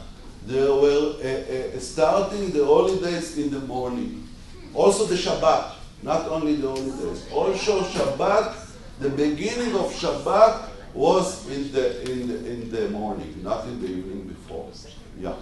they 0.47 0.69
were 0.69 1.17
uh, 1.23 1.77
uh, 1.77 1.81
starting 1.81 2.53
the 2.53 2.65
holidays 2.65 3.37
in 3.37 3.51
the 3.51 3.61
morning. 3.61 4.29
Also 4.75 5.05
the 5.07 5.17
Shabbat, 5.17 5.73
not 6.03 6.29
only 6.29 6.55
the 6.57 6.69
holidays. 6.69 7.27
Also 7.33 7.83
Shabbat, 7.83 8.55
the 9.01 9.11
beginning 9.11 9.75
of 9.75 9.93
Shabbat 9.93 10.69
was 10.95 11.49
in 11.51 11.73
the, 11.73 12.11
in 12.11 12.29
the, 12.29 12.51
in 12.51 12.71
the 12.71 12.89
morning, 12.91 13.43
not 13.43 13.65
in 13.65 13.81
the 13.81 13.89
evening 13.89 14.29
before. 14.29 14.71
Yeah, 15.19 15.35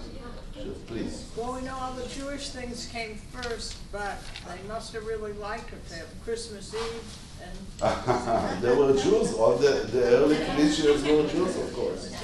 please. 0.87 1.31
Well, 1.37 1.55
we 1.55 1.63
know 1.63 1.77
all 1.81 1.93
the 1.93 2.09
Jewish 2.09 2.49
things 2.49 2.87
came 2.87 3.17
first, 3.33 3.77
but 3.93 4.19
they 4.49 4.67
must 4.69 4.93
have 4.95 5.05
really 5.07 5.33
liked 5.35 5.73
it 5.73 5.89
to 5.91 5.95
have 5.97 6.07
Christmas 6.25 6.75
Eve 6.75 7.19
and. 7.43 8.63
they 8.63 8.75
were 8.75 8.93
Jews, 8.95 9.35
all 9.35 9.57
the, 9.57 9.87
the 9.93 10.03
early 10.05 10.37
Christians 10.55 11.03
were 11.03 11.29
Jews, 11.29 11.57
of 11.57 11.75
course. 11.75 12.15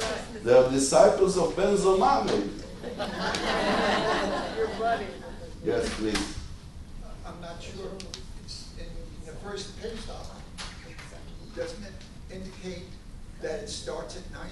They 0.43 0.57
are 0.57 0.71
disciples 0.71 1.37
of 1.37 1.55
Ben 1.57 1.77
Zoma, 1.77 2.25
maybe. 2.25 2.51
Your 2.83 4.69
buddy. 4.79 5.07
Yes, 5.65 5.95
please. 5.95 6.39
I'm 7.27 7.41
not 7.41 7.63
sure, 7.63 7.91
it's 8.43 8.71
in, 8.79 8.87
in 8.87 9.27
the 9.27 9.33
first 9.41 9.81
page 9.81 9.99
stop, 10.01 10.27
doesn't 11.55 11.85
it 11.85 11.93
indicate 12.35 12.85
that 13.43 13.61
it 13.61 13.69
starts 13.69 14.17
at 14.17 14.33
night? 14.33 14.51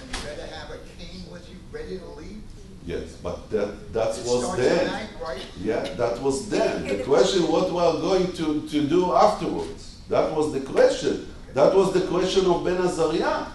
And 0.00 0.16
you 0.16 0.22
better 0.22 0.46
have 0.54 0.70
a 0.70 0.78
cane 0.98 1.24
with 1.30 1.48
you 1.50 1.56
ready 1.72 1.98
to 1.98 2.04
leave? 2.10 2.42
Yes, 2.84 3.16
but 3.20 3.50
that, 3.50 3.92
that 3.92 4.16
It 4.16 4.24
was 4.26 4.56
then. 4.56 4.86
night, 4.86 5.08
right? 5.20 5.44
Yeah, 5.60 5.82
that 5.94 6.22
was 6.22 6.48
then. 6.48 6.86
The 6.86 7.02
question, 7.02 7.48
what 7.48 7.72
we 7.72 7.78
are 7.80 7.94
going 8.00 8.32
to, 8.34 8.68
to 8.68 8.86
do 8.86 9.12
afterwards? 9.12 9.98
That 10.08 10.32
was 10.32 10.52
the 10.52 10.60
question. 10.60 11.26
That 11.54 11.74
was 11.74 11.92
the 11.92 12.02
question 12.02 12.46
of 12.46 12.62
Ben 12.64 12.76
Azariah. 12.76 13.46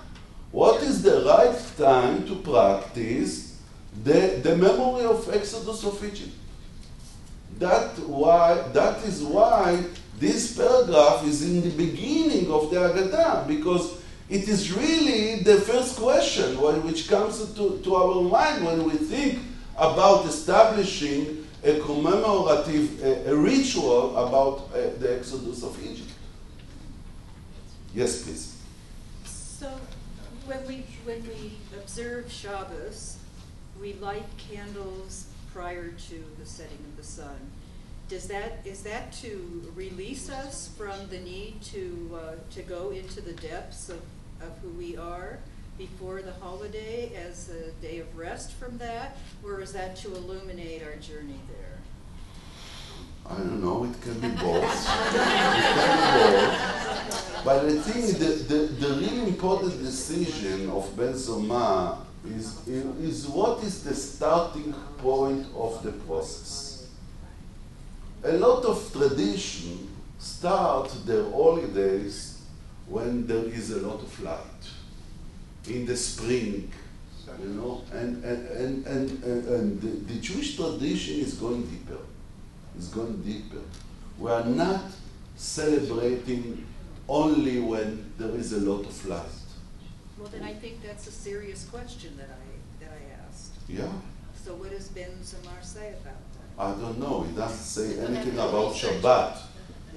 What 0.52 0.84
is 0.84 1.02
the 1.02 1.22
right 1.26 1.58
time 1.78 2.28
to 2.28 2.36
practice 2.36 3.51
the, 4.04 4.40
the 4.44 4.56
memory 4.56 5.06
of 5.06 5.30
Exodus 5.34 5.84
of 5.86 6.04
Egypt? 6.04 6.32
That 7.60 8.00
why 8.00 8.68
that 8.74 9.04
is 9.04 9.22
why 9.22 9.84
this 10.20 10.56
paragraph 10.56 11.26
is 11.26 11.44
in 11.44 11.62
the 11.62 11.70
beginning 11.70 12.52
of 12.52 12.70
the 12.72 12.78
Agadah, 12.78 13.48
because 13.48 14.02
it 14.30 14.48
is 14.48 14.72
really 14.72 15.44
the 15.44 15.60
first 15.62 15.98
question 15.98 16.56
which 16.84 17.10
comes 17.10 17.54
to, 17.54 17.80
to 17.80 17.96
our 17.96 18.22
mind 18.22 18.66
when 18.66 18.84
we 18.86 18.92
think 18.92 19.40
about 19.78 20.26
establishing 20.26 21.46
a 21.64 21.80
commemorative 21.80 23.04
a, 23.04 23.32
a 23.32 23.36
ritual 23.36 24.16
about 24.18 24.70
uh, 24.74 24.90
the 25.00 25.18
Exodus 25.18 25.64
of 25.64 25.78
Egypt. 25.84 26.10
Yes, 27.94 28.24
please. 28.24 28.58
So, 29.26 29.70
when 30.46 30.66
we, 30.66 30.86
when 31.04 31.22
we 31.24 31.58
observe 31.78 32.32
Shabbos, 32.32 33.18
we 33.82 33.94
light 33.94 34.26
candles 34.38 35.26
prior 35.52 35.90
to 35.90 36.24
the 36.40 36.46
setting 36.46 36.78
of 36.78 36.98
the 36.98 37.04
sun. 37.04 37.36
Does 38.08 38.28
that, 38.28 38.60
is 38.64 38.84
that 38.84 39.12
to 39.14 39.74
release 39.76 40.30
us 40.30 40.70
from 40.78 41.08
the 41.10 41.20
need 41.20 41.62
to, 41.64 42.20
uh, 42.22 42.36
to 42.52 42.62
go 42.62 42.92
into 42.92 43.22
the 43.22 43.34
depths 43.34 43.90
of, 43.90 44.02
of 44.42 44.56
who 44.62 44.70
we 44.70 44.98
are 44.98 45.40
before 45.78 46.22
the 46.22 46.34
holiday 46.34 47.12
as 47.16 47.50
a 47.50 47.72
day 47.82 48.00
of 48.00 48.18
rest 48.18 48.52
from 48.54 48.78
that? 48.78 49.18
Or 49.44 49.62
is 49.62 49.74
that 49.74 49.96
to 49.98 50.14
illuminate 50.14 50.84
our 50.84 50.96
journey 50.98 51.40
there? 51.50 51.80
I 53.26 53.38
don't 53.38 53.64
know, 53.64 53.86
it 53.86 54.02
can 54.02 54.20
be 54.20 54.28
both. 54.28 54.64
it 54.64 54.86
can 55.16 55.56
be 55.58 56.38
both. 56.38 57.46
But 57.46 57.66
I 57.66 57.78
think 57.80 58.20
the, 58.20 58.54
the, 58.54 58.56
the 58.86 58.94
really 58.96 59.30
important 59.30 59.80
decision 59.80 60.70
of 60.70 60.96
Ben 60.96 61.14
Zoma 61.14 61.98
is, 62.26 62.68
is 62.68 63.28
what 63.28 63.64
is 63.64 63.84
the 63.84 63.94
starting 63.94 64.74
point 64.98 65.46
of 65.56 65.82
the 65.84 65.92
process. 65.92 66.88
A 68.24 68.34
lot 68.34 68.64
of 68.66 68.92
tradition 68.92 69.90
start 70.20 70.92
their 71.06 71.24
holidays 71.24 72.42
when 72.88 73.26
there 73.26 73.46
is 73.46 73.72
a 73.72 73.88
lot 73.88 74.02
of 74.02 74.24
light. 74.24 74.38
In 75.68 75.86
the 75.86 75.96
spring, 75.96 76.72
you 77.42 77.50
know, 77.50 77.84
and, 77.94 78.24
and, 78.24 78.48
and, 78.50 78.86
and, 78.88 79.24
and, 79.24 79.48
and 79.48 79.82
the, 79.82 80.14
the 80.14 80.20
Jewish 80.20 80.56
tradition 80.56 81.20
is 81.20 81.36
going 81.36 81.64
deeper 81.68 82.02
is 82.78 82.88
going 82.88 83.22
deeper. 83.22 83.62
We 84.18 84.32
are 84.32 84.46
not 84.46 84.84
celebrating 85.36 86.66
only 87.08 87.60
when 87.60 88.12
there 88.18 88.32
is 88.32 88.54
a 88.54 88.60
lot 88.60 88.86
of 88.86 89.06
light. 89.08 89.26
Well, 90.22 90.30
then 90.30 90.44
I 90.44 90.54
think 90.54 90.84
that's 90.84 91.08
a 91.08 91.12
serious 91.12 91.66
question 91.66 92.16
that 92.18 92.30
I, 92.30 92.84
that 92.84 92.92
I 92.92 93.28
asked. 93.28 93.54
Yeah, 93.68 93.92
So 94.36 94.54
what 94.54 94.70
does 94.70 94.88
Ben 94.90 95.10
Zamar 95.24 95.64
say 95.64 95.94
about 96.00 96.22
that? 96.36 96.64
I 96.64 96.80
don't 96.80 97.00
know. 97.00 97.24
He 97.24 97.36
doesn't 97.36 97.58
say 97.58 98.00
anything 98.00 98.34
about 98.34 98.76
Shabbat. 98.76 99.40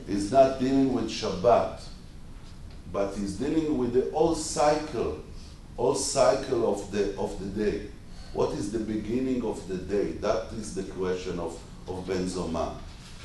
He's 0.07 0.33
not 0.33 0.61
dealing 0.61 0.95
with 0.95 1.11
Shabbat, 1.11 1.83
but 2.91 3.15
he's 3.15 3.37
dealing 3.37 3.77
with 3.77 3.93
the 3.93 4.11
whole 4.17 4.35
cycle, 4.35 5.19
whole 5.77 5.95
cycle 5.95 6.73
of 6.73 6.91
the 6.91 7.15
of 7.19 7.39
the 7.39 7.65
day. 7.65 7.89
What 8.33 8.53
is 8.53 8.73
the 8.73 8.79
beginning 8.79 9.45
of 9.45 9.69
the 9.69 9.77
day? 9.77 10.13
That 10.23 10.47
is 10.55 10.75
the 10.75 10.85
question 10.85 11.39
of, 11.39 11.61
of 11.87 12.07
Ben 12.07 12.25
Zoma. 12.25 12.77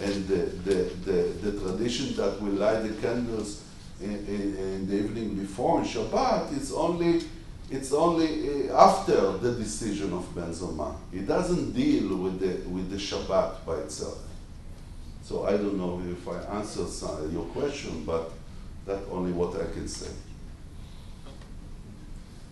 And 0.02 0.28
the, 0.28 0.46
the, 0.68 0.76
the, 1.06 1.22
the 1.44 1.60
tradition 1.62 2.16
that 2.18 2.42
we 2.42 2.50
light 2.52 2.84
the 2.84 3.02
candles 3.02 3.64
in, 4.02 4.12
in, 4.28 4.56
in 4.58 4.88
the 4.88 4.96
evening 4.96 5.36
before 5.36 5.80
in 5.80 5.86
Shabbat 5.86 6.56
is 6.58 6.72
only 6.72 7.22
it's 7.72 7.94
only 7.94 8.70
uh, 8.70 8.76
after 8.76 9.38
the 9.38 9.54
decision 9.54 10.12
of 10.14 10.34
Ben 10.34 10.52
Zoma. 10.52 10.96
It 11.14 11.28
doesn't 11.28 11.74
deal 11.74 12.18
with 12.18 12.40
the, 12.40 12.68
with 12.68 12.90
the 12.90 12.98
Shabbat 12.98 13.64
by 13.66 13.76
itself. 13.76 14.18
So 15.22 15.46
I 15.46 15.52
don't 15.52 15.78
know 15.78 16.02
if 16.12 16.28
I 16.28 16.58
answered 16.58 16.90
some, 16.90 17.32
your 17.32 17.46
question, 17.46 18.04
but 18.06 18.32
that's 18.88 19.06
only 19.12 19.32
what 19.32 19.54
I 19.62 19.72
can 19.72 19.88
say. 19.88 20.10
Uh, 21.28 21.30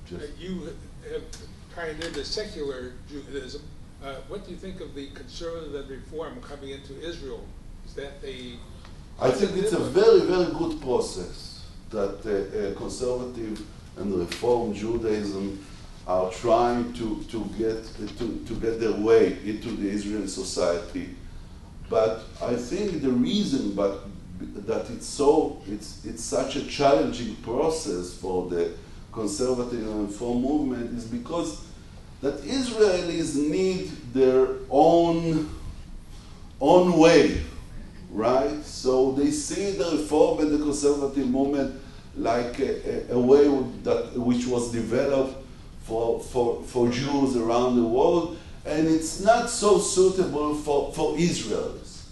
Just, 0.08 0.38
You 0.38 0.70
have 1.12 1.24
pioneered 1.76 2.14
the 2.14 2.24
secular 2.24 2.94
Judaism. 3.10 3.64
Uh, 4.04 4.18
what 4.28 4.46
do 4.46 4.52
you 4.52 4.58
think 4.58 4.82
of 4.82 4.94
the 4.94 5.08
conservative 5.10 5.74
and 5.74 5.90
reform 5.90 6.40
coming 6.42 6.70
into 6.70 7.02
Israel? 7.02 7.44
Is 7.88 7.96
that 7.96 8.14
a 8.24 8.54
I 9.20 9.32
think 9.32 9.58
it's 9.58 9.74
a 9.74 9.80
very, 9.80 10.22
very 10.22 10.54
good 10.54 10.80
process 10.80 11.64
that 11.90 12.24
uh, 12.24 12.30
uh, 12.58 12.78
conservative 12.78 13.66
and 13.98 14.14
reform 14.14 14.76
Judaism 14.76 15.66
are 16.06 16.30
trying 16.30 16.94
to, 16.94 17.24
to, 17.24 17.44
get, 17.58 17.84
to, 18.20 18.46
to 18.46 18.54
get 18.62 18.80
their 18.80 18.92
way 18.94 19.40
into 19.44 19.70
the 19.72 19.90
Israeli 19.90 20.28
society. 20.28 21.10
But 21.90 22.26
I 22.44 22.56
think 22.56 23.02
the 23.02 23.10
reason 23.10 23.74
but 23.74 24.02
that 24.40 24.88
it's 24.92 25.08
so 25.08 25.64
it's, 25.68 26.06
it's 26.06 26.24
such 26.24 26.56
a 26.56 26.68
challenging 26.68 27.36
process 27.38 28.14
for 28.14 28.48
the 28.48 28.74
conservative 29.12 29.82
and 29.82 30.08
reform 30.10 30.44
movement 30.44 30.96
is 30.96 31.06
because 31.06 31.66
that 32.22 32.40
Israelis 32.44 33.36
need 33.36 33.90
their 34.14 34.48
own 34.70 35.50
own 36.62 37.00
way 37.00 37.42
right? 38.18 38.66
So 38.66 39.12
they 39.12 39.30
see 39.30 39.72
the 39.72 39.92
reform 39.92 40.40
and 40.40 40.52
the 40.52 40.58
conservative 40.58 41.30
movement 41.30 41.80
like 42.16 42.60
a, 42.60 43.14
a, 43.14 43.20
way 43.20 43.48
that 43.84 44.14
which 44.16 44.48
was 44.48 44.72
developed 44.72 45.36
for, 45.84 46.20
for, 46.20 46.64
for 46.64 46.90
Jews 46.90 47.38
around 47.38 47.76
the 47.76 47.84
world, 47.84 48.40
and 48.66 48.88
it's 48.88 49.22
not 49.22 49.52
so 49.52 49.78
suitable 49.78 50.56
for, 50.56 50.92
for 50.94 51.14
Israelis. 51.16 52.06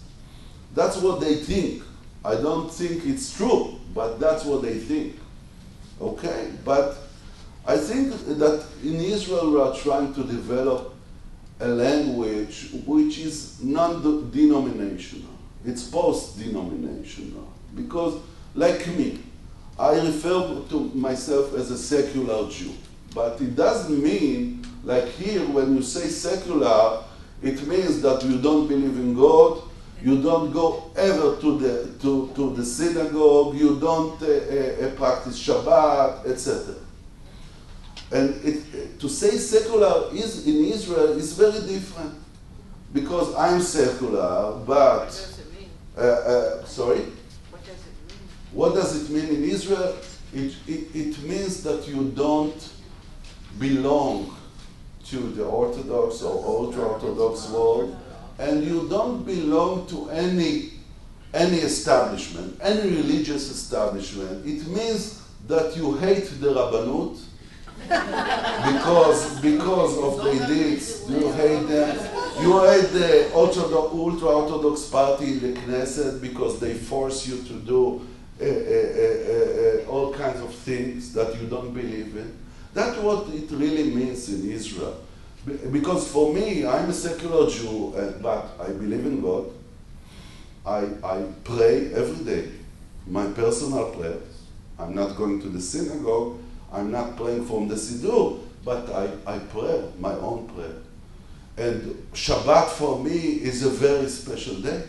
That's 0.76 0.96
what 0.98 1.20
they 1.20 1.34
think. 1.34 1.82
I 2.24 2.36
don't 2.36 2.72
think 2.72 3.04
it's 3.04 3.36
true, 3.36 3.74
but 3.92 4.20
that's 4.20 4.44
what 4.44 4.62
they 4.62 4.78
think. 4.78 5.18
Okay? 6.00 6.52
But 6.64 6.98
I 7.66 7.76
think 7.76 8.12
that 8.38 8.64
in 8.84 8.94
Israel 8.96 9.50
we 9.50 9.60
are 9.60 9.74
trying 9.74 10.14
to 10.14 10.22
develop 10.22 10.94
a 11.58 11.66
language 11.66 12.68
which 12.86 13.18
is 13.18 13.60
non 13.60 14.30
denominational 14.30 15.35
it's 15.66 15.88
post-denominational 15.88 17.52
because, 17.74 18.20
like 18.54 18.86
me, 18.88 19.18
I 19.78 20.00
refer 20.00 20.62
to 20.70 20.80
myself 20.94 21.54
as 21.54 21.70
a 21.70 21.76
secular 21.76 22.48
Jew, 22.48 22.72
but 23.14 23.40
it 23.40 23.56
doesn't 23.56 24.02
mean, 24.02 24.64
like 24.84 25.08
here, 25.08 25.42
when 25.48 25.76
you 25.76 25.82
say 25.82 26.08
secular, 26.08 27.02
it 27.42 27.66
means 27.66 28.00
that 28.00 28.22
you 28.24 28.38
don't 28.40 28.68
believe 28.68 28.96
in 28.96 29.14
God, 29.14 29.62
you 30.02 30.22
don't 30.22 30.52
go 30.52 30.90
ever 30.96 31.36
to 31.40 31.58
the 31.58 31.98
to, 32.00 32.30
to 32.34 32.54
the 32.54 32.64
synagogue, 32.64 33.56
you 33.56 33.78
don't 33.80 34.22
uh, 34.22 34.26
uh, 34.26 34.90
practice 34.94 35.38
Shabbat, 35.46 36.26
etc. 36.26 36.74
And 38.12 38.30
it, 38.44 39.00
to 39.00 39.08
say 39.08 39.36
secular 39.36 40.14
is 40.14 40.46
in 40.46 40.64
Israel 40.66 41.18
is 41.18 41.32
very 41.32 41.60
different. 41.66 42.14
Because 42.92 43.34
I'm 43.34 43.60
secular, 43.60 44.52
but 44.64 45.35
uh, 45.96 46.00
uh, 46.00 46.64
sorry? 46.64 47.00
What 47.50 47.64
does 47.64 47.86
it 47.86 47.94
mean? 48.08 48.18
What 48.52 48.74
does 48.74 49.02
it 49.02 49.10
mean 49.10 49.36
in 49.36 49.50
Israel? 49.50 49.96
It, 50.34 50.54
it, 50.66 50.94
it 50.94 51.22
means 51.22 51.62
that 51.62 51.88
you 51.88 52.12
don't 52.14 52.72
belong 53.58 54.36
to 55.06 55.16
the 55.16 55.44
Orthodox 55.44 56.22
or 56.22 56.44
ultra-Orthodox 56.44 57.48
world, 57.50 57.96
and 58.38 58.64
you 58.64 58.88
don't 58.88 59.24
belong 59.24 59.86
to 59.86 60.10
any, 60.10 60.72
any 61.32 61.58
establishment, 61.58 62.58
any 62.60 62.90
religious 62.90 63.50
establishment. 63.50 64.44
It 64.44 64.66
means 64.66 65.22
that 65.46 65.76
you 65.76 65.94
hate 65.94 66.28
the 66.40 66.52
Rabbanut 66.52 67.18
because, 67.88 69.40
because 69.40 69.96
of 69.98 70.24
the 70.24 70.46
deeds. 70.46 71.08
You 71.08 71.32
hate 71.32 71.68
them. 71.68 72.15
You 72.38 72.60
hate 72.60 72.92
the 72.92 73.34
ultra-Orthodox 73.34 74.90
party 74.90 75.24
in 75.24 75.40
the 75.40 75.60
Knesset 75.60 76.20
because 76.20 76.60
they 76.60 76.74
force 76.74 77.26
you 77.26 77.42
to 77.42 77.52
do 77.54 78.06
uh, 78.38 78.44
uh, 78.44 78.48
uh, 78.48 79.90
all 79.90 80.12
kinds 80.12 80.42
of 80.42 80.54
things 80.54 81.14
that 81.14 81.34
you 81.40 81.46
don't 81.48 81.72
believe 81.72 82.14
in. 82.14 82.36
That's 82.74 82.98
what 82.98 83.28
it 83.30 83.50
really 83.50 83.84
means 83.84 84.28
in 84.28 84.50
Israel. 84.50 85.00
Because 85.72 86.08
for 86.08 86.34
me, 86.34 86.66
I'm 86.66 86.90
a 86.90 86.92
secular 86.92 87.48
Jew, 87.48 87.94
but 88.20 88.50
I 88.60 88.66
believe 88.66 89.06
in 89.06 89.22
God. 89.22 89.46
I, 90.66 90.88
I 91.02 91.22
pray 91.42 91.92
every 91.94 92.24
day, 92.24 92.50
my 93.06 93.26
personal 93.28 93.92
prayers. 93.92 94.42
I'm 94.78 94.94
not 94.94 95.16
going 95.16 95.40
to 95.40 95.48
the 95.48 95.60
synagogue. 95.60 96.38
I'm 96.70 96.90
not 96.90 97.16
praying 97.16 97.46
from 97.46 97.68
the 97.68 97.76
Siddur, 97.76 98.40
but 98.62 98.90
I, 98.92 99.08
I 99.26 99.38
pray 99.38 99.88
my 99.98 100.12
own 100.12 100.48
prayer. 100.48 100.74
And 101.56 102.06
Shabbat 102.12 102.68
for 102.68 103.02
me 103.02 103.16
is 103.16 103.62
a 103.64 103.70
very 103.70 104.08
special 104.08 104.56
day. 104.56 104.82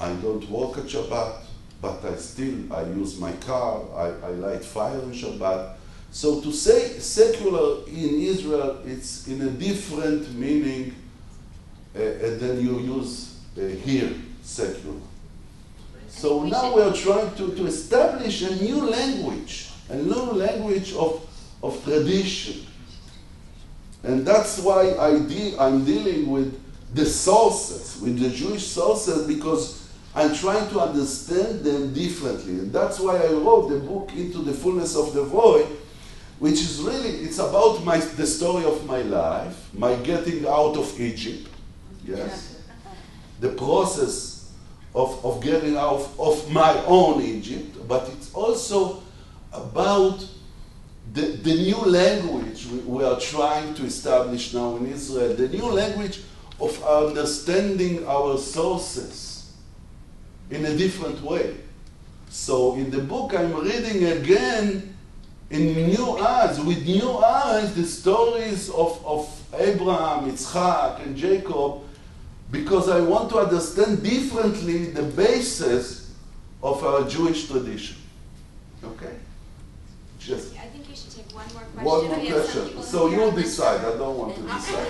I 0.00 0.12
don't 0.14 0.48
work 0.50 0.78
at 0.78 0.84
Shabbat, 0.84 1.36
but 1.80 2.04
I 2.04 2.16
still, 2.16 2.72
I 2.72 2.82
use 2.82 3.18
my 3.18 3.32
car, 3.32 3.82
I, 3.94 4.26
I 4.26 4.30
light 4.30 4.64
fire 4.64 5.00
on 5.00 5.12
Shabbat. 5.12 5.76
So 6.10 6.40
to 6.40 6.52
say 6.52 6.98
secular 6.98 7.86
in 7.86 8.20
Israel, 8.20 8.78
it's 8.84 9.28
in 9.28 9.42
a 9.42 9.50
different 9.50 10.34
meaning 10.34 10.94
uh, 11.94 12.00
than 12.00 12.60
you 12.60 12.80
use 12.80 13.38
uh, 13.56 13.60
here, 13.60 14.12
secular. 14.42 14.98
So 16.08 16.42
now 16.42 16.74
we 16.74 16.82
are 16.82 16.92
trying 16.92 17.32
to, 17.36 17.54
to 17.54 17.66
establish 17.66 18.42
a 18.42 18.56
new 18.56 18.90
language, 18.90 19.70
a 19.88 19.96
new 19.96 20.32
language 20.32 20.92
of, 20.94 21.24
of 21.62 21.82
tradition. 21.84 22.66
And 24.02 24.26
that's 24.26 24.58
why 24.58 24.94
I 24.94 25.18
de- 25.18 25.56
I'm 25.58 25.84
dealing 25.84 26.30
with 26.30 26.58
the 26.94 27.06
sources, 27.06 28.00
with 28.00 28.18
the 28.18 28.30
Jewish 28.30 28.66
sources, 28.66 29.26
because 29.26 29.88
I'm 30.14 30.34
trying 30.34 30.68
to 30.70 30.80
understand 30.80 31.60
them 31.60 31.92
differently. 31.94 32.54
And 32.54 32.72
that's 32.72 32.98
why 32.98 33.16
I 33.16 33.32
wrote 33.32 33.68
the 33.68 33.78
book 33.78 34.10
Into 34.16 34.38
the 34.38 34.52
Fullness 34.52 34.96
of 34.96 35.12
the 35.12 35.22
Void, 35.22 35.66
which 36.38 36.54
is 36.54 36.80
really, 36.80 37.10
it's 37.10 37.38
about 37.38 37.84
my, 37.84 37.98
the 37.98 38.26
story 38.26 38.64
of 38.64 38.84
my 38.86 39.02
life, 39.02 39.68
my 39.74 39.94
getting 39.96 40.46
out 40.46 40.76
of 40.76 40.98
Egypt, 40.98 41.48
yes, 42.04 42.62
the 43.40 43.50
process 43.50 44.50
of, 44.94 45.24
of 45.24 45.42
getting 45.42 45.76
out 45.76 46.08
of 46.18 46.50
my 46.50 46.82
own 46.86 47.22
Egypt, 47.22 47.76
but 47.86 48.08
it's 48.08 48.32
also 48.34 49.02
about 49.52 50.26
the, 51.12 51.22
the 51.22 51.54
new 51.54 51.78
language 51.78 52.66
we, 52.66 52.78
we 52.80 53.04
are 53.04 53.18
trying 53.18 53.74
to 53.74 53.84
establish 53.84 54.54
now 54.54 54.76
in 54.76 54.86
Israel, 54.86 55.34
the 55.34 55.48
new 55.48 55.66
language 55.66 56.22
of 56.60 56.82
understanding 56.84 58.06
our 58.06 58.38
sources 58.38 59.52
in 60.50 60.66
a 60.66 60.76
different 60.76 61.20
way. 61.22 61.56
So 62.28 62.74
in 62.74 62.90
the 62.90 63.00
book, 63.00 63.34
I'm 63.34 63.54
reading 63.54 64.04
again 64.04 64.96
in 65.50 65.88
new 65.88 66.18
eyes, 66.18 66.60
with 66.60 66.86
new 66.86 67.18
eyes, 67.18 67.74
the 67.74 67.84
stories 67.84 68.70
of, 68.70 69.04
of 69.04 69.28
Abraham, 69.58 70.30
Yitzchak, 70.30 71.04
and 71.04 71.16
Jacob, 71.16 71.82
because 72.52 72.88
I 72.88 73.00
want 73.00 73.30
to 73.30 73.38
understand 73.38 74.02
differently 74.02 74.86
the 74.86 75.02
basis 75.02 76.14
of 76.62 76.84
our 76.84 77.08
Jewish 77.08 77.48
tradition. 77.48 77.96
Okay? 78.84 79.16
Just 80.20 80.54
I 80.56 80.66
think 80.66 80.88
you 80.88 80.94
should 80.94 81.10
take 81.10 81.29
one 81.40 81.52
more 81.54 81.62
question. 81.62 81.84
one 81.84 82.06
more 82.08 82.18
We 82.18 82.26
have 82.28 82.44
some 82.46 82.62
question. 82.62 82.82
So 82.82 83.08
here. 83.08 83.24
you 83.26 83.30
decide. 83.32 83.80
I 83.80 83.96
don't 83.96 84.16
want 84.18 84.36
to 84.36 84.42
decide. 84.54 84.88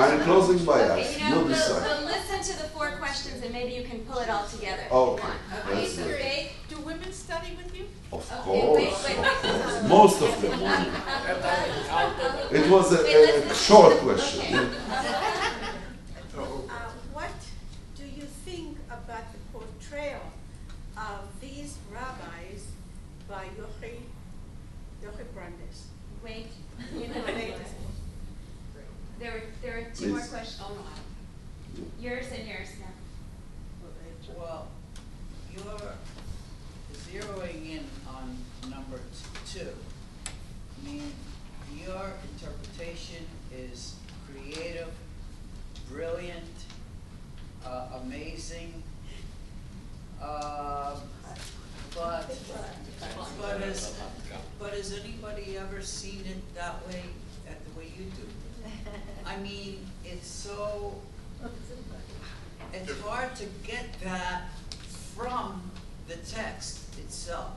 I'm 0.00 0.20
closing 0.22 0.64
my 0.64 0.72
Okay, 0.80 0.92
eyes. 1.02 1.18
you 1.18 1.24
know, 1.24 1.28
You 1.28 1.34
we'll, 1.44 1.48
decide. 1.48 1.82
we'll 1.82 2.06
listen 2.06 2.38
to 2.56 2.62
the 2.62 2.68
four 2.70 2.90
questions 2.92 3.42
and 3.42 3.52
maybe 3.52 3.72
you 3.72 3.84
can 3.84 3.98
pull 4.00 4.18
it 4.20 4.28
all 4.30 4.46
together. 4.46 4.82
if 4.86 4.90
you 4.90 4.96
Okay. 4.96 5.28
That's 5.74 5.92
so 5.94 6.04
good. 6.04 6.48
Do 6.70 6.76
women 6.80 7.12
study 7.12 7.50
with 7.62 7.76
you? 7.76 7.84
Of 8.12 8.28
course, 8.30 9.08
of 9.08 9.16
course. 9.42 9.88
Most 9.88 10.22
of 10.22 10.42
them. 10.42 10.60
It 12.50 12.70
was 12.70 12.92
a, 12.92 13.50
a 13.50 13.54
short 13.54 13.96
question. 13.98 14.70
Uh, 16.34 16.90
what 17.12 17.30
do 17.96 18.04
you 18.04 18.22
think 18.44 18.78
about 18.88 19.24
the 19.32 19.38
portrayal 19.58 20.20
of 20.96 21.28
these 21.40 21.76
rabbis 21.92 22.66
by 23.28 23.44
Yochi, 23.58 23.94
Yochi 25.04 25.24
Brandes? 25.34 25.86
Wait, 26.24 26.46
you 26.94 27.08
know, 27.08 27.22
there 29.18 29.32
were, 29.32 29.42
there 29.62 29.78
are 29.78 29.81
two 29.94 30.08
more 30.08 30.18
Please. 30.18 30.28
questions. 30.28 30.60
Oh, 30.62 30.74
no. 30.74 31.84
Yours 32.00 32.26
and 32.36 32.46
yours 32.46 32.68
now. 32.80 32.86
Well, 34.38 34.68
you're 35.52 35.92
zeroing 36.94 37.70
in 37.70 37.84
on 38.08 38.36
number 38.70 38.98
t- 38.98 39.58
two. 39.60 39.68
I 40.26 40.88
mean, 40.88 41.12
your 41.84 42.12
interpretation 42.32 43.26
is 43.54 43.96
creative, 44.26 44.88
brilliant, 45.90 46.44
uh, 47.64 47.86
amazing. 48.02 48.82
Uh, 50.20 50.96
but, 51.94 52.34
but 53.40 53.60
has, 53.60 53.94
but 54.58 54.70
has 54.72 54.98
anybody 55.04 55.58
ever 55.58 55.82
seen 55.82 56.24
it 56.26 56.54
that 56.54 56.86
way, 56.88 57.02
at 57.48 57.62
the 57.64 57.78
way 57.78 57.86
you 57.98 58.04
do? 58.04 58.26
I 59.26 59.36
mean, 59.38 59.86
it's 60.04 60.26
so, 60.26 60.94
it's 62.72 63.00
hard 63.00 63.34
to 63.36 63.44
get 63.64 63.86
that 64.02 64.48
from 65.16 65.70
the 66.08 66.16
text 66.16 66.98
itself. 66.98 67.52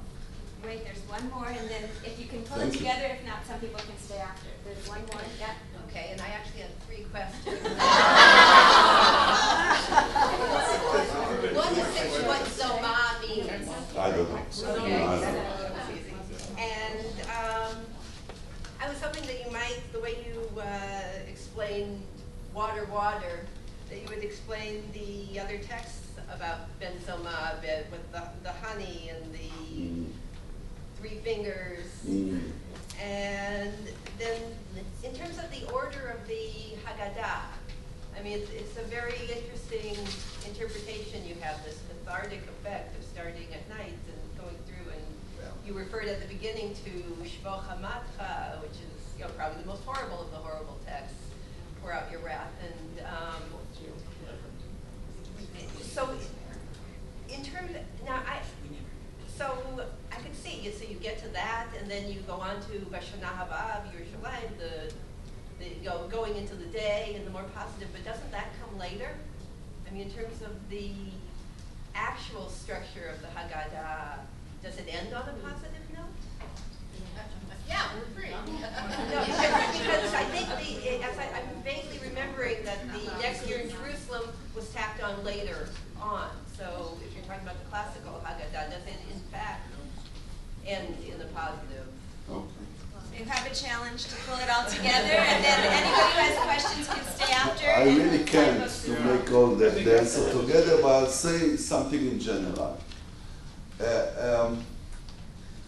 Wait, 0.63 0.84
there's 0.84 0.99
one 1.07 1.30
more, 1.30 1.47
and 1.47 1.70
then 1.70 1.84
if 2.03 2.20
you 2.20 2.26
can 2.28 2.41
pull 2.43 2.57
Thank 2.57 2.74
it 2.74 2.80
you. 2.82 2.88
together, 2.88 3.05
if 3.20 3.26
not, 3.26 3.45
some 3.45 3.59
people 3.59 3.80
can 3.80 3.97
stay 3.99 4.18
after. 4.18 4.47
There's 4.63 4.88
one 4.88 5.01
more, 5.11 5.22
yeah. 5.39 5.53
Okay, 5.89 6.09
and 6.11 6.22
I 6.22 6.28
actually 6.28 6.61
had 6.61 6.80
three 6.88 7.05
questions. 7.11 7.45
One 11.55 11.74
is 11.74 12.24
what 12.26 12.41
Zoma 12.51 13.22
means. 13.22 13.70
I 13.97 14.11
don't 14.11 14.30
know. 14.30 14.39
Okay. 14.82 15.03
I 15.03 15.05
don't 15.22 15.36
know. 15.36 15.72
And 16.57 17.05
um, 17.30 17.76
I 18.82 18.89
was 18.89 18.99
hoping 19.01 19.24
that 19.28 19.45
you 19.45 19.51
might, 19.51 19.80
the 19.93 19.99
way 19.99 20.16
you 20.26 20.49
uh, 20.59 20.63
explain 21.30 22.01
water, 22.56 22.86
water, 22.86 23.45
that 23.89 24.01
you 24.01 24.08
would 24.08 24.24
explain 24.24 24.82
the 24.93 25.39
other 25.39 25.58
texts 25.58 26.08
about 26.34 26.80
Ben 26.80 26.93
Zoma, 27.06 27.62
bit 27.62 27.86
with 27.91 28.10
the, 28.12 28.24
the 28.43 28.51
honey 28.51 29.12
and 29.14 29.34
the 29.34 29.39
Mm, 29.76 30.08
three 30.97 31.20
fingers. 31.20 31.86
mm. 32.08 32.39
And 33.03 33.74
then, 34.18 34.41
in 35.03 35.14
terms 35.14 35.38
of 35.38 35.51
the 35.51 35.70
order 35.74 36.16
of 36.16 36.26
the 36.30 36.80
Haggadah, 36.86 37.41
I 38.18 38.24
mean, 38.24 38.39
it's, 38.39 38.49
it's 38.51 38.78
a 38.78 38.84
very 38.84 39.20
interesting 39.28 39.97
interpretation. 40.47 41.28
You 41.28 41.36
have 41.41 41.62
this 41.66 41.78
cathartic 41.89 42.41
effect 42.47 42.97
of 42.97 43.03
starting 43.03 43.47
at 43.51 43.68
night 43.68 43.99
and 44.08 44.22
going 44.39 44.56
through, 44.66 44.93
and 44.93 45.03
you 45.68 45.74
referred 45.74 46.08
at 46.08 46.22
the 46.22 46.34
beginning 46.34 46.74
to 46.86 46.91
Shfoch 47.28 47.68
Chamatcha, 47.68 48.62
which 48.62 48.80
is 48.80 49.20
you 49.20 49.26
know, 49.26 49.32
probably 49.38 49.62
the 49.62 49.68
most 49.68 49.84
horrible 49.84 50.22
of 50.22 50.32
the 50.32 50.38
horrible 50.38 50.80
texts. 50.88 51.14
Pour 51.86 51.93
out 51.93 52.11
your 52.11 52.21
wrath, 52.21 52.49
and 52.63 53.05
um, 53.05 53.43
so 55.83 56.09
in 57.29 57.43
terms 57.43 57.75
of, 57.75 57.81
now 58.03 58.23
I 58.25 58.39
so 59.38 59.86
I 60.11 60.15
could 60.15 60.36
see 60.36 60.61
you 60.61 60.71
so 60.71 60.83
you 60.83 60.95
get 60.95 61.21
to 61.21 61.29
that 61.29 61.67
and 61.79 61.89
then 61.91 62.11
you 62.11 62.21
go 62.21 62.33
on 62.33 62.55
to 62.61 62.79
Vashana 62.89 63.29
Haba 63.38 63.83
Yerushalayim 63.93 64.57
the 64.57 64.91
the 65.59 65.75
you 65.75 65.88
know, 65.88 66.07
going 66.09 66.36
into 66.36 66.55
the 66.55 66.65
day 66.65 67.13
and 67.17 67.27
the 67.27 67.29
more 67.29 67.45
positive 67.55 67.89
but 67.93 68.03
doesn't 68.03 68.31
that 68.31 68.47
come 68.59 68.79
later? 68.79 69.11
I 69.88 69.93
mean 69.93 70.07
in 70.07 70.11
terms 70.11 70.41
of 70.41 70.67
the 70.71 70.89
actual 71.93 72.49
structure 72.49 73.13
of 73.13 73.21
the 73.21 73.27
Haggadah 73.27 74.21
does 74.63 74.77
it 74.79 74.88
end 74.89 75.13
on 75.13 75.21
a 75.21 75.33
positive? 75.33 75.84
Yeah, 77.68 77.89
we're 77.95 78.22
free. 78.22 78.32
No, 78.32 78.45
because, 79.26 79.80
because 79.80 80.13
I 80.13 80.24
think 80.26 80.47
the, 80.49 81.03
as 81.03 81.18
I, 81.18 81.26
I'm 81.38 81.63
vaguely 81.63 81.99
remembering 82.07 82.63
that 82.66 82.80
the 82.93 83.22
next 83.22 83.47
year 83.47 83.59
in 83.59 83.70
Jerusalem 83.70 84.30
was 84.55 84.70
tacked 84.74 85.01
on 85.03 85.24
later 85.24 85.70
on. 86.01 86.30
So 86.57 86.97
if 87.05 87.16
you're 87.16 87.26
talking 87.26 87.43
about 87.43 87.59
the 87.63 87.70
classical 87.70 88.22
Haggadah, 88.24 88.72
does 88.72 88.86
it 88.86 88.99
in 89.11 89.20
fact 89.32 89.68
end 90.66 90.95
in 91.07 91.20
the 91.20 91.26
positive? 91.26 91.88
Okay. 92.30 92.66
You 93.18 93.24
have 93.26 93.49
a 93.49 93.55
challenge 93.55 94.05
to 94.07 94.16
pull 94.28 94.38
it 94.39 94.49
all 94.49 94.66
together, 94.70 95.07
and 95.07 95.43
then 95.43 95.59
anybody 95.72 95.88
who 95.88 96.20
has 96.20 96.38
questions 96.43 96.88
can 96.88 97.05
stay 97.16 97.32
after. 97.32 97.66
I 97.66 97.84
really 97.84 98.26
can't 98.26 98.70
to 98.70 98.99
make 99.05 99.32
all 99.32 99.55
the, 99.55 99.70
the 99.70 99.99
answer 99.99 100.30
together, 100.34 100.82
but 100.82 100.88
I'll 100.88 101.07
say 101.07 101.55
something 101.55 101.99
in 101.99 102.20
general. 102.20 102.78
Uh, 103.80 104.47
um, 104.47 104.66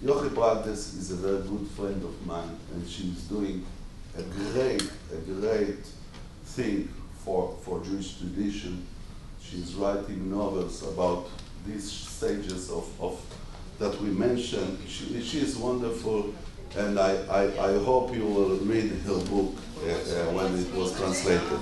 Yochi 0.03 0.33
Brandes 0.33 0.93
is 0.93 1.11
a 1.11 1.15
very 1.15 1.41
good 1.41 1.67
friend 1.75 2.03
of 2.03 2.25
mine, 2.25 2.55
and 2.71 2.87
she's 2.87 3.23
doing 3.23 3.65
a 4.15 4.21
great, 4.21 4.83
a 5.11 5.17
great 5.17 5.83
thing 6.45 6.87
for, 7.25 7.55
for 7.63 7.83
Jewish 7.83 8.17
tradition. 8.19 8.85
She's 9.41 9.73
writing 9.73 10.29
novels 10.29 10.83
about 10.83 11.29
these 11.65 11.89
stages 11.91 12.69
of, 12.69 12.87
of 13.01 13.19
that 13.79 13.99
we 13.99 14.09
mentioned. 14.09 14.77
She, 14.87 15.19
she 15.23 15.39
is 15.39 15.57
wonderful, 15.57 16.31
and 16.75 16.99
I, 16.99 17.15
I, 17.25 17.43
I 17.71 17.83
hope 17.83 18.13
you 18.13 18.25
will 18.25 18.55
read 18.57 18.91
her 19.05 19.19
book 19.25 19.55
uh, 19.83 19.89
uh, 19.89 20.31
when 20.33 20.53
it 20.59 20.71
was 20.75 20.95
translated. 20.95 21.59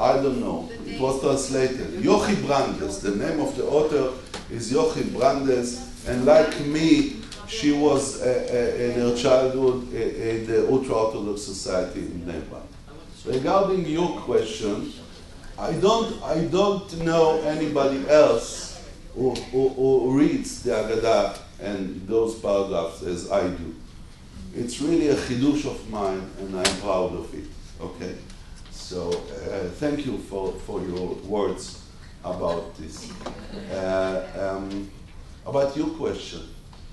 I 0.00 0.14
don't 0.14 0.40
know. 0.40 0.68
It 0.84 1.00
was 1.00 1.20
translated. 1.20 2.02
Yochi 2.02 2.44
Brandes. 2.44 3.00
The 3.00 3.14
name 3.14 3.38
of 3.40 3.56
the 3.56 3.66
author 3.66 4.12
is 4.50 4.72
Yochi 4.72 5.16
Brandes, 5.16 6.04
and 6.08 6.24
like 6.26 6.58
me, 6.66 7.15
she 7.48 7.72
was 7.72 8.20
in 8.22 9.00
her 9.00 9.16
childhood 9.16 9.92
in 9.92 10.46
the 10.46 10.68
Ultra-Orthodox 10.68 11.42
Society 11.42 12.00
in 12.00 12.24
Brak. 12.24 12.62
Regarding 13.24 13.84
your 13.86 14.20
question, 14.20 14.92
I 15.58 15.72
don't, 15.72 16.22
I 16.22 16.44
don't 16.44 16.98
know 16.98 17.40
anybody 17.40 18.08
else 18.08 18.84
who, 19.14 19.34
who, 19.34 19.68
who 19.70 20.18
reads 20.18 20.62
the 20.62 20.70
Haggadah 20.72 21.38
and 21.60 22.06
those 22.06 22.38
paragraphs 22.38 23.02
as 23.02 23.30
I 23.30 23.48
do. 23.48 23.74
It's 24.54 24.80
really 24.80 25.08
a 25.08 25.14
chidush 25.14 25.64
of 25.64 25.90
mine, 25.90 26.30
and 26.38 26.56
I'm 26.56 26.76
proud 26.80 27.14
of 27.14 27.32
it. 27.34 27.46
Okay, 27.80 28.14
so 28.70 29.10
uh, 29.10 29.68
thank 29.80 30.06
you 30.06 30.18
for, 30.18 30.52
for 30.52 30.80
your 30.82 31.14
words 31.24 31.82
about 32.24 32.76
this. 32.76 33.10
Uh, 33.70 34.56
um, 34.56 34.90
about 35.44 35.76
your 35.76 35.88
question, 35.88 36.42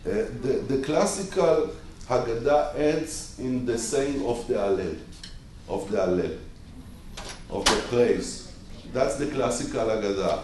the, 0.04 0.66
the 0.68 0.84
classical 0.84 1.72
Haggadah 2.08 2.76
ends 2.76 3.38
in 3.40 3.66
the 3.66 3.78
saying 3.78 4.26
of 4.26 4.46
the 4.48 4.56
Hallel, 4.56 4.98
of 5.70 5.90
the 5.90 5.98
Hallel, 5.98 6.38
of 7.50 7.66
the 7.66 7.82
praise. 7.88 8.52
That's 8.92 9.16
the 9.16 9.28
classical 9.28 9.88
Haggadah. 9.88 10.44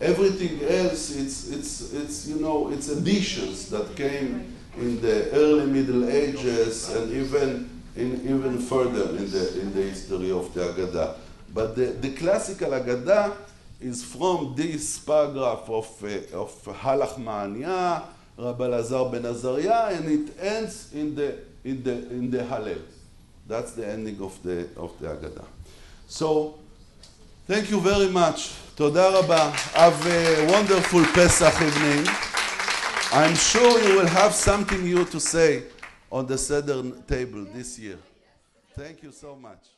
Everything 0.00 0.62
else, 0.68 1.14
it's, 1.14 1.48
it's, 1.50 1.92
it's, 1.92 2.26
you 2.28 2.36
know, 2.36 2.70
it's 2.72 2.88
additions 2.88 3.68
that 3.70 3.94
came 3.96 4.54
in 4.76 5.00
the 5.00 5.30
early 5.32 5.66
Middle 5.66 6.08
Ages 6.08 6.90
and 6.94 7.12
even, 7.12 7.82
in, 7.96 8.20
even 8.22 8.58
further 8.58 9.10
in 9.16 9.30
the, 9.30 9.60
in 9.60 9.74
the 9.74 9.82
history 9.82 10.30
of 10.30 10.52
the 10.54 10.60
Haggadah. 10.60 11.16
But 11.52 11.76
the, 11.76 11.86
the 11.86 12.12
classical 12.14 12.70
Haggadah 12.70 13.36
is 13.80 14.04
from 14.04 14.54
this 14.56 14.98
paragraph 15.00 15.68
of, 15.68 16.04
uh, 16.04 16.38
of 16.38 16.64
Ha 16.64 16.96
Lachma 16.96 17.44
Anya, 17.44 18.02
Rabbi 18.36 18.66
Lazar 18.66 19.04
ben 19.10 19.24
Azariah, 19.26 19.94
and 19.96 20.08
it 20.08 20.36
ends 20.40 20.92
in 20.94 21.14
the, 21.14 21.38
in 21.64 21.82
the, 21.82 21.92
in 22.10 22.30
the 22.30 22.38
Hallel. 22.38 22.80
That's 23.46 23.72
the 23.72 23.86
ending 23.86 24.20
of 24.20 24.42
the, 24.42 24.68
of 24.76 24.98
the 25.00 25.08
Agada. 25.08 25.44
So, 26.08 26.58
thank 27.46 27.70
you 27.70 27.80
very 27.80 28.08
much. 28.08 28.52
Toda 28.76 29.10
Rabba. 29.20 29.50
Have 29.74 30.06
a 30.06 30.50
wonderful 30.50 31.04
Pesach 31.12 31.54
evening. 31.60 32.06
I'm 33.12 33.34
sure 33.34 33.80
you 33.86 33.96
will 33.96 34.06
have 34.08 34.32
something 34.32 34.82
new 34.82 35.04
to 35.04 35.20
say 35.20 35.64
on 36.10 36.26
the 36.26 36.38
Seder 36.38 36.82
table 37.06 37.44
this 37.52 37.78
year. 37.78 37.98
Thank 38.74 39.02
you 39.02 39.12
so 39.12 39.36
much. 39.36 39.71